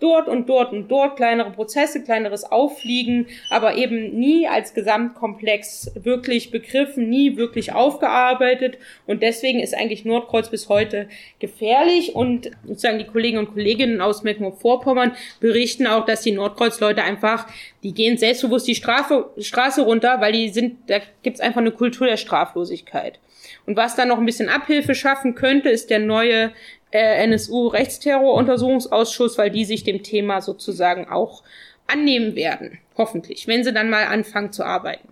dort 0.05 0.29
und 0.29 0.51
dort 0.51 0.73
und 0.73 0.89
dort 0.89 1.17
kleinere 1.17 1.51
Prozesse, 1.51 2.05
kleineres 2.05 2.45
Auffliegen, 2.45 3.27
aber 3.49 3.77
eben 3.77 4.19
nie 4.19 4.47
als 4.47 4.75
Gesamtkomplex 4.75 5.93
wirklich 5.95 6.51
begriffen, 6.51 7.09
nie 7.09 7.39
wirklich 7.39 7.73
aufgearbeitet. 7.73 8.77
Und 9.07 9.23
deswegen 9.23 9.61
ist 9.61 9.75
eigentlich 9.75 10.05
Nordkreuz 10.05 10.51
bis 10.51 10.69
heute 10.69 11.09
gefährlich. 11.39 12.15
Und 12.15 12.51
sozusagen 12.67 12.99
die 12.99 13.07
Kolleginnen 13.07 13.47
und 13.47 13.55
Kolleginnen 13.55 14.03
aus 14.03 14.23
Mecklenburg-Vorpommern 14.25 15.17
berichten 15.41 15.87
auch, 15.87 16.05
dass 16.05 16.21
die 16.21 16.33
Nordkreuz-Leute 16.33 17.03
einfach, 17.03 17.47
die 17.83 17.95
gehen 17.95 18.19
selbstbewusst 18.19 18.69
die 18.69 18.75
Strafe, 18.75 19.31
Straße 19.39 19.81
runter, 19.81 20.21
weil 20.21 20.33
die 20.33 20.51
sind, 20.51 20.91
da 20.91 20.99
gibt's 21.23 21.41
einfach 21.41 21.63
eine 21.63 21.73
Kultur 21.73 22.07
der 22.07 22.19
Straflosigkeit. 22.19 23.19
Und 23.65 23.79
was 23.79 23.97
dann 23.97 24.09
noch 24.09 24.19
ein 24.19 24.27
bisschen 24.27 24.51
Abhilfe 24.51 24.95
schaffen 24.95 25.35
könnte, 25.35 25.71
ist 25.71 25.89
der 25.89 25.99
neue 25.99 26.53
NSU-Rechtsterroruntersuchungsausschuss, 26.95 29.39
weil 29.39 29.51
die 29.51 29.65
sich 29.65 29.85
dem 29.85 30.03
Thema 30.03 30.41
sozusagen 30.41 31.09
auch 31.09 31.43
annehmen 31.87 32.35
werden. 32.37 32.79
Hoffentlich, 32.97 33.49
wenn 33.49 33.65
sie 33.65 33.73
dann 33.73 33.91
mal 33.91 34.07
anfangen 34.07 34.53
zu 34.53 34.65
arbeiten. 34.65 35.09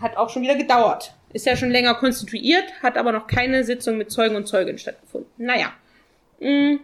Hat 0.00 0.16
auch 0.16 0.30
schon 0.30 0.42
wieder 0.42 0.54
gedauert. 0.54 1.12
Ist 1.32 1.46
ja 1.46 1.56
schon 1.56 1.70
länger 1.70 1.94
konstituiert, 1.94 2.64
hat 2.82 2.96
aber 2.96 3.12
noch 3.12 3.26
keine 3.26 3.64
Sitzung 3.64 3.98
mit 3.98 4.10
Zeugen 4.10 4.36
und 4.36 4.46
Zeuginnen 4.46 4.78
stattgefunden. 4.78 5.30
Naja. 5.36 5.72
Mm. 6.40 6.76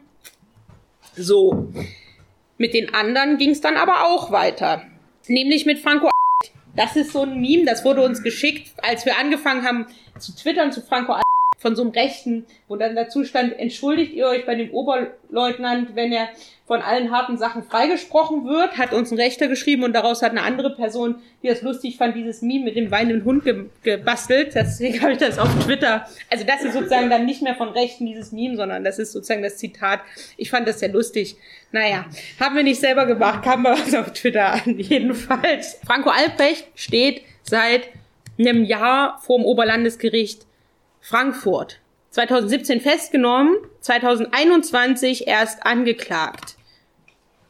So. 1.17 1.73
Mit 2.59 2.75
den 2.75 2.93
anderen 2.93 3.39
ging 3.39 3.51
es 3.51 3.61
dann 3.61 3.77
aber 3.77 4.07
auch 4.07 4.33
weiter. 4.33 4.83
Nämlich 5.29 5.65
mit 5.65 5.79
Franco. 5.79 6.11
Das 6.77 6.97
ist 6.97 7.13
so 7.13 7.23
ein 7.23 7.41
Meme, 7.41 7.65
das 7.65 7.85
wurde 7.85 8.03
uns 8.03 8.23
geschickt, 8.23 8.73
als 8.83 9.07
wir 9.07 9.17
angefangen 9.17 9.65
haben 9.65 9.87
zu 10.19 10.35
twittern 10.35 10.73
zu 10.73 10.83
Franco 10.83 11.15
von 11.65 11.75
so 11.75 11.81
einem 11.81 11.93
Rechten, 11.93 12.45
wo 12.69 12.77
dann 12.77 12.95
dazu 12.95 13.25
stand, 13.25 13.59
entschuldigt 13.59 14.13
ihr 14.13 14.27
euch 14.27 14.45
bei 14.45 14.55
dem 14.55 14.71
Oberleutnant, 14.71 15.97
wenn 15.97 16.13
er 16.13 16.29
von 16.67 16.83
allen 16.83 17.11
harten 17.11 17.39
Sachen 17.39 17.63
freigesprochen 17.63 18.45
wird, 18.45 18.77
hat 18.77 18.93
uns 18.93 19.11
ein 19.11 19.17
Rechter 19.17 19.49
geschrieben 19.49 19.83
und 19.83 19.95
daraus 19.95 20.21
hat 20.21 20.33
eine 20.33 20.43
andere 20.43 20.75
Person, 20.75 21.15
die 21.43 21.49
das 21.49 21.63
lustig 21.63 21.97
fand, 21.97 22.17
dieses 22.17 22.43
Meme 22.43 22.67
mit 22.67 22.77
dem 22.77 22.91
weinenden 22.91 23.25
Hund 23.25 23.45
ge 23.45 23.65
gebastelt. 23.83 24.55
Deswegen 24.55 25.01
habe 25.01 25.13
ich 25.13 25.19
das 25.19 25.39
auf 25.39 25.49
Twitter. 25.65 26.07
Also 26.31 26.45
das 26.45 26.65
ist 26.65 26.75
sozusagen 26.75 27.09
dann 27.09 27.25
nicht 27.25 27.41
mehr 27.41 27.55
von 27.55 27.71
Rechten 27.71 28.05
dieses 28.05 28.31
Meme, 28.31 28.57
sondern 28.57 28.85
das 28.85 28.99
ist 28.99 29.13
sozusagen 29.13 29.43
das 29.43 29.57
Zitat. 29.57 30.01
Ich 30.37 30.51
fand 30.51 30.69
das 30.69 30.81
sehr 30.81 30.91
lustig. 30.91 31.37
Naja, 31.73 32.05
haben 32.39 32.57
wir 32.57 32.63
nicht 32.63 32.81
selber 32.81 33.07
gemacht, 33.07 33.43
kam 33.43 33.63
mal 33.63 33.73
was 33.73 33.95
auf 33.95 34.13
Twitter 34.13 34.53
an. 34.53 34.79
Jedenfalls. 34.79 35.79
Franco 35.87 36.11
Albrecht 36.11 36.67
steht 36.75 37.23
seit 37.43 37.89
einem 38.39 38.65
Jahr 38.65 39.19
vor 39.23 39.39
dem 39.39 39.47
Oberlandesgericht 39.47 40.43
Frankfurt. 41.05 41.81
2017 42.13 42.81
festgenommen, 42.81 43.55
2021 43.81 45.29
erst 45.29 45.67
angeklagt. 45.67 46.57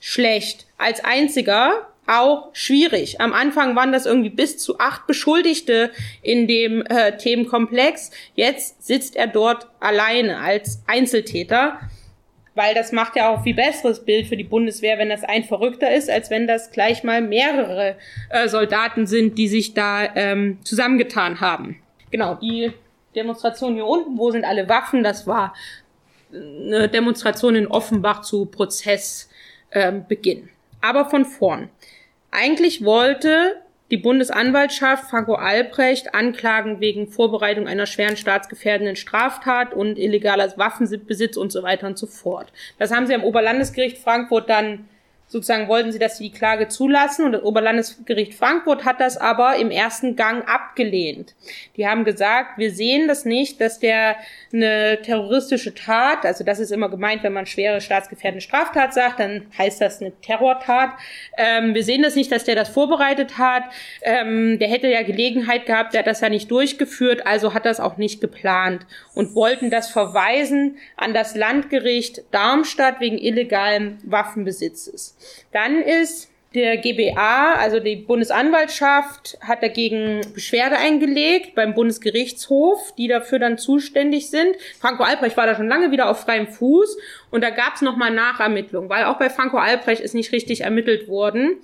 Schlecht. 0.00 0.66
Als 0.76 1.04
einziger 1.04 1.86
auch 2.08 2.48
schwierig. 2.52 3.20
Am 3.20 3.32
Anfang 3.32 3.76
waren 3.76 3.92
das 3.92 4.06
irgendwie 4.06 4.30
bis 4.30 4.58
zu 4.58 4.80
acht 4.80 5.06
Beschuldigte 5.06 5.92
in 6.20 6.48
dem 6.48 6.84
äh, 6.86 7.16
Themenkomplex. 7.16 8.10
Jetzt 8.34 8.84
sitzt 8.84 9.14
er 9.14 9.28
dort 9.28 9.68
alleine 9.78 10.38
als 10.38 10.82
Einzeltäter, 10.88 11.78
weil 12.56 12.74
das 12.74 12.90
macht 12.90 13.14
ja 13.14 13.28
auch 13.28 13.44
viel 13.44 13.54
besseres 13.54 14.04
Bild 14.04 14.26
für 14.26 14.36
die 14.36 14.42
Bundeswehr, 14.42 14.98
wenn 14.98 15.10
das 15.10 15.22
ein 15.22 15.44
Verrückter 15.44 15.94
ist, 15.94 16.10
als 16.10 16.28
wenn 16.28 16.48
das 16.48 16.72
gleich 16.72 17.04
mal 17.04 17.22
mehrere 17.22 17.94
äh, 18.30 18.48
Soldaten 18.48 19.06
sind, 19.06 19.38
die 19.38 19.46
sich 19.46 19.74
da 19.74 20.12
ähm, 20.16 20.58
zusammengetan 20.64 21.40
haben. 21.40 21.80
Genau, 22.10 22.34
die 22.34 22.72
Demonstration 23.14 23.74
hier 23.74 23.86
unten, 23.86 24.18
wo 24.18 24.30
sind 24.30 24.44
alle 24.44 24.68
Waffen? 24.68 25.02
Das 25.02 25.26
war 25.26 25.54
eine 26.32 26.88
Demonstration 26.88 27.54
in 27.54 27.66
Offenbach 27.66 28.22
zu 28.22 28.46
Prozessbeginn. 28.46 30.38
Ähm, 30.38 30.48
Aber 30.80 31.08
von 31.08 31.24
vorn. 31.24 31.70
Eigentlich 32.30 32.84
wollte 32.84 33.60
die 33.90 33.96
Bundesanwaltschaft 33.98 35.10
Franco 35.10 35.34
Albrecht 35.34 36.14
anklagen 36.14 36.80
wegen 36.80 37.06
Vorbereitung 37.06 37.68
einer 37.68 37.86
schweren 37.86 38.16
staatsgefährdenden 38.16 38.96
Straftat 38.96 39.72
und 39.74 39.98
illegaler 39.98 40.52
Waffenbesitz 40.56 41.36
und 41.36 41.52
so 41.52 41.62
weiter 41.62 41.86
und 41.86 41.98
so 41.98 42.06
fort. 42.06 42.52
Das 42.78 42.90
haben 42.90 43.06
sie 43.06 43.14
am 43.14 43.22
Oberlandesgericht 43.22 43.98
Frankfurt 43.98 44.48
dann 44.48 44.88
sozusagen 45.26 45.68
wollten 45.68 45.90
sie, 45.90 45.98
dass 45.98 46.18
sie 46.18 46.30
die 46.30 46.36
Klage 46.36 46.68
zulassen 46.68 47.24
und 47.24 47.32
das 47.32 47.42
Oberlandesgericht 47.42 48.34
Frankfurt 48.34 48.84
hat 48.84 49.00
das 49.00 49.16
aber 49.16 49.56
im 49.56 49.70
ersten 49.70 50.16
Gang 50.16 50.48
abgelehnt. 50.48 51.34
Die 51.76 51.88
haben 51.88 52.04
gesagt, 52.04 52.58
wir 52.58 52.70
sehen 52.70 53.08
das 53.08 53.24
nicht, 53.24 53.60
dass 53.60 53.80
der 53.80 54.16
eine 54.52 55.00
terroristische 55.02 55.74
Tat, 55.74 56.24
also 56.24 56.44
das 56.44 56.60
ist 56.60 56.70
immer 56.70 56.88
gemeint, 56.88 57.22
wenn 57.22 57.32
man 57.32 57.46
schwere 57.46 57.80
staatsgefährdende 57.80 58.42
Straftat 58.42 58.94
sagt, 58.94 59.18
dann 59.18 59.46
heißt 59.58 59.80
das 59.80 60.00
eine 60.00 60.12
Terrortat. 60.20 60.90
Ähm, 61.36 61.74
wir 61.74 61.82
sehen 61.82 62.02
das 62.02 62.14
nicht, 62.14 62.30
dass 62.30 62.44
der 62.44 62.54
das 62.54 62.68
vorbereitet 62.68 63.38
hat. 63.38 63.64
Ähm, 64.02 64.58
der 64.58 64.68
hätte 64.68 64.88
ja 64.88 65.02
Gelegenheit 65.02 65.66
gehabt, 65.66 65.94
der 65.94 66.00
hat 66.00 66.06
das 66.06 66.20
ja 66.20 66.28
nicht 66.28 66.50
durchgeführt, 66.50 67.26
also 67.26 67.54
hat 67.54 67.66
das 67.66 67.80
auch 67.80 67.96
nicht 67.96 68.20
geplant 68.20 68.86
und 69.14 69.34
wollten 69.34 69.70
das 69.70 69.90
verweisen 69.90 70.76
an 70.96 71.14
das 71.14 71.34
Landgericht 71.34 72.22
Darmstadt 72.30 73.00
wegen 73.00 73.18
illegalem 73.18 73.98
Waffenbesitzes. 74.04 75.16
Dann 75.52 75.80
ist 75.82 76.30
der 76.54 76.76
GBA, 76.76 77.54
also 77.54 77.80
die 77.80 77.96
Bundesanwaltschaft, 77.96 79.36
hat 79.40 79.62
dagegen 79.62 80.20
Beschwerde 80.34 80.76
eingelegt 80.76 81.54
beim 81.54 81.74
Bundesgerichtshof, 81.74 82.94
die 82.96 83.08
dafür 83.08 83.40
dann 83.40 83.58
zuständig 83.58 84.30
sind. 84.30 84.56
Franco 84.78 85.02
Albrecht 85.02 85.36
war 85.36 85.46
da 85.46 85.56
schon 85.56 85.68
lange 85.68 85.90
wieder 85.90 86.08
auf 86.08 86.20
freiem 86.20 86.46
Fuß 86.46 86.96
und 87.30 87.42
da 87.42 87.50
gab 87.50 87.74
es 87.74 87.82
nochmal 87.82 88.12
Nachermittlungen, 88.12 88.88
weil 88.88 89.04
auch 89.04 89.18
bei 89.18 89.30
Franco 89.30 89.56
Albrecht 89.56 90.00
ist 90.00 90.14
nicht 90.14 90.32
richtig 90.32 90.60
ermittelt 90.60 91.08
worden. 91.08 91.56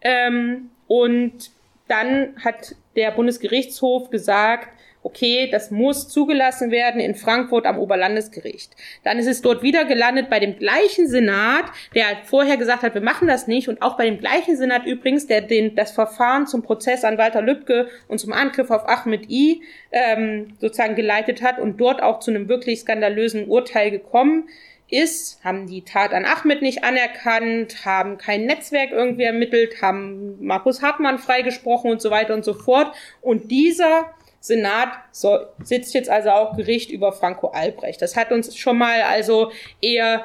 Ähm, 0.00 0.70
und 0.86 1.50
dann 1.88 2.36
hat 2.44 2.76
der 2.94 3.10
Bundesgerichtshof 3.10 4.10
gesagt, 4.10 4.68
okay, 5.06 5.48
das 5.48 5.70
muss 5.70 6.08
zugelassen 6.08 6.72
werden 6.72 7.00
in 7.00 7.14
Frankfurt 7.14 7.64
am 7.64 7.78
Oberlandesgericht. 7.78 8.72
Dann 9.04 9.20
ist 9.20 9.28
es 9.28 9.40
dort 9.40 9.62
wieder 9.62 9.84
gelandet 9.84 10.28
bei 10.28 10.40
dem 10.40 10.58
gleichen 10.58 11.06
Senat, 11.06 11.66
der 11.94 12.06
vorher 12.24 12.56
gesagt 12.56 12.82
hat, 12.82 12.94
wir 12.94 13.00
machen 13.00 13.28
das 13.28 13.46
nicht 13.46 13.68
und 13.68 13.82
auch 13.82 13.96
bei 13.96 14.06
dem 14.06 14.18
gleichen 14.18 14.56
Senat 14.56 14.84
übrigens, 14.84 15.28
der 15.28 15.42
den, 15.42 15.76
das 15.76 15.92
Verfahren 15.92 16.48
zum 16.48 16.62
Prozess 16.62 17.04
an 17.04 17.18
Walter 17.18 17.40
Lübcke 17.40 17.86
und 18.08 18.18
zum 18.18 18.32
Angriff 18.32 18.68
auf 18.72 18.88
Ahmed 18.88 19.30
I 19.30 19.62
ähm, 19.92 20.56
sozusagen 20.60 20.96
geleitet 20.96 21.40
hat 21.40 21.60
und 21.60 21.80
dort 21.80 22.02
auch 22.02 22.18
zu 22.18 22.32
einem 22.32 22.48
wirklich 22.48 22.80
skandalösen 22.80 23.46
Urteil 23.46 23.92
gekommen 23.92 24.48
ist, 24.88 25.44
haben 25.44 25.68
die 25.68 25.82
Tat 25.82 26.12
an 26.12 26.24
Ahmed 26.24 26.62
nicht 26.62 26.82
anerkannt, 26.82 27.84
haben 27.84 28.18
kein 28.18 28.46
Netzwerk 28.46 28.90
irgendwie 28.90 29.24
ermittelt, 29.24 29.82
haben 29.82 30.44
Markus 30.44 30.82
Hartmann 30.82 31.18
freigesprochen 31.18 31.92
und 31.92 32.02
so 32.02 32.10
weiter 32.10 32.34
und 32.34 32.44
so 32.44 32.54
fort. 32.54 32.94
Und 33.20 33.50
dieser 33.50 34.10
Senat 34.46 34.90
so, 35.10 35.38
sitzt 35.64 35.92
jetzt 35.94 36.08
also 36.08 36.30
auch 36.30 36.56
Gericht 36.56 36.88
über 36.90 37.12
Franco 37.12 37.48
Albrecht. 37.48 38.00
Das 38.00 38.14
hat 38.14 38.30
uns 38.30 38.56
schon 38.56 38.78
mal 38.78 39.02
also 39.02 39.50
eher 39.80 40.24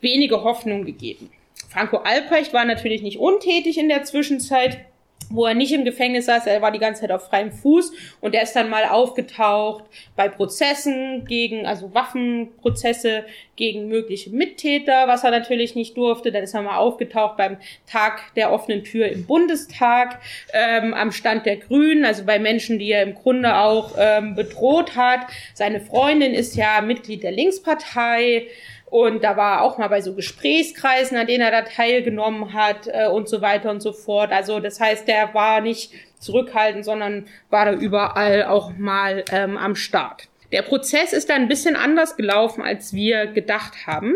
wenige 0.00 0.42
Hoffnung 0.42 0.84
gegeben. 0.84 1.30
Franco 1.68 1.98
Albrecht 1.98 2.52
war 2.52 2.64
natürlich 2.64 3.02
nicht 3.02 3.20
untätig 3.20 3.78
in 3.78 3.88
der 3.88 4.02
Zwischenzeit 4.02 4.84
wo 5.30 5.46
er 5.46 5.54
nicht 5.54 5.72
im 5.72 5.84
Gefängnis 5.84 6.26
saß, 6.26 6.46
er 6.46 6.60
war 6.60 6.72
die 6.72 6.78
ganze 6.78 7.02
Zeit 7.02 7.12
auf 7.12 7.28
freiem 7.28 7.52
Fuß 7.52 7.92
und 8.20 8.34
er 8.34 8.42
ist 8.42 8.54
dann 8.54 8.68
mal 8.68 8.84
aufgetaucht 8.84 9.84
bei 10.16 10.28
Prozessen 10.28 11.24
gegen, 11.24 11.66
also 11.66 11.94
Waffenprozesse 11.94 13.24
gegen 13.56 13.88
mögliche 13.88 14.30
Mittäter, 14.30 15.06
was 15.06 15.22
er 15.22 15.30
natürlich 15.30 15.74
nicht 15.76 15.96
durfte. 15.96 16.32
Dann 16.32 16.42
ist 16.42 16.54
er 16.54 16.62
mal 16.62 16.76
aufgetaucht 16.76 17.36
beim 17.36 17.58
Tag 17.86 18.34
der 18.34 18.52
offenen 18.52 18.84
Tür 18.84 19.06
im 19.08 19.26
Bundestag, 19.26 20.20
ähm, 20.52 20.94
am 20.94 21.12
Stand 21.12 21.46
der 21.46 21.56
Grünen, 21.56 22.04
also 22.04 22.24
bei 22.24 22.38
Menschen, 22.38 22.78
die 22.78 22.90
er 22.90 23.02
im 23.02 23.14
Grunde 23.14 23.56
auch 23.56 23.94
ähm, 23.98 24.34
bedroht 24.34 24.96
hat. 24.96 25.20
Seine 25.54 25.80
Freundin 25.80 26.34
ist 26.34 26.56
ja 26.56 26.80
Mitglied 26.80 27.22
der 27.22 27.32
Linkspartei. 27.32 28.48
Und 28.90 29.22
da 29.22 29.36
war 29.36 29.58
er 29.58 29.62
auch 29.62 29.78
mal 29.78 29.88
bei 29.88 30.00
so 30.00 30.14
Gesprächskreisen, 30.14 31.16
an 31.16 31.26
denen 31.26 31.42
er 31.42 31.52
da 31.52 31.62
teilgenommen 31.62 32.52
hat 32.52 32.88
äh, 32.88 33.06
und 33.06 33.28
so 33.28 33.40
weiter 33.40 33.70
und 33.70 33.80
so 33.80 33.92
fort. 33.92 34.32
Also 34.32 34.58
das 34.58 34.80
heißt, 34.80 35.06
der 35.06 35.32
war 35.32 35.60
nicht 35.60 35.92
zurückhaltend, 36.18 36.84
sondern 36.84 37.26
war 37.50 37.66
da 37.66 37.72
überall 37.72 38.44
auch 38.44 38.72
mal 38.76 39.24
ähm, 39.30 39.56
am 39.56 39.76
Start. 39.76 40.28
Der 40.52 40.62
Prozess 40.62 41.12
ist 41.12 41.30
dann 41.30 41.42
ein 41.42 41.48
bisschen 41.48 41.76
anders 41.76 42.16
gelaufen, 42.16 42.62
als 42.62 42.92
wir 42.92 43.26
gedacht 43.26 43.86
haben, 43.86 44.14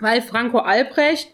weil 0.00 0.22
Franco 0.22 0.58
Albrecht 0.58 1.28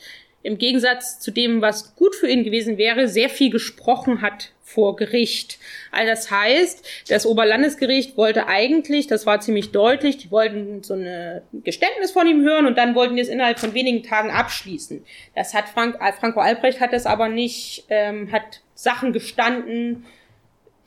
im 0.49 0.57
Gegensatz 0.57 1.21
zu 1.21 1.31
dem, 1.31 1.61
was 1.61 1.95
gut 1.95 2.15
für 2.15 2.27
ihn 2.27 2.43
gewesen 2.43 2.79
wäre, 2.79 3.07
sehr 3.07 3.29
viel 3.29 3.51
gesprochen 3.51 4.23
hat 4.23 4.53
vor 4.63 4.97
Gericht. 4.97 5.59
Also 5.93 6.11
das 6.11 6.31
heißt, 6.31 6.87
das 7.09 7.27
Oberlandesgericht 7.27 8.17
wollte 8.17 8.47
eigentlich, 8.47 9.07
das 9.07 9.27
war 9.27 9.41
ziemlich 9.41 9.73
deutlich, 9.73 10.17
die 10.17 10.31
wollten 10.31 10.83
so 10.83 10.95
ein 10.95 11.43
Geständnis 11.65 12.13
von 12.13 12.27
ihm 12.27 12.43
hören 12.43 12.67
und 12.67 12.79
dann 12.79 12.95
wollten 12.95 13.17
die 13.17 13.23
es 13.23 13.29
innerhalb 13.29 13.59
von 13.59 13.75
wenigen 13.75 14.03
Tagen 14.03 14.31
abschließen. 14.31 15.05
Das 15.35 15.53
hat 15.53 15.69
Frank, 15.69 15.99
Franco 16.19 16.41
Albrecht 16.41 16.81
hat 16.81 16.95
das 16.95 17.05
aber 17.05 17.29
nicht, 17.29 17.85
ähm, 17.91 18.33
hat 18.33 18.61
Sachen 18.75 19.13
gestanden, 19.13 20.07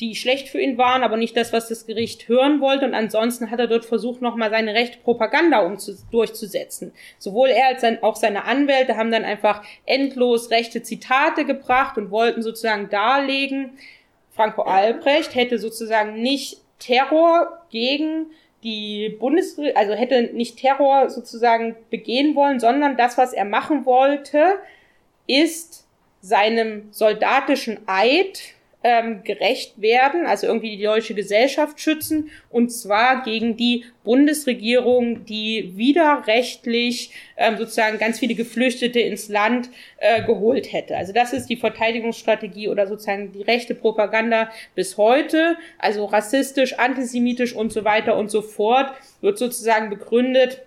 die 0.02 0.16
schlecht 0.16 0.50
für 0.50 0.60
ihn 0.60 0.78
waren, 0.78 1.04
aber 1.04 1.16
nicht 1.16 1.38
das, 1.38 1.54
was 1.54 1.70
das 1.70 1.86
Gericht 1.86 2.28
hören 2.28 2.60
wollte. 2.60 2.86
Und 2.86 2.96
ansonsten 2.96 3.52
hat 3.52 3.60
er 3.60 3.68
dort 3.68 3.86
versucht, 3.86 4.22
nochmal 4.22 4.50
seine 4.50 4.74
rechte 4.74 4.98
Propaganda 4.98 5.72
durchzusetzen. 6.12 6.92
Sowohl 7.20 7.50
er 7.50 7.68
als 7.68 7.84
auch 8.02 8.16
seine 8.16 8.46
Anwälte 8.46 8.98
haben 8.98 9.12
dann 9.12 9.24
einfach 9.24 9.64
endlos 9.86 10.50
rechte 10.50 10.82
Zitate 10.82 11.46
gebracht 11.46 11.98
und 11.98 12.10
wollten 12.10 12.42
sozusagen 12.42 12.90
darlegen, 12.90 13.78
Franco 14.32 14.64
Albrecht 14.64 15.36
hätte 15.36 15.60
sozusagen 15.60 16.22
nicht 16.22 16.58
Terror 16.80 17.62
gegen 17.70 18.28
die 18.64 19.10
Bundesregierung, 19.20 19.78
also 19.78 19.94
hätte 19.94 20.32
nicht 20.34 20.58
Terror 20.58 21.10
sozusagen 21.10 21.76
begehen 21.90 22.36
wollen, 22.36 22.60
sondern 22.60 22.98
das, 22.98 23.18
was 23.18 23.34
er 23.34 23.46
machen 23.46 23.86
wollte, 23.86 24.60
ist 25.28 25.86
seinem 26.22 26.88
soldatischen 26.92 27.80
Eid 27.88 28.56
ähm, 28.84 29.24
gerecht 29.24 29.82
werden, 29.82 30.26
also 30.26 30.48
irgendwie 30.48 30.76
die 30.76 30.84
deutsche 30.84 31.14
Gesellschaft 31.14 31.80
schützen, 31.80 32.30
und 32.50 32.70
zwar 32.70 33.24
gegen 33.24 33.56
die 33.58 33.86
Bundesregierung, 34.04 35.26
die 35.26 35.74
widerrechtlich 35.76 37.12
ähm, 37.38 37.58
sozusagen 37.58 38.00
ganz 38.00 38.20
viele 38.20 38.34
Geflüchtete 38.34 39.00
ins 39.00 39.30
Land 39.30 39.70
äh, 39.98 40.24
geholt 40.24 40.74
hätte. 40.74 40.98
Also 40.98 41.14
das 41.14 41.34
ist 41.34 41.48
die 41.48 41.58
Verteidigungsstrategie 41.58 42.70
oder 42.70 42.88
sozusagen 42.88 43.32
die 43.32 43.44
rechte 43.44 43.76
Propaganda 43.76 44.50
bis 44.74 44.98
heute, 44.98 45.58
also 45.78 46.06
rassistisch, 46.06 46.74
antisemitisch 46.80 47.54
und 47.54 47.72
so 47.72 47.86
weiter 47.86 48.18
und 48.18 48.32
so 48.32 48.42
fort, 48.42 48.94
wird 49.22 49.38
sozusagen 49.38 49.90
begründet 49.90 50.62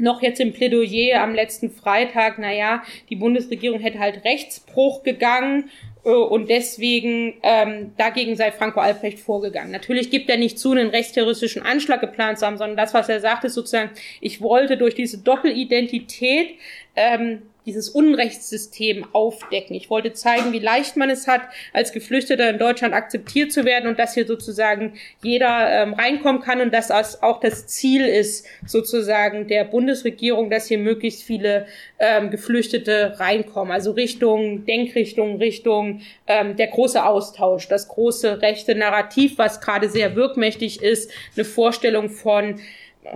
noch 0.00 0.22
jetzt 0.22 0.40
im 0.40 0.52
Plädoyer 0.52 1.22
am 1.22 1.34
letzten 1.34 1.70
Freitag, 1.70 2.38
naja, 2.38 2.82
die 3.08 3.16
Bundesregierung 3.16 3.80
hätte 3.80 3.98
halt 3.98 4.24
Rechtsbruch 4.24 5.02
gegangen 5.02 5.70
äh, 6.04 6.10
und 6.10 6.48
deswegen 6.48 7.34
ähm, 7.42 7.92
dagegen 7.96 8.36
sei 8.36 8.52
Franco 8.52 8.80
Albrecht 8.80 9.18
vorgegangen. 9.18 9.70
Natürlich 9.70 10.10
gibt 10.10 10.30
er 10.30 10.36
nicht 10.36 10.58
zu, 10.58 10.72
einen 10.72 10.90
rechtsterroristischen 10.90 11.62
Anschlag 11.62 12.00
geplant 12.00 12.38
zu 12.38 12.46
haben, 12.46 12.58
sondern 12.58 12.76
das, 12.76 12.94
was 12.94 13.08
er 13.08 13.20
sagt, 13.20 13.44
ist 13.44 13.54
sozusagen, 13.54 13.90
ich 14.20 14.40
wollte 14.40 14.76
durch 14.76 14.94
diese 14.94 15.18
Doppelidentität 15.18 16.54
ähm, 16.96 17.42
dieses 17.66 17.88
Unrechtssystem 17.88 19.06
aufdecken. 19.12 19.74
Ich 19.76 19.90
wollte 19.90 20.12
zeigen, 20.12 20.52
wie 20.52 20.58
leicht 20.58 20.96
man 20.96 21.10
es 21.10 21.26
hat, 21.26 21.42
als 21.72 21.92
Geflüchteter 21.92 22.50
in 22.50 22.58
Deutschland 22.58 22.94
akzeptiert 22.94 23.52
zu 23.52 23.64
werden 23.64 23.88
und 23.88 23.98
dass 23.98 24.14
hier 24.14 24.26
sozusagen 24.26 24.94
jeder 25.22 25.68
ähm, 25.70 25.94
reinkommen 25.94 26.42
kann 26.42 26.60
und 26.60 26.72
dass 26.72 26.88
das 26.88 27.22
auch 27.22 27.40
das 27.40 27.66
Ziel 27.66 28.04
ist, 28.04 28.46
sozusagen 28.66 29.46
der 29.46 29.64
Bundesregierung, 29.64 30.50
dass 30.50 30.66
hier 30.66 30.78
möglichst 30.78 31.22
viele 31.22 31.66
ähm, 31.98 32.30
Geflüchtete 32.30 33.18
reinkommen. 33.18 33.72
Also 33.72 33.92
Richtung, 33.92 34.64
Denkrichtung, 34.64 35.36
Richtung 35.36 36.00
ähm, 36.26 36.56
der 36.56 36.68
große 36.68 37.04
Austausch, 37.04 37.68
das 37.68 37.88
große 37.88 38.42
rechte 38.42 38.74
Narrativ, 38.74 39.38
was 39.38 39.60
gerade 39.60 39.88
sehr 39.88 40.16
wirkmächtig 40.16 40.82
ist, 40.82 41.10
eine 41.36 41.44
Vorstellung 41.44 42.10
von 42.10 42.60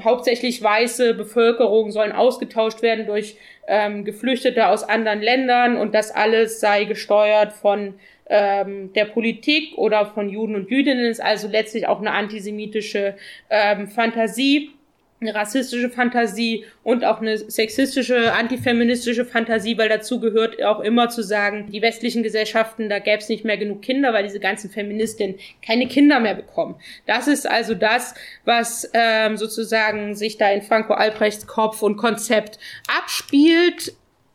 hauptsächlich 0.02 0.62
weiße 0.62 1.14
Bevölkerung 1.14 1.90
sollen 1.90 2.12
ausgetauscht 2.12 2.82
werden 2.82 3.06
durch 3.06 3.36
ähm, 3.66 4.04
Geflüchtete 4.04 4.68
aus 4.68 4.82
anderen 4.82 5.20
Ländern 5.20 5.76
und 5.76 5.94
das 5.94 6.10
alles 6.10 6.60
sei 6.60 6.84
gesteuert 6.84 7.52
von 7.52 7.94
ähm, 8.26 8.92
der 8.94 9.04
Politik 9.04 9.76
oder 9.76 10.06
von 10.06 10.28
Juden 10.28 10.54
und 10.54 10.70
Jüdinnen, 10.70 11.04
ist 11.04 11.20
also 11.20 11.48
letztlich 11.48 11.86
auch 11.86 12.00
eine 12.00 12.12
antisemitische 12.12 13.14
ähm, 13.50 13.88
Fantasie 13.88 14.70
eine 15.24 15.34
rassistische 15.34 15.90
Fantasie 15.90 16.64
und 16.82 17.04
auch 17.04 17.20
eine 17.20 17.38
sexistische, 17.38 18.32
antifeministische 18.32 19.24
Fantasie, 19.24 19.76
weil 19.78 19.88
dazu 19.88 20.20
gehört 20.20 20.62
auch 20.62 20.80
immer 20.80 21.08
zu 21.08 21.22
sagen, 21.22 21.70
die 21.72 21.82
westlichen 21.82 22.22
Gesellschaften, 22.22 22.88
da 22.88 22.98
gäbe 22.98 23.18
es 23.18 23.28
nicht 23.28 23.44
mehr 23.44 23.56
genug 23.56 23.82
Kinder, 23.82 24.12
weil 24.12 24.24
diese 24.24 24.40
ganzen 24.40 24.70
Feministinnen 24.70 25.36
keine 25.64 25.88
Kinder 25.88 26.20
mehr 26.20 26.34
bekommen. 26.34 26.76
Das 27.06 27.28
ist 27.28 27.48
also 27.48 27.74
das, 27.74 28.14
was 28.44 28.90
ähm, 28.92 29.36
sozusagen 29.36 30.14
sich 30.14 30.36
da 30.36 30.50
in 30.50 30.62
Franco 30.62 30.92
Albrechts 30.94 31.46
Kopf 31.46 31.82
und 31.82 31.96
Konzept 31.96 32.58
abspielt 32.86 33.94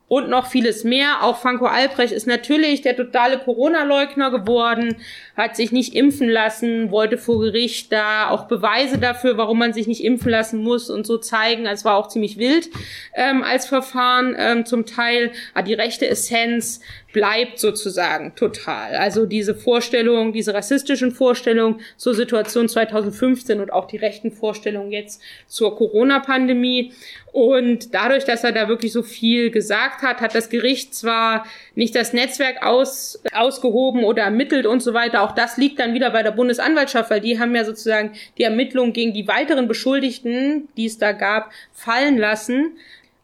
und 0.09 0.27
noch 0.27 0.47
vieles 0.47 0.83
mehr. 0.83 1.23
Auch 1.23 1.37
Franco 1.37 1.65
Albrecht 1.65 2.11
ist 2.11 2.27
natürlich 2.27 2.81
der 2.81 2.97
totale 2.97 3.37
Corona-Leugner 3.37 4.31
geworden, 4.31 4.97
hat 5.37 5.55
sich 5.55 5.71
nicht 5.71 5.95
impfen 5.95 6.27
lassen, 6.27 6.91
wollte 6.91 7.17
vor 7.17 7.39
Gericht 7.39 7.93
da 7.93 8.29
auch 8.29 8.47
Beweise 8.47 8.97
dafür, 8.97 9.37
warum 9.37 9.59
man 9.59 9.71
sich 9.71 9.87
nicht 9.87 10.03
impfen 10.03 10.31
lassen 10.31 10.61
muss 10.61 10.89
und 10.89 11.07
so 11.07 11.17
zeigen. 11.17 11.65
Es 11.65 11.85
war 11.85 11.95
auch 11.95 12.07
ziemlich 12.07 12.37
wild 12.37 12.69
ähm, 13.13 13.43
als 13.43 13.67
Verfahren 13.67 14.35
ähm, 14.37 14.65
zum 14.65 14.85
Teil. 14.85 15.31
Aber 15.53 15.63
die 15.63 15.75
rechte 15.75 16.07
Essenz 16.07 16.81
bleibt 17.11 17.57
sozusagen 17.59 18.35
total. 18.35 18.95
Also 18.95 19.25
diese 19.25 19.55
Vorstellung, 19.55 20.31
diese 20.31 20.53
rassistischen 20.53 21.11
Vorstellungen 21.11 21.81
zur 21.97 22.13
Situation 22.13 22.69
2015 22.69 23.59
und 23.59 23.73
auch 23.73 23.87
die 23.87 23.97
rechten 23.97 24.31
Vorstellungen 24.31 24.91
jetzt 24.91 25.21
zur 25.47 25.75
Corona-Pandemie. 25.75 26.93
Und 27.31 27.93
dadurch, 27.93 28.25
dass 28.25 28.43
er 28.43 28.51
da 28.51 28.67
wirklich 28.67 28.91
so 28.91 29.03
viel 29.03 29.49
gesagt 29.49 30.01
hat, 30.01 30.21
hat 30.21 30.35
das 30.35 30.49
Gericht 30.49 30.93
zwar 30.93 31.45
nicht 31.75 31.95
das 31.95 32.13
Netzwerk 32.13 32.63
aus, 32.63 33.21
ausgehoben 33.33 34.03
oder 34.03 34.23
ermittelt 34.23 34.65
und 34.65 34.81
so 34.81 34.93
weiter. 34.93 35.23
Auch 35.23 35.33
das 35.33 35.57
liegt 35.57 35.79
dann 35.79 35.93
wieder 35.93 36.11
bei 36.11 36.23
der 36.23 36.31
Bundesanwaltschaft, 36.31 37.09
weil 37.09 37.21
die 37.21 37.39
haben 37.39 37.55
ja 37.55 37.65
sozusagen 37.65 38.11
die 38.37 38.43
Ermittlungen 38.43 38.93
gegen 38.93 39.13
die 39.13 39.27
weiteren 39.27 39.67
Beschuldigten, 39.67 40.67
die 40.77 40.85
es 40.85 40.97
da 40.97 41.11
gab, 41.11 41.51
fallen 41.71 42.17
lassen. 42.17 42.77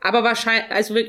Aber 0.05 0.23
wahrscheinlich, 0.23 0.69
also 0.69 0.93
wir, 0.93 1.07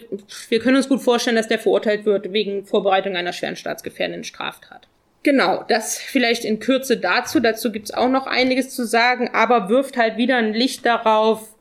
wir 0.49 0.59
können 0.59 0.79
uns 0.79 0.89
gut 0.89 1.03
vorstellen, 1.03 1.37
dass 1.37 1.49
der 1.49 1.59
verurteilt 1.59 2.07
wird 2.07 2.33
wegen 2.33 2.65
Vorbereitung 2.65 3.15
einer 3.15 3.35
schweren 3.35 3.55
staatsgefährdenden 3.55 4.25
Straftat. 4.25 4.89
Genau, 5.23 5.67
das 5.69 5.99
vielleicht 5.99 6.47
in 6.47 6.61
Kürze 6.61 6.97
dazu. 6.97 7.41
Dazu 7.41 7.71
gibt's 7.71 7.93
auch 7.93 8.09
noch 8.09 8.27
einiges 8.27 8.71
zu 8.71 8.87
sagen, 8.87 9.29
aber 9.35 9.69
wirft 9.69 9.99
halt 9.99 10.17
wieder 10.17 10.39
ein 10.39 10.55
Licht 10.55 10.87
darauf, 10.87 11.56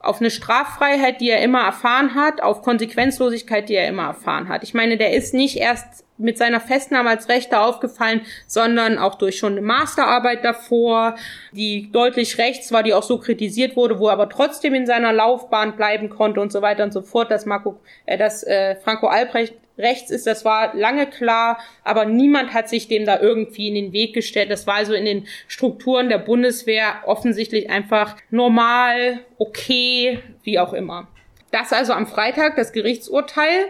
auf 0.00 0.20
eine 0.20 0.30
Straffreiheit, 0.30 1.20
die 1.20 1.28
er 1.28 1.42
immer 1.42 1.62
erfahren 1.62 2.14
hat, 2.14 2.42
auf 2.42 2.62
Konsequenzlosigkeit, 2.62 3.68
die 3.68 3.74
er 3.74 3.86
immer 3.86 4.04
erfahren 4.04 4.48
hat. 4.48 4.62
Ich 4.62 4.72
meine, 4.72 4.96
der 4.96 5.12
ist 5.12 5.34
nicht 5.34 5.58
erst 5.58 6.04
mit 6.16 6.38
seiner 6.38 6.60
Festnahme 6.60 7.10
als 7.10 7.28
Rechter 7.28 7.62
aufgefallen, 7.62 8.22
sondern 8.46 8.98
auch 8.98 9.16
durch 9.16 9.38
schon 9.38 9.52
eine 9.52 9.62
Masterarbeit 9.62 10.44
davor, 10.44 11.16
die 11.52 11.90
deutlich 11.92 12.38
rechts 12.38 12.72
war, 12.72 12.82
die 12.82 12.94
auch 12.94 13.02
so 13.02 13.18
kritisiert 13.18 13.76
wurde, 13.76 13.98
wo 13.98 14.08
er 14.08 14.14
aber 14.14 14.28
trotzdem 14.28 14.74
in 14.74 14.86
seiner 14.86 15.12
Laufbahn 15.12 15.76
bleiben 15.76 16.08
konnte 16.08 16.40
und 16.40 16.52
so 16.52 16.62
weiter 16.62 16.84
und 16.84 16.92
so 16.92 17.02
fort, 17.02 17.30
dass 17.30 17.46
Marco, 17.46 17.80
äh, 18.06 18.18
dass 18.18 18.42
äh, 18.42 18.76
Franco 18.76 19.06
Albrecht 19.06 19.54
rechts 19.80 20.10
ist, 20.10 20.26
das 20.26 20.44
war 20.44 20.74
lange 20.74 21.06
klar, 21.06 21.58
aber 21.84 22.04
niemand 22.04 22.54
hat 22.54 22.68
sich 22.68 22.88
dem 22.88 23.06
da 23.06 23.20
irgendwie 23.20 23.68
in 23.68 23.74
den 23.74 23.92
Weg 23.92 24.14
gestellt. 24.14 24.50
Das 24.50 24.66
war 24.66 24.74
also 24.74 24.94
in 24.94 25.04
den 25.04 25.26
Strukturen 25.48 26.08
der 26.08 26.18
Bundeswehr 26.18 27.02
offensichtlich 27.06 27.70
einfach 27.70 28.16
normal, 28.30 29.20
okay, 29.38 30.20
wie 30.42 30.58
auch 30.58 30.72
immer. 30.72 31.08
Das 31.50 31.72
also 31.72 31.92
am 31.92 32.06
Freitag 32.06 32.56
das 32.56 32.72
Gerichtsurteil. 32.72 33.66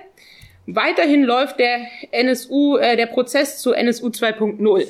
Weiterhin 0.67 1.25
läuft 1.25 1.59
der 1.59 1.81
NSU, 2.11 2.77
äh, 2.77 2.97
der 2.97 3.07
Prozess 3.07 3.59
zu 3.59 3.73
NSU 3.73 4.09
2.0. 4.09 4.87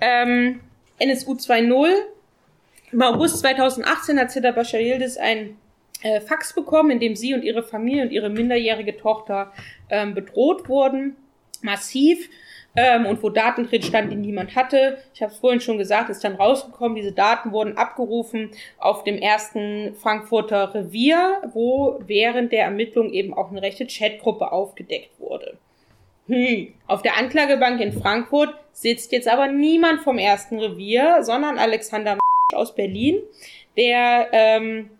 Ähm, 0.00 0.60
NSU 0.98 1.32
2.0. 1.32 1.88
Im 2.92 3.02
August 3.02 3.38
2018 3.40 4.20
hat 4.20 4.30
Zita 4.30 4.52
Bashar 4.52 4.80
Yildiz 4.80 5.16
ein 5.16 5.56
äh, 6.02 6.20
Fax 6.20 6.54
bekommen, 6.54 6.90
in 6.90 7.00
dem 7.00 7.16
sie 7.16 7.34
und 7.34 7.42
ihre 7.42 7.62
Familie 7.62 8.02
und 8.02 8.12
ihre 8.12 8.30
minderjährige 8.30 8.96
Tochter 8.96 9.52
ähm, 9.90 10.14
bedroht 10.14 10.68
wurden. 10.68 11.16
Massiv 11.62 12.28
ähm, 12.76 13.06
und 13.06 13.22
wo 13.22 13.30
Daten 13.30 13.66
drin 13.66 13.82
standen, 13.82 14.10
die 14.10 14.16
niemand 14.16 14.54
hatte. 14.54 14.98
Ich 15.14 15.22
habe 15.22 15.32
es 15.32 15.38
vorhin 15.38 15.60
schon 15.60 15.78
gesagt, 15.78 16.10
ist 16.10 16.22
dann 16.22 16.34
rausgekommen. 16.34 16.94
Diese 16.94 17.12
Daten 17.12 17.52
wurden 17.52 17.76
abgerufen 17.76 18.50
auf 18.78 19.04
dem 19.04 19.16
ersten 19.16 19.94
Frankfurter 19.94 20.74
Revier, 20.74 21.40
wo 21.52 21.98
während 22.06 22.52
der 22.52 22.64
Ermittlung 22.64 23.12
eben 23.12 23.32
auch 23.32 23.50
eine 23.50 23.62
rechte 23.62 23.86
Chatgruppe 23.86 24.52
aufgedeckt 24.52 25.18
wurde. 25.18 25.56
Hm. 26.28 26.74
Auf 26.86 27.02
der 27.02 27.16
Anklagebank 27.16 27.80
in 27.80 27.92
Frankfurt 27.92 28.54
sitzt 28.72 29.12
jetzt 29.12 29.28
aber 29.28 29.48
niemand 29.48 30.02
vom 30.02 30.18
ersten 30.18 30.58
Revier, 30.58 31.22
sondern 31.22 31.58
Alexander 31.58 32.18
aus 32.54 32.74
Berlin, 32.74 33.22
der 33.76 34.28
ähm, 34.32 34.90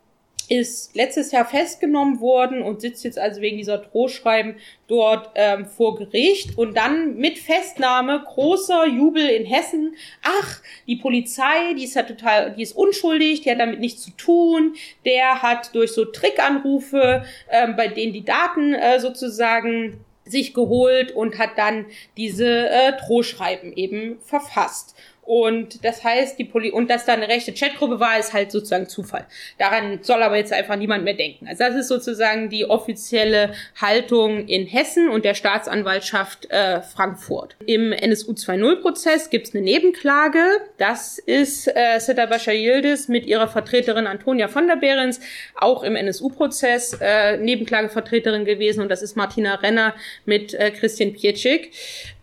ist 0.50 0.94
letztes 0.94 1.32
Jahr 1.32 1.44
festgenommen 1.44 2.20
worden 2.20 2.62
und 2.62 2.80
sitzt 2.80 3.04
jetzt 3.04 3.18
also 3.18 3.40
wegen 3.40 3.56
dieser 3.56 3.78
Drohschreiben 3.78 4.56
dort 4.88 5.30
ähm, 5.34 5.66
vor 5.66 5.96
Gericht 5.96 6.56
und 6.56 6.76
dann 6.76 7.16
mit 7.16 7.38
Festnahme 7.38 8.22
großer 8.24 8.86
Jubel 8.86 9.26
in 9.26 9.44
Hessen. 9.44 9.96
Ach, 10.22 10.60
die 10.86 10.96
Polizei, 10.96 11.74
die 11.76 11.84
ist 11.84 11.94
ja 11.94 12.02
total, 12.02 12.52
die 12.52 12.62
ist 12.62 12.76
unschuldig, 12.76 13.42
die 13.42 13.50
hat 13.50 13.60
damit 13.60 13.80
nichts 13.80 14.02
zu 14.02 14.10
tun. 14.12 14.74
Der 15.04 15.42
hat 15.42 15.74
durch 15.74 15.92
so 15.92 16.04
Trickanrufe, 16.04 17.24
ähm, 17.50 17.76
bei 17.76 17.88
denen 17.88 18.12
die 18.12 18.24
Daten 18.24 18.74
äh, 18.74 19.00
sozusagen 19.00 20.04
sich 20.26 20.54
geholt 20.54 21.12
und 21.12 21.38
hat 21.38 21.56
dann 21.56 21.86
diese 22.16 22.68
äh, 22.68 22.92
Drohschreiben 22.98 23.72
eben 23.74 24.18
verfasst. 24.20 24.96
Und 25.26 25.84
das 25.84 26.04
heißt, 26.04 26.38
die 26.38 26.44
Poli 26.44 26.70
und 26.70 26.88
dass 26.88 27.04
da 27.04 27.14
eine 27.14 27.28
rechte 27.28 27.52
Chatgruppe 27.52 27.98
war, 27.98 28.16
ist 28.16 28.32
halt 28.32 28.52
sozusagen 28.52 28.88
Zufall. 28.88 29.26
Daran 29.58 29.98
soll 30.02 30.22
aber 30.22 30.36
jetzt 30.36 30.52
einfach 30.52 30.76
niemand 30.76 31.02
mehr 31.02 31.14
denken. 31.14 31.48
Also 31.48 31.64
das 31.64 31.74
ist 31.74 31.88
sozusagen 31.88 32.48
die 32.48 32.64
offizielle 32.64 33.52
Haltung 33.80 34.46
in 34.46 34.66
Hessen 34.66 35.08
und 35.08 35.24
der 35.24 35.34
Staatsanwaltschaft 35.34 36.48
äh, 36.50 36.80
Frankfurt. 36.80 37.56
Im 37.66 37.90
NSU 37.92 38.32
2.0-Prozess 38.32 39.28
gibt 39.28 39.48
es 39.48 39.54
eine 39.54 39.64
Nebenklage. 39.64 40.38
Das 40.78 41.18
ist 41.18 41.66
äh, 41.66 41.98
Seta 41.98 42.26
Bashar 42.26 42.54
Yildiz 42.54 43.08
mit 43.08 43.26
ihrer 43.26 43.48
Vertreterin 43.48 44.06
Antonia 44.06 44.46
von 44.46 44.68
der 44.68 44.76
Behrens 44.76 45.18
auch 45.56 45.82
im 45.82 45.96
NSU-Prozess 45.96 46.98
äh, 47.00 47.36
Nebenklagevertreterin 47.38 48.44
gewesen 48.44 48.80
und 48.80 48.90
das 48.90 49.02
ist 49.02 49.16
Martina 49.16 49.56
Renner 49.56 49.94
mit 50.24 50.54
äh, 50.54 50.70
Christian 50.70 51.14
Pietschik 51.14 51.72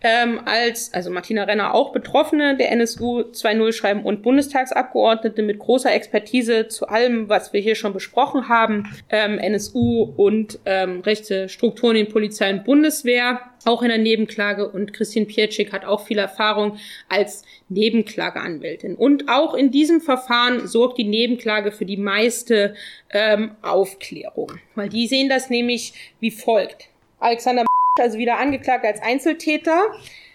ähm, 0.00 0.40
als, 0.46 0.92
also 0.94 1.10
Martina 1.10 1.44
Renner 1.44 1.74
auch 1.74 1.92
Betroffene 1.92 2.56
der 2.56 2.70
NSU 2.72 2.93
2.0 2.98 3.72
schreiben 3.72 4.04
und 4.04 4.22
Bundestagsabgeordnete 4.22 5.42
mit 5.42 5.58
großer 5.58 5.92
Expertise 5.92 6.68
zu 6.68 6.88
allem, 6.88 7.28
was 7.28 7.52
wir 7.52 7.60
hier 7.60 7.74
schon 7.74 7.92
besprochen 7.92 8.48
haben, 8.48 8.94
ähm, 9.10 9.38
NSU 9.38 10.12
und 10.16 10.58
ähm, 10.64 11.00
rechte 11.00 11.48
Strukturen 11.48 11.96
in 11.96 12.08
Polizei 12.08 12.50
und 12.50 12.64
Bundeswehr, 12.64 13.40
auch 13.64 13.82
in 13.82 13.88
der 13.88 13.98
Nebenklage 13.98 14.68
und 14.68 14.92
Christine 14.92 15.26
Pietschik 15.26 15.72
hat 15.72 15.84
auch 15.84 16.06
viel 16.06 16.18
Erfahrung 16.18 16.78
als 17.08 17.44
Nebenklageanwältin. 17.68 18.94
Und 18.94 19.28
auch 19.28 19.54
in 19.54 19.70
diesem 19.70 20.00
Verfahren 20.00 20.66
sorgt 20.66 20.98
die 20.98 21.04
Nebenklage 21.04 21.72
für 21.72 21.86
die 21.86 21.96
meiste 21.96 22.74
ähm, 23.10 23.52
Aufklärung, 23.62 24.52
weil 24.74 24.88
die 24.88 25.06
sehen 25.06 25.28
das 25.28 25.48
nämlich 25.48 25.94
wie 26.20 26.30
folgt. 26.30 26.88
Alexander 27.20 27.64
also 28.00 28.18
wieder 28.18 28.38
angeklagt 28.38 28.84
als 28.84 29.00
Einzeltäter. 29.00 29.82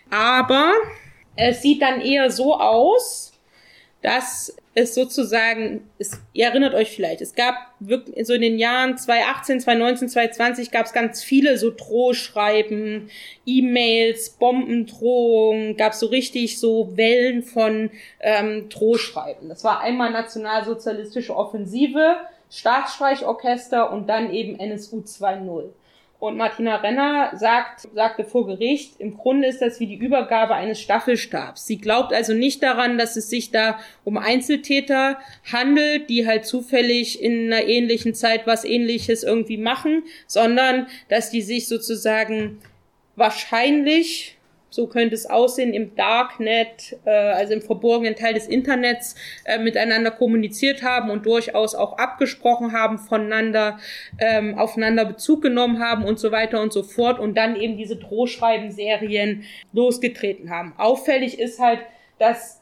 Aber 0.10 0.74
es 1.40 1.62
sieht 1.62 1.82
dann 1.82 2.02
eher 2.02 2.30
so 2.30 2.56
aus, 2.56 3.34
dass 4.02 4.56
es 4.76 4.96
sozusagen, 4.96 5.90
es, 5.98 6.22
ihr 6.32 6.46
erinnert 6.46 6.74
euch 6.74 6.92
vielleicht, 6.92 7.22
es 7.22 7.36
gab 7.36 7.56
wirklich 7.80 8.26
so 8.26 8.34
in 8.34 8.42
den 8.42 8.58
Jahren 8.58 8.98
2018, 8.98 9.60
2019, 9.60 10.10
2020 10.10 10.72
gab 10.72 10.86
es 10.86 10.94
ganz 10.94 11.22
viele 11.22 11.58
so 11.58 11.72
Drohschreiben, 11.72 13.10
E-Mails, 13.46 14.32
Bombendrohungen, 14.32 15.76
gab 15.76 15.94
es 15.94 16.00
so 16.00 16.08
richtig 16.08 16.60
so 16.60 16.96
Wellen 16.96 17.44
von 17.44 17.92
ähm, 18.22 18.70
Drohschreiben. 18.70 19.50
Das 19.50 19.64
war 19.64 19.82
einmal 19.82 20.12
nationalsozialistische 20.12 21.36
Offensive, 21.36 22.18
Staatsstreichorchester 22.50 23.92
und 23.92 24.08
dann 24.08 24.32
eben 24.32 24.58
NSU 24.58 25.02
2.0. 25.02 25.70
Und 26.20 26.36
Martina 26.36 26.76
Renner 26.76 27.32
sagt, 27.36 27.88
sagte 27.95 28.26
vor 28.26 28.45
Gericht, 28.45 28.99
im 28.99 29.15
Grunde 29.15 29.47
ist 29.47 29.61
das 29.61 29.80
wie 29.80 29.88
die 29.88 29.95
Übergabe 29.95 30.53
eines 30.53 30.82
Staffelstabs. 30.82 31.65
Sie 31.65 31.78
glaubt 31.78 32.11
also 32.11 32.34
nicht 32.34 32.61
daran, 32.61 32.97
dass 32.97 33.15
es 33.15 33.30
sich 33.30 33.51
da 33.51 33.80
um 34.03 34.17
Einzeltäter 34.17 35.17
handelt, 35.49 36.09
die 36.09 36.28
halt 36.28 36.45
zufällig 36.45 37.22
in 37.22 37.53
einer 37.53 37.65
ähnlichen 37.65 38.13
Zeit 38.13 38.45
was 38.47 38.65
ähnliches 38.65 39.24
irgendwie 39.24 39.57
machen, 39.57 40.03
sondern 40.28 40.88
dass 41.07 41.30
die 41.30 41.41
sich 41.41 41.70
sozusagen 41.70 42.59
wahrscheinlich 43.15 44.39
so 44.70 44.88
könnte 44.88 45.15
es 45.15 45.26
aussehen, 45.26 45.74
im 45.74 45.95
Darknet, 45.95 46.97
äh, 47.05 47.09
also 47.09 47.53
im 47.53 47.61
verborgenen 47.61 48.15
Teil 48.15 48.34
des 48.34 48.47
Internets, 48.47 49.15
äh, 49.45 49.57
miteinander 49.57 50.11
kommuniziert 50.11 50.84
haben 50.84 51.09
und 51.09 51.26
durchaus 51.26 51.76
auch 51.76 51.97
abgesprochen 51.97 52.72
haben, 52.74 52.97
voneinander, 52.97 53.80
ähm, 54.20 54.57
aufeinander 54.57 55.05
Bezug 55.05 55.41
genommen 55.41 55.80
haben 55.80 56.05
und 56.05 56.20
so 56.20 56.32
weiter 56.32 56.61
und 56.61 56.74
so 56.74 56.84
fort 56.84 57.20
und 57.20 57.36
dann 57.36 57.55
eben 57.55 57.78
diese 57.78 57.95
Drohschreiben-Serien 57.95 59.43
losgetreten 59.74 60.49
haben. 60.49 60.74
Auffällig 60.78 61.39
ist 61.39 61.59
halt, 61.59 61.80
dass 62.20 62.61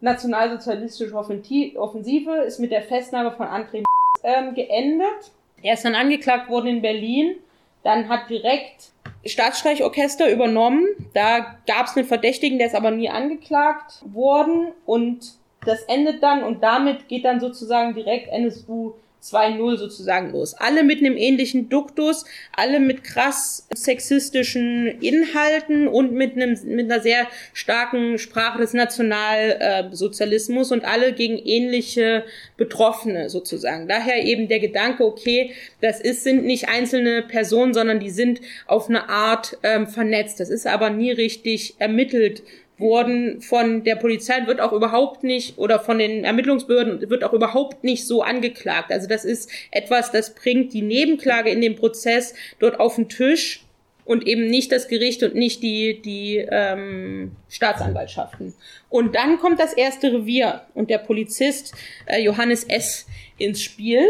nationalsozialistische 0.00 1.14
Offensive 1.14 2.36
ist 2.46 2.58
mit 2.58 2.70
der 2.70 2.82
Festnahme 2.82 3.32
von 3.32 3.46
André 3.46 3.84
ähm, 4.22 4.54
geendet. 4.54 5.32
Er 5.62 5.74
ist 5.74 5.84
dann 5.84 5.94
angeklagt 5.94 6.50
worden 6.50 6.66
in 6.66 6.82
Berlin. 6.82 7.36
Dann 7.82 8.08
hat 8.08 8.28
direkt 8.28 8.92
Staatsstreichorchester 9.26 10.30
übernommen. 10.30 10.86
Da 11.14 11.56
gab 11.66 11.86
es 11.86 11.96
einen 11.96 12.06
Verdächtigen, 12.06 12.58
der 12.58 12.68
ist 12.68 12.74
aber 12.74 12.90
nie 12.90 13.08
angeklagt 13.08 14.02
worden. 14.12 14.72
Und 14.86 15.34
das 15.64 15.82
endet 15.84 16.22
dann 16.22 16.42
und 16.42 16.62
damit 16.62 17.08
geht 17.08 17.24
dann 17.24 17.40
sozusagen 17.40 17.94
direkt 17.94 18.28
NSU 18.28 18.94
2.0 19.24 19.76
sozusagen 19.78 20.32
los. 20.32 20.54
Alle 20.54 20.84
mit 20.84 20.98
einem 20.98 21.16
ähnlichen 21.16 21.68
Duktus, 21.68 22.24
alle 22.52 22.78
mit 22.78 23.04
krass 23.04 23.66
sexistischen 23.74 25.00
Inhalten 25.00 25.88
und 25.88 26.12
mit 26.12 26.36
einem 26.36 26.58
mit 26.64 26.90
einer 26.90 27.00
sehr 27.02 27.26
starken 27.52 28.18
Sprache 28.18 28.58
des 28.58 28.74
Nationalsozialismus 28.74 30.72
und 30.72 30.84
alle 30.84 31.14
gegen 31.14 31.38
ähnliche 31.38 32.24
Betroffene 32.56 33.30
sozusagen. 33.30 33.88
Daher 33.88 34.24
eben 34.24 34.48
der 34.48 34.60
Gedanke, 34.60 35.04
okay, 35.04 35.52
das 35.80 36.00
ist 36.00 36.22
sind 36.24 36.44
nicht 36.44 36.68
einzelne 36.68 37.22
Personen, 37.22 37.72
sondern 37.72 38.00
die 38.00 38.10
sind 38.10 38.40
auf 38.66 38.88
eine 38.88 39.08
Art 39.08 39.56
ähm, 39.62 39.86
vernetzt. 39.86 40.40
Das 40.40 40.50
ist 40.50 40.66
aber 40.66 40.90
nie 40.90 41.12
richtig 41.12 41.76
ermittelt 41.78 42.42
wurden 42.78 43.40
von 43.40 43.84
der 43.84 43.96
Polizei 43.96 44.46
wird 44.46 44.60
auch 44.60 44.72
überhaupt 44.72 45.22
nicht 45.22 45.58
oder 45.58 45.78
von 45.78 45.98
den 45.98 46.24
Ermittlungsbehörden 46.24 47.08
wird 47.08 47.22
auch 47.22 47.32
überhaupt 47.32 47.84
nicht 47.84 48.06
so 48.06 48.22
angeklagt. 48.22 48.90
Also 48.90 49.06
das 49.08 49.24
ist 49.24 49.50
etwas, 49.70 50.10
das 50.10 50.34
bringt 50.34 50.72
die 50.72 50.82
Nebenklage 50.82 51.50
in 51.50 51.60
dem 51.60 51.76
Prozess 51.76 52.34
dort 52.58 52.80
auf 52.80 52.96
den 52.96 53.08
Tisch 53.08 53.64
und 54.04 54.26
eben 54.26 54.46
nicht 54.46 54.72
das 54.72 54.88
Gericht 54.88 55.22
und 55.22 55.34
nicht 55.34 55.62
die 55.62 56.02
die 56.02 56.46
ähm, 56.50 57.32
Staatsanwaltschaften. 57.48 58.54
Und 58.90 59.14
dann 59.14 59.38
kommt 59.38 59.60
das 59.60 59.72
erste 59.72 60.12
Revier 60.12 60.62
und 60.74 60.90
der 60.90 60.98
Polizist 60.98 61.74
äh, 62.06 62.20
Johannes 62.20 62.64
S. 62.64 63.06
ins 63.38 63.62
Spiel 63.62 64.04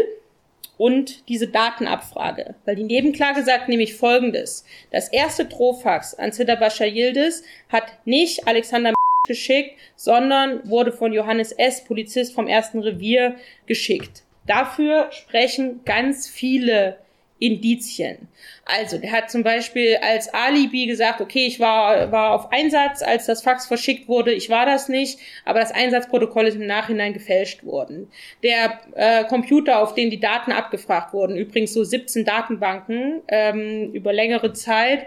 und 0.77 1.27
diese 1.29 1.47
Datenabfrage. 1.47 2.55
Weil 2.65 2.75
die 2.75 2.83
Nebenklage 2.83 3.43
sagt 3.43 3.69
nämlich 3.69 3.95
Folgendes. 3.95 4.65
Das 4.91 5.09
erste 5.09 5.45
Drohfax 5.45 6.13
an 6.15 6.31
Zita 6.31 6.55
Bashar 6.55 6.87
Yildiz 6.87 7.43
hat 7.69 7.85
nicht 8.05 8.47
Alexander 8.47 8.93
geschickt, 9.27 9.77
sondern 9.95 10.69
wurde 10.69 10.91
von 10.91 11.13
Johannes 11.13 11.51
S., 11.51 11.83
Polizist 11.83 12.33
vom 12.33 12.47
ersten 12.47 12.79
Revier, 12.79 13.35
geschickt. 13.65 14.23
Dafür 14.45 15.07
sprechen 15.11 15.81
ganz 15.85 16.27
viele 16.27 16.97
Indizien. 17.39 18.29
Also, 18.65 18.97
der 18.97 19.11
hat 19.11 19.29
zum 19.29 19.43
Beispiel 19.43 19.97
als 20.01 20.33
Alibi 20.33 20.85
gesagt, 20.85 21.19
okay, 21.19 21.45
ich 21.45 21.59
war, 21.59 22.11
war 22.11 22.31
auf 22.31 22.51
Einsatz, 22.51 23.03
als 23.03 23.25
das 23.25 23.43
Fax 23.43 23.67
verschickt 23.67 24.07
wurde, 24.07 24.31
ich 24.31 24.49
war 24.49 24.65
das 24.65 24.87
nicht, 24.87 25.19
aber 25.43 25.59
das 25.59 25.71
Einsatzprotokoll 25.71 26.47
ist 26.47 26.55
im 26.55 26.65
Nachhinein 26.65 27.13
gefälscht 27.13 27.65
worden. 27.65 28.07
Der 28.41 28.79
äh, 28.95 29.25
Computer, 29.25 29.81
auf 29.81 29.93
den 29.93 30.09
die 30.09 30.19
Daten 30.19 30.51
abgefragt 30.51 31.13
wurden, 31.13 31.35
übrigens 31.35 31.73
so 31.73 31.83
17 31.83 32.23
Datenbanken 32.23 33.21
ähm, 33.27 33.91
über 33.91 34.13
längere 34.13 34.53
Zeit, 34.53 35.05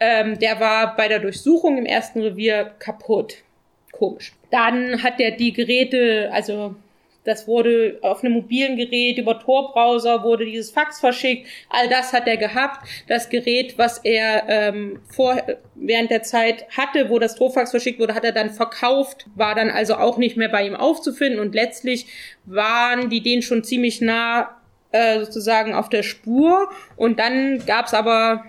ähm, 0.00 0.38
der 0.38 0.60
war 0.60 0.96
bei 0.96 1.08
der 1.08 1.18
Durchsuchung 1.18 1.76
im 1.76 1.86
ersten 1.86 2.20
Revier 2.20 2.72
kaputt. 2.78 3.38
Komisch. 3.90 4.32
Dann 4.50 5.02
hat 5.02 5.20
er 5.20 5.32
die 5.32 5.52
Geräte, 5.52 6.30
also 6.32 6.74
das 7.24 7.48
wurde 7.48 7.98
auf 8.02 8.22
einem 8.22 8.34
mobilen 8.34 8.76
Gerät 8.76 9.18
über 9.18 9.40
Tor-Browser 9.40 10.22
wurde 10.22 10.44
dieses 10.44 10.70
Fax 10.70 11.00
verschickt. 11.00 11.48
All 11.70 11.88
das 11.88 12.12
hat 12.12 12.26
er 12.26 12.36
gehabt. 12.36 12.86
Das 13.08 13.30
Gerät, 13.30 13.78
was 13.78 13.98
er 13.98 14.44
ähm, 14.48 15.00
vor 15.08 15.42
während 15.74 16.10
der 16.10 16.22
Zeit 16.22 16.66
hatte, 16.76 17.08
wo 17.08 17.18
das 17.18 17.34
Torfax 17.34 17.70
verschickt 17.70 17.98
wurde, 17.98 18.14
hat 18.14 18.24
er 18.24 18.32
dann 18.32 18.50
verkauft, 18.50 19.26
war 19.34 19.54
dann 19.54 19.70
also 19.70 19.96
auch 19.96 20.18
nicht 20.18 20.36
mehr 20.36 20.48
bei 20.48 20.66
ihm 20.66 20.76
aufzufinden 20.76 21.40
und 21.40 21.54
letztlich 21.54 22.06
waren 22.44 23.10
die 23.10 23.22
denen 23.22 23.42
schon 23.42 23.64
ziemlich 23.64 24.00
nah 24.00 24.60
äh, 24.92 25.20
sozusagen 25.20 25.74
auf 25.74 25.88
der 25.88 26.02
Spur 26.02 26.68
und 26.96 27.18
dann 27.18 27.64
gab's 27.66 27.94
aber 27.94 28.44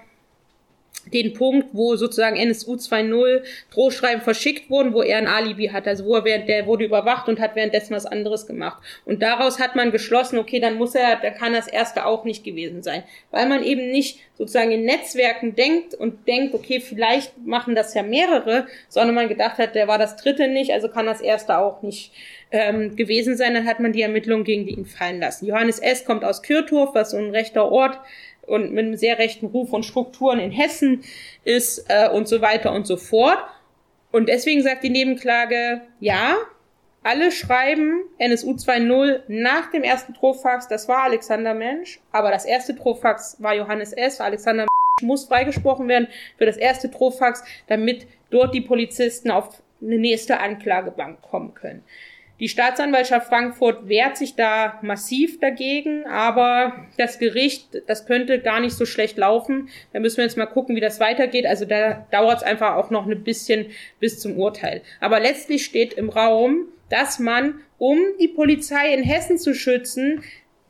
den 1.13 1.33
Punkt, 1.33 1.69
wo 1.73 1.95
sozusagen 1.95 2.35
NSU 2.35 2.73
2.0 2.75 3.43
Drohschreiben 3.71 4.21
verschickt 4.21 4.69
wurden, 4.69 4.93
wo 4.93 5.01
er 5.01 5.17
ein 5.17 5.27
Alibi 5.27 5.67
hat, 5.67 5.87
also 5.87 6.05
wo 6.05 6.15
er 6.15 6.25
während, 6.25 6.49
der 6.49 6.65
wurde 6.65 6.85
überwacht 6.85 7.27
und 7.27 7.39
hat 7.39 7.55
währenddessen 7.55 7.95
was 7.95 8.05
anderes 8.05 8.47
gemacht. 8.47 8.81
Und 9.05 9.21
daraus 9.21 9.59
hat 9.59 9.75
man 9.75 9.91
geschlossen, 9.91 10.39
okay, 10.39 10.59
dann 10.59 10.75
muss 10.75 10.95
er, 10.95 11.17
da 11.17 11.29
kann 11.29 11.53
das 11.53 11.67
erste 11.67 12.05
auch 12.05 12.23
nicht 12.23 12.43
gewesen 12.43 12.83
sein. 12.83 13.03
Weil 13.31 13.47
man 13.47 13.63
eben 13.63 13.91
nicht 13.91 14.19
sozusagen 14.37 14.71
in 14.71 14.85
Netzwerken 14.85 15.55
denkt 15.55 15.93
und 15.93 16.27
denkt, 16.27 16.53
okay, 16.53 16.79
vielleicht 16.79 17.37
machen 17.45 17.75
das 17.75 17.93
ja 17.93 18.03
mehrere, 18.03 18.67
sondern 18.89 19.15
man 19.15 19.29
gedacht 19.29 19.57
hat, 19.57 19.75
der 19.75 19.87
war 19.87 19.97
das 19.97 20.17
dritte 20.17 20.47
nicht, 20.47 20.71
also 20.71 20.89
kann 20.89 21.05
das 21.05 21.21
erste 21.21 21.57
auch 21.57 21.81
nicht 21.81 22.11
ähm, 22.51 22.95
gewesen 22.95 23.35
sein, 23.35 23.53
dann 23.53 23.65
hat 23.65 23.79
man 23.79 23.93
die 23.93 24.01
Ermittlungen 24.01 24.43
gegen 24.43 24.67
ihn 24.67 24.85
fallen 24.85 25.19
lassen. 25.19 25.45
Johannes 25.45 25.79
S. 25.79 26.05
kommt 26.05 26.23
aus 26.23 26.41
Kürtorf, 26.41 26.93
was 26.93 27.11
so 27.11 27.17
ein 27.17 27.31
rechter 27.31 27.71
Ort 27.71 27.99
und 28.47 28.71
mit 28.71 28.85
einem 28.85 28.95
sehr 28.95 29.17
rechten 29.17 29.47
Ruf 29.47 29.73
und 29.73 29.83
Strukturen 29.83 30.39
in 30.39 30.51
Hessen 30.51 31.03
ist 31.43 31.85
äh, 31.89 32.09
und 32.09 32.27
so 32.27 32.41
weiter 32.41 32.71
und 32.73 32.87
so 32.87 32.97
fort. 32.97 33.39
Und 34.11 34.29
deswegen 34.29 34.63
sagt 34.63 34.83
die 34.83 34.89
Nebenklage, 34.89 35.81
ja, 35.99 36.35
alle 37.03 37.31
schreiben 37.31 38.01
NSU 38.17 38.51
2.0 38.51 39.21
nach 39.27 39.69
dem 39.71 39.83
ersten 39.83 40.13
Trofax, 40.13 40.67
das 40.67 40.87
war 40.87 41.03
Alexander 41.03 41.53
Mensch, 41.53 41.99
aber 42.11 42.31
das 42.31 42.45
erste 42.45 42.75
Trofax 42.75 43.37
war 43.39 43.53
Johannes 43.53 43.93
S., 43.93 44.19
Alexander 44.19 44.65
muss 45.01 45.25
freigesprochen 45.25 45.87
werden 45.87 46.07
für 46.37 46.45
das 46.45 46.57
erste 46.57 46.89
Trofax, 46.89 47.43
damit 47.67 48.07
dort 48.29 48.55
die 48.55 48.61
Polizisten 48.61 49.29
auf 49.29 49.61
eine 49.81 49.97
nächste 49.97 50.39
Anklagebank 50.39 51.21
kommen 51.21 51.53
können. 51.53 51.83
Die 52.39 52.49
Staatsanwaltschaft 52.49 53.27
Frankfurt 53.29 53.87
wehrt 53.87 54.17
sich 54.17 54.35
da 54.35 54.79
massiv 54.81 55.39
dagegen, 55.39 56.05
aber 56.05 56.73
das 56.97 57.17
Gericht, 57.17 57.81
das 57.87 58.05
könnte 58.05 58.39
gar 58.39 58.59
nicht 58.59 58.75
so 58.75 58.85
schlecht 58.85 59.17
laufen. 59.17 59.69
Da 59.93 60.01
müssen 60.01 60.17
wir 60.17 60.25
jetzt 60.25 60.37
mal 60.37 60.45
gucken, 60.45 60.75
wie 60.75 60.81
das 60.81 60.99
weitergeht. 60.99 61.45
Also 61.45 61.63
da 61.63 62.05
dauert 62.11 62.37
es 62.37 62.43
einfach 62.43 62.75
auch 62.75 62.89
noch 62.89 63.07
ein 63.07 63.23
bisschen 63.23 63.67
bis 64.01 64.19
zum 64.19 64.37
Urteil. 64.37 64.81
Aber 64.99 65.21
letztlich 65.21 65.63
steht 65.63 65.93
im 65.93 66.09
Raum, 66.09 66.67
dass 66.89 67.19
man, 67.19 67.61
um 67.77 67.99
die 68.19 68.27
Polizei 68.27 68.93
in 68.93 69.03
Hessen 69.03 69.37
zu 69.37 69.53
schützen, 69.53 70.21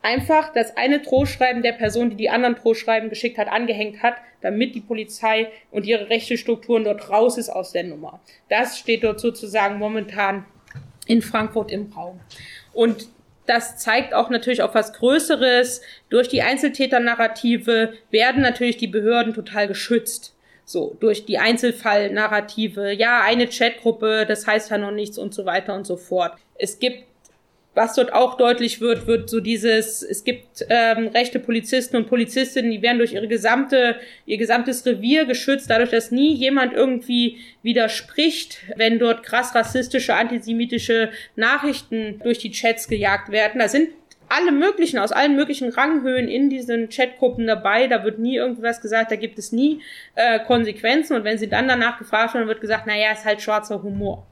einfach 0.04 0.54
das 0.54 0.78
eine 0.78 1.00
Drohschreiben 1.00 1.64
der 1.64 1.72
Person, 1.72 2.12
die 2.12 2.16
die 2.16 2.30
anderen 2.30 2.56
Drohschreiben 2.56 3.10
geschickt 3.10 3.40
hat, 3.40 3.48
angehängt 3.48 4.04
hat, 4.04 4.18
damit 4.42 4.76
die 4.76 4.82
Polizei 4.82 5.48
und 5.72 5.88
ihre 5.88 6.12
rechte 6.12 6.38
Strukturen 6.38 6.84
dort 6.84 7.10
raus 7.10 7.40
ist 7.40 7.50
aus 7.50 7.72
der 7.72 7.86
Nummer. 7.86 8.22
Das 8.50 8.78
steht 8.78 9.04
dort 9.04 9.20
sozusagen 9.20 9.80
momentan 9.80 10.46
in 11.06 11.22
Frankfurt 11.22 11.72
im 11.72 11.92
Raum. 11.94 12.20
Und 12.74 13.08
das 13.46 13.78
zeigt 13.78 14.14
auch 14.14 14.30
natürlich 14.30 14.62
auf 14.62 14.74
was 14.74 14.94
Größeres. 14.94 15.82
Durch 16.10 16.30
die 16.30 16.42
Einzeltäternarrative 16.42 17.94
werden 18.10 18.42
natürlich 18.42 18.78
die 18.78 18.88
Behörden 18.88 19.34
total 19.34 19.68
geschützt. 19.68 20.36
So, 20.66 20.98
durch 21.00 21.26
die 21.26 21.38
Einzelfallnarrative. 21.38 22.92
Ja, 22.92 23.22
eine 23.22 23.48
Chatgruppe, 23.48 24.26
das 24.28 24.48
heißt 24.48 24.72
ja 24.72 24.80
noch 24.80 24.92
nichts 24.92 25.18
und 25.20 25.34
so 25.34 25.46
weiter 25.46 25.76
und 25.76 25.86
so 25.86 25.96
fort. 25.96 26.34
Es 26.58 26.80
gibt 26.80 27.04
was 27.76 27.94
dort 27.94 28.14
auch 28.14 28.38
deutlich 28.38 28.82
wird, 28.82 29.06
wird 29.06 29.30
so 29.30 29.42
dieses, 29.42 30.02
es 30.02 30.24
gibt 30.24 30.66
ähm, 30.70 31.10
rechte 31.10 31.40
Polizisten 31.40 31.98
und 31.98 32.08
Polizistinnen, 32.08 32.72
die 32.72 32.82
werden 32.82 32.98
durch 32.98 33.14
ihre 33.14 33.28
gesamte, 33.28 33.98
ihr 34.26 34.38
gesamtes 34.38 34.86
Revier 34.86 35.26
geschützt, 35.26 35.70
dadurch, 35.70 35.92
dass 35.92 36.10
nie 36.10 36.34
jemand 36.34 36.74
irgendwie 36.74 37.38
widerspricht, 37.64 38.60
wenn 38.78 38.98
dort 38.98 39.24
krass 39.24 39.54
rassistische, 39.54 40.16
antisemitische 40.16 41.12
Nachrichten 41.36 42.22
durch 42.24 42.40
die 42.40 42.52
Chats 42.52 42.88
gejagt 42.88 43.30
werden. 43.32 43.60
Da 43.60 43.68
sind 43.68 43.90
alle 44.30 44.52
möglichen, 44.52 44.98
aus 44.98 45.12
allen 45.12 45.36
möglichen 45.36 45.70
Ranghöhen 45.70 46.28
in 46.28 46.50
diesen 46.50 46.90
Chatgruppen 46.90 47.46
dabei. 47.46 47.88
Da 47.88 48.04
wird 48.04 48.20
nie 48.20 48.38
irgendwas 48.38 48.82
gesagt, 48.82 49.12
da 49.12 49.18
gibt 49.18 49.38
es 49.38 49.52
nie 49.52 49.82
äh, 50.16 50.40
Konsequenzen. 50.40 51.16
Und 51.16 51.24
wenn 51.24 51.38
sie 51.38 51.50
dann 51.50 51.68
danach 51.68 52.00
gefragt 52.00 52.34
werden, 52.34 52.48
wird 52.48 52.62
gesagt, 52.62 52.88
naja, 52.88 53.12
ist 53.12 53.26
halt 53.26 53.42
schwarzer 53.42 53.84
Humor. 53.84 54.26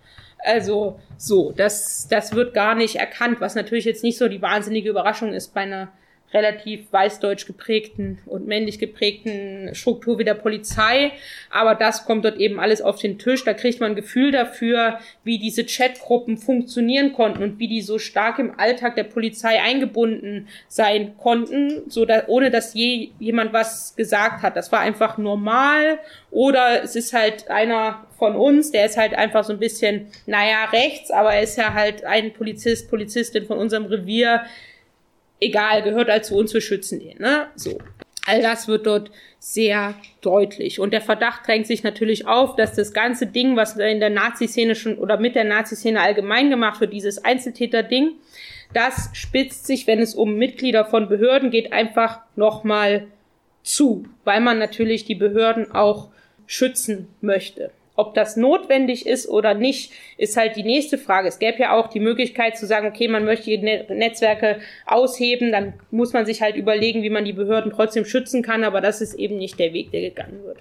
Also 0.44 1.00
so, 1.18 1.52
das, 1.52 2.08
das 2.10 2.34
wird 2.34 2.54
gar 2.54 2.76
nicht 2.76 2.98
erkannt, 2.98 3.40
was 3.40 3.56
natürlich 3.56 3.86
jetzt 3.86 4.04
nicht 4.04 4.18
so 4.18 4.28
die 4.28 4.42
wahnsinnige 4.42 4.90
Überraschung 4.90 5.34
ist 5.34 5.54
bei 5.54 5.62
einer 5.62 5.92
relativ 6.34 6.92
weißdeutsch 6.92 7.46
geprägten 7.46 8.20
und 8.26 8.48
männlich 8.48 8.80
geprägten 8.80 9.74
Struktur 9.74 10.18
wie 10.20 10.24
der 10.24 10.34
Polizei. 10.34 11.12
Aber 11.50 11.76
das 11.76 12.06
kommt 12.06 12.26
dort 12.26 12.38
eben 12.38 12.60
alles 12.60 12.82
auf 12.82 13.00
den 13.00 13.20
Tisch. 13.20 13.44
Da 13.44 13.54
kriegt 13.54 13.80
man 13.80 13.92
ein 13.92 13.96
Gefühl 13.96 14.32
dafür, 14.32 15.00
wie 15.24 15.38
diese 15.38 15.66
Chatgruppen 15.66 16.38
funktionieren 16.38 17.14
konnten 17.14 17.44
und 17.44 17.60
wie 17.60 17.68
die 17.68 17.82
so 17.82 18.00
stark 18.00 18.40
im 18.40 18.60
Alltag 18.60 18.96
der 18.96 19.04
Polizei 19.04 19.62
eingebunden 19.62 20.48
sein 20.68 21.18
konnten, 21.18 21.84
so 21.90 22.06
da, 22.06 22.24
ohne 22.28 22.52
dass 22.52 22.74
je 22.74 23.12
jemand 23.20 23.54
was 23.54 23.96
gesagt 23.96 24.42
hat. 24.42 24.56
Das 24.56 24.72
war 24.72 24.80
einfach 24.80 25.18
normal. 25.18 26.00
Oder 26.32 26.84
es 26.84 26.96
ist 26.96 27.14
halt 27.14 27.50
einer 27.50 28.08
von 28.18 28.36
uns, 28.36 28.72
der 28.72 28.86
ist 28.86 28.98
halt 28.98 29.14
einfach 29.14 29.44
so 29.44 29.54
ein 29.54 29.60
bisschen, 29.60 30.08
naja, 30.26 30.66
rechts, 30.72 31.12
aber 31.12 31.34
er 31.34 31.44
ist 31.44 31.58
ja 31.58 31.74
halt 31.74 32.06
ein 32.06 32.34
Polizist, 32.34 32.90
Polizistin 32.90 33.46
von 33.46 33.58
unserem 33.58 33.86
Revier, 33.86 34.44
egal, 35.44 35.84
gehört 35.84 36.10
halt 36.10 36.26
zu 36.26 36.36
uns, 36.36 36.54
wir 36.54 36.62
schützen 36.62 37.02
ihn, 37.02 37.18
ne? 37.20 37.48
So. 37.56 37.78
All 38.26 38.42
das 38.42 38.70
wird 38.70 38.86
dort 38.86 39.12
sehr 39.40 39.96
deutlich. 40.22 40.80
Und 40.80 40.94
der 40.94 41.02
Verdacht 41.02 41.46
drängt 41.46 41.68
sich 41.68 41.84
natürlich 41.84 42.26
auf, 42.26 42.56
dass 42.56 42.74
das 42.74 42.94
ganze 42.94 43.28
Ding, 43.28 43.58
was 43.58 43.76
in 43.76 44.00
der 44.00 44.10
Nazi-Szene 44.10 44.76
schon 44.76 44.98
oder 44.98 45.18
mit 45.18 45.36
der 45.36 45.44
Nazi-Szene 45.44 46.00
allgemein 46.00 46.50
gemacht 46.50 46.80
wird, 46.80 46.94
dieses 46.94 47.24
Einzeltäter-Ding, 47.24 48.14
das 48.74 49.10
spitzt 49.12 49.68
sich, 49.68 49.86
wenn 49.88 50.00
es 50.00 50.16
um 50.16 50.36
Mitglieder 50.36 50.86
von 50.86 51.10
Behörden 51.10 51.52
geht, 51.52 51.74
einfach 51.74 52.22
nochmal 52.38 53.08
zu, 53.64 54.06
weil 54.24 54.40
man 54.40 54.58
natürlich 54.58 55.04
die 55.04 55.16
Behörden 55.16 55.72
auch 55.72 56.10
schützen 56.48 57.10
möchte. 57.22 57.72
Ob 57.96 58.16
das 58.16 58.36
notwendig 58.36 59.06
ist 59.06 59.30
oder 59.30 59.54
nicht, 59.54 59.92
ist 60.18 60.36
halt 60.36 60.56
die 60.56 60.64
nächste 60.64 60.98
Frage. 60.98 61.28
Es 61.28 61.38
gäbe 61.38 61.60
ja 61.60 61.74
auch 61.74 61.88
die 61.88 62.00
Möglichkeit 62.00 62.58
zu 62.58 62.66
sagen, 62.66 62.88
okay, 62.88 63.08
man 63.08 63.24
möchte 63.24 63.46
die 63.46 63.58
Netzwerke 63.60 64.60
ausheben, 64.88 65.52
dann 65.52 65.74
muss 65.92 66.12
man 66.12 66.26
sich 66.26 66.42
halt 66.42 66.56
überlegen, 66.56 67.04
wie 67.04 67.12
man 67.12 67.24
die 67.24 67.34
Behörden 67.34 67.72
trotzdem 67.72 68.06
schützen 68.06 68.42
kann, 68.42 68.64
aber 68.64 68.82
das 68.82 69.02
ist 69.02 69.14
eben 69.14 69.38
nicht 69.38 69.60
der 69.60 69.74
Weg, 69.74 69.92
der 69.92 70.02
gegangen 70.02 70.44
wird. 70.44 70.58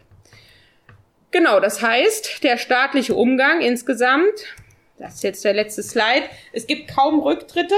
Genau, 1.30 1.60
das 1.60 1.80
heißt, 1.80 2.44
der 2.44 2.58
staatliche 2.58 3.14
Umgang 3.14 3.62
insgesamt, 3.62 4.54
das 4.98 5.14
ist 5.14 5.24
jetzt 5.24 5.44
der 5.44 5.54
letzte 5.54 5.82
Slide, 5.82 6.26
es 6.52 6.66
gibt 6.66 6.94
kaum 6.94 7.20
Rücktritte. 7.20 7.74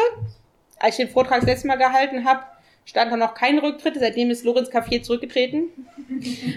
Als 0.80 0.98
ich 0.98 1.06
den 1.06 1.12
Vortrag 1.12 1.40
das 1.40 1.48
letzte 1.48 1.68
Mal 1.68 1.76
gehalten 1.76 2.24
habe, 2.24 2.42
stand 2.84 3.12
da 3.12 3.16
noch 3.16 3.34
kein 3.34 3.58
Rücktritt. 3.58 3.94
Seitdem 3.98 4.30
ist 4.30 4.44
Lorenz 4.44 4.70
Café 4.70 5.02
zurückgetreten. 5.02 5.68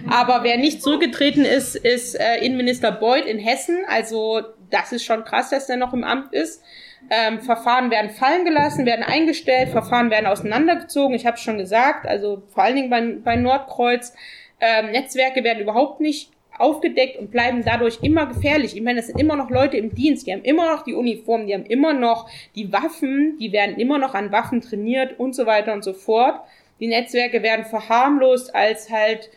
Aber 0.09 0.43
wer 0.43 0.57
nicht 0.57 0.81
zurückgetreten 0.81 1.45
ist, 1.45 1.75
ist 1.75 2.15
äh, 2.15 2.37
Innenminister 2.37 2.91
Beuth 2.91 3.25
in 3.25 3.39
Hessen. 3.39 3.85
Also 3.87 4.41
das 4.69 4.91
ist 4.91 5.05
schon 5.05 5.23
krass, 5.23 5.49
dass 5.49 5.67
der 5.67 5.77
noch 5.77 5.93
im 5.93 6.03
Amt 6.03 6.33
ist. 6.33 6.61
Ähm, 7.09 7.39
Verfahren 7.39 7.89
werden 7.89 8.09
fallen 8.09 8.43
gelassen, 8.43 8.85
werden 8.85 9.03
eingestellt, 9.03 9.69
Verfahren 9.69 10.09
werden 10.09 10.25
auseinandergezogen. 10.25 11.15
Ich 11.15 11.25
habe 11.25 11.37
es 11.37 11.43
schon 11.43 11.57
gesagt, 11.57 12.05
also 12.05 12.43
vor 12.53 12.63
allen 12.63 12.75
Dingen 12.75 12.89
bei, 12.89 13.01
bei 13.23 13.35
Nordkreuz. 13.35 14.13
Ähm, 14.59 14.91
Netzwerke 14.91 15.43
werden 15.43 15.61
überhaupt 15.61 16.01
nicht 16.01 16.31
aufgedeckt 16.59 17.17
und 17.17 17.31
bleiben 17.31 17.63
dadurch 17.63 17.99
immer 18.01 18.25
gefährlich. 18.25 18.75
Ich 18.75 18.81
meine, 18.81 18.97
das 18.97 19.07
sind 19.07 19.19
immer 19.19 19.35
noch 19.35 19.49
Leute 19.49 19.77
im 19.77 19.93
Dienst, 19.93 20.27
die 20.27 20.33
haben 20.33 20.43
immer 20.43 20.73
noch 20.73 20.83
die 20.83 20.93
Uniform, 20.93 21.47
die 21.47 21.53
haben 21.53 21.65
immer 21.65 21.93
noch 21.93 22.29
die 22.55 22.71
Waffen, 22.71 23.37
die 23.39 23.51
werden 23.51 23.77
immer 23.77 23.97
noch 23.97 24.13
an 24.13 24.31
Waffen 24.31 24.61
trainiert 24.61 25.19
und 25.19 25.35
so 25.35 25.45
weiter 25.45 25.73
und 25.73 25.83
so 25.83 25.93
fort. 25.93 26.41
Die 26.79 26.87
Netzwerke 26.87 27.41
werden 27.41 27.65
verharmlost 27.65 28.53
als 28.53 28.89
halt 28.89 29.29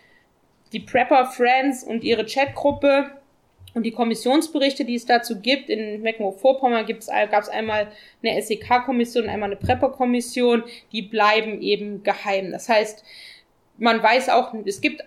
die 0.73 0.81
Prepper 0.81 1.27
Friends 1.27 1.83
und 1.83 2.05
ihre 2.05 2.25
Chatgruppe 2.25 3.11
und 3.75 3.85
die 3.85 3.93
Kommissionsberichte, 3.93 4.85
die 4.85 4.97
es 4.97 5.07
dazu 5.07 5.41
gibt. 5.41 5.71
In 5.71 6.03
Mecklenburg-Vorpommern 6.03 6.87
gab 6.87 7.43
es 7.43 7.49
einmal 7.49 7.89
eine 8.23 8.43
SEK-Kommission, 8.43 9.29
einmal 9.29 9.51
eine 9.51 9.57
Prepper-Kommission. 9.57 10.65
Die 10.93 11.03
bleiben 11.03 11.61
eben 11.61 12.03
geheim. 12.03 12.51
Das 12.51 12.69
heißt, 12.69 13.05
man 13.81 14.03
weiß 14.03 14.29
auch, 14.29 14.55
es 14.67 14.81
gibt 14.81 15.05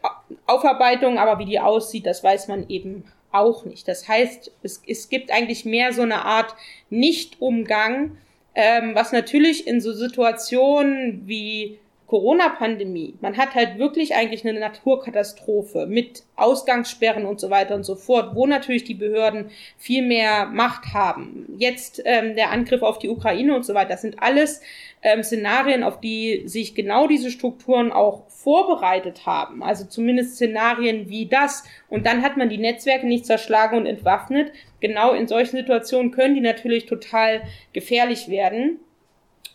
Aufarbeitung, 0.47 1.19
aber 1.19 1.39
wie 1.39 1.45
die 1.45 1.59
aussieht, 1.59 2.05
das 2.05 2.24
weiß 2.24 2.47
man 2.47 2.67
eben 2.69 3.05
auch 3.32 3.65
nicht. 3.65 3.88
Das 3.88 4.07
heißt, 4.07 4.51
es, 4.63 4.82
es 4.86 5.09
gibt 5.09 5.32
eigentlich 5.32 5.63
mehr 5.63 5.93
so 5.93 6.01
eine 6.01 6.26
Art 6.26 6.55
Nicht-Umgang, 6.89 8.17
ähm, 8.55 8.95
was 8.95 9.11
natürlich 9.11 9.67
in 9.67 9.80
so 9.80 9.93
Situationen 9.93 11.28
wie 11.28 11.80
Corona-Pandemie, 12.14 13.16
man 13.22 13.38
hat 13.38 13.55
halt 13.55 13.80
wirklich 13.80 14.14
eigentlich 14.14 14.47
eine 14.47 14.59
Naturkatastrophe 14.59 15.88
mit 15.88 16.22
Ausgangssperren 16.36 17.26
und 17.26 17.39
so 17.39 17.49
weiter 17.49 17.74
und 17.74 17.86
so 17.86 17.95
fort, 17.95 18.36
wo 18.36 18.45
natürlich 18.45 18.84
die 18.84 18.93
Behörden 18.93 19.49
viel 19.80 20.05
mehr 20.05 20.45
Macht 20.45 20.93
haben. 20.93 21.47
Jetzt 21.57 22.03
ähm, 22.05 22.36
der 22.36 22.51
Angriff 22.51 22.84
auf 22.84 22.99
die 22.99 23.09
Ukraine 23.09 23.55
und 23.55 23.66
so 23.66 23.74
weiter, 23.74 23.89
das 23.89 24.03
sind 24.03 24.22
alles 24.22 24.61
ähm, 25.01 25.24
Szenarien, 25.24 25.82
auf 25.82 26.01
die 26.01 26.43
sich 26.45 26.76
genau 26.76 27.07
diese 27.07 27.32
Strukturen 27.32 27.91
auch 27.91 28.30
vorbereitet 28.30 29.26
haben. 29.26 29.64
Also 29.64 29.86
zumindest 29.86 30.36
Szenarien 30.36 31.09
wie 31.09 31.26
das. 31.26 31.64
Und 31.89 32.05
dann 32.05 32.22
hat 32.22 32.38
man 32.38 32.47
die 32.47 32.59
Netzwerke 32.59 33.07
nicht 33.07 33.26
zerschlagen 33.26 33.76
und 33.76 33.88
entwaffnet. 33.88 34.51
Genau 34.82 35.14
in 35.14 35.28
solchen 35.28 35.57
Situationen 35.57 36.11
können 36.11 36.36
die 36.36 36.41
natürlich 36.41 36.86
total 36.86 37.41
gefährlich 37.74 38.28
werden. 38.28 38.78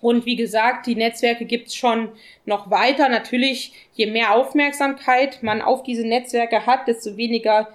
Und 0.00 0.26
wie 0.26 0.36
gesagt, 0.36 0.86
die 0.86 0.94
Netzwerke 0.94 1.44
gibt's 1.44 1.74
schon 1.74 2.10
noch 2.44 2.70
weiter. 2.70 3.08
Natürlich, 3.08 3.72
je 3.94 4.06
mehr 4.06 4.34
Aufmerksamkeit 4.34 5.42
man 5.42 5.60
auf 5.60 5.82
diese 5.82 6.06
Netzwerke 6.06 6.66
hat, 6.66 6.86
desto 6.86 7.16
weniger 7.16 7.68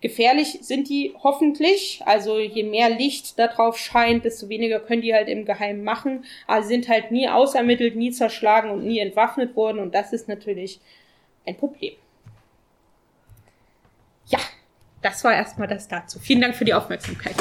gefährlich 0.00 0.58
sind 0.62 0.88
die 0.88 1.14
hoffentlich. 1.22 2.00
Also 2.06 2.38
je 2.38 2.62
mehr 2.62 2.88
Licht 2.88 3.38
darauf 3.38 3.78
scheint, 3.78 4.24
desto 4.24 4.48
weniger 4.48 4.80
können 4.80 5.02
die 5.02 5.14
halt 5.14 5.28
im 5.28 5.44
Geheimen 5.44 5.84
machen. 5.84 6.24
Aber 6.46 6.62
sie 6.62 6.68
sind 6.68 6.88
halt 6.88 7.10
nie 7.10 7.28
ausermittelt, 7.28 7.96
nie 7.96 8.10
zerschlagen 8.10 8.70
und 8.70 8.84
nie 8.84 8.98
entwaffnet 8.98 9.54
worden. 9.54 9.80
Und 9.80 9.94
das 9.94 10.12
ist 10.12 10.28
natürlich 10.28 10.80
ein 11.46 11.56
Problem. 11.56 11.94
Ja, 14.28 14.38
das 15.02 15.22
war 15.24 15.34
erstmal 15.34 15.68
das 15.68 15.88
dazu. 15.88 16.18
Vielen 16.18 16.40
Dank 16.40 16.54
für 16.54 16.64
die 16.64 16.74
Aufmerksamkeit. 16.74 17.34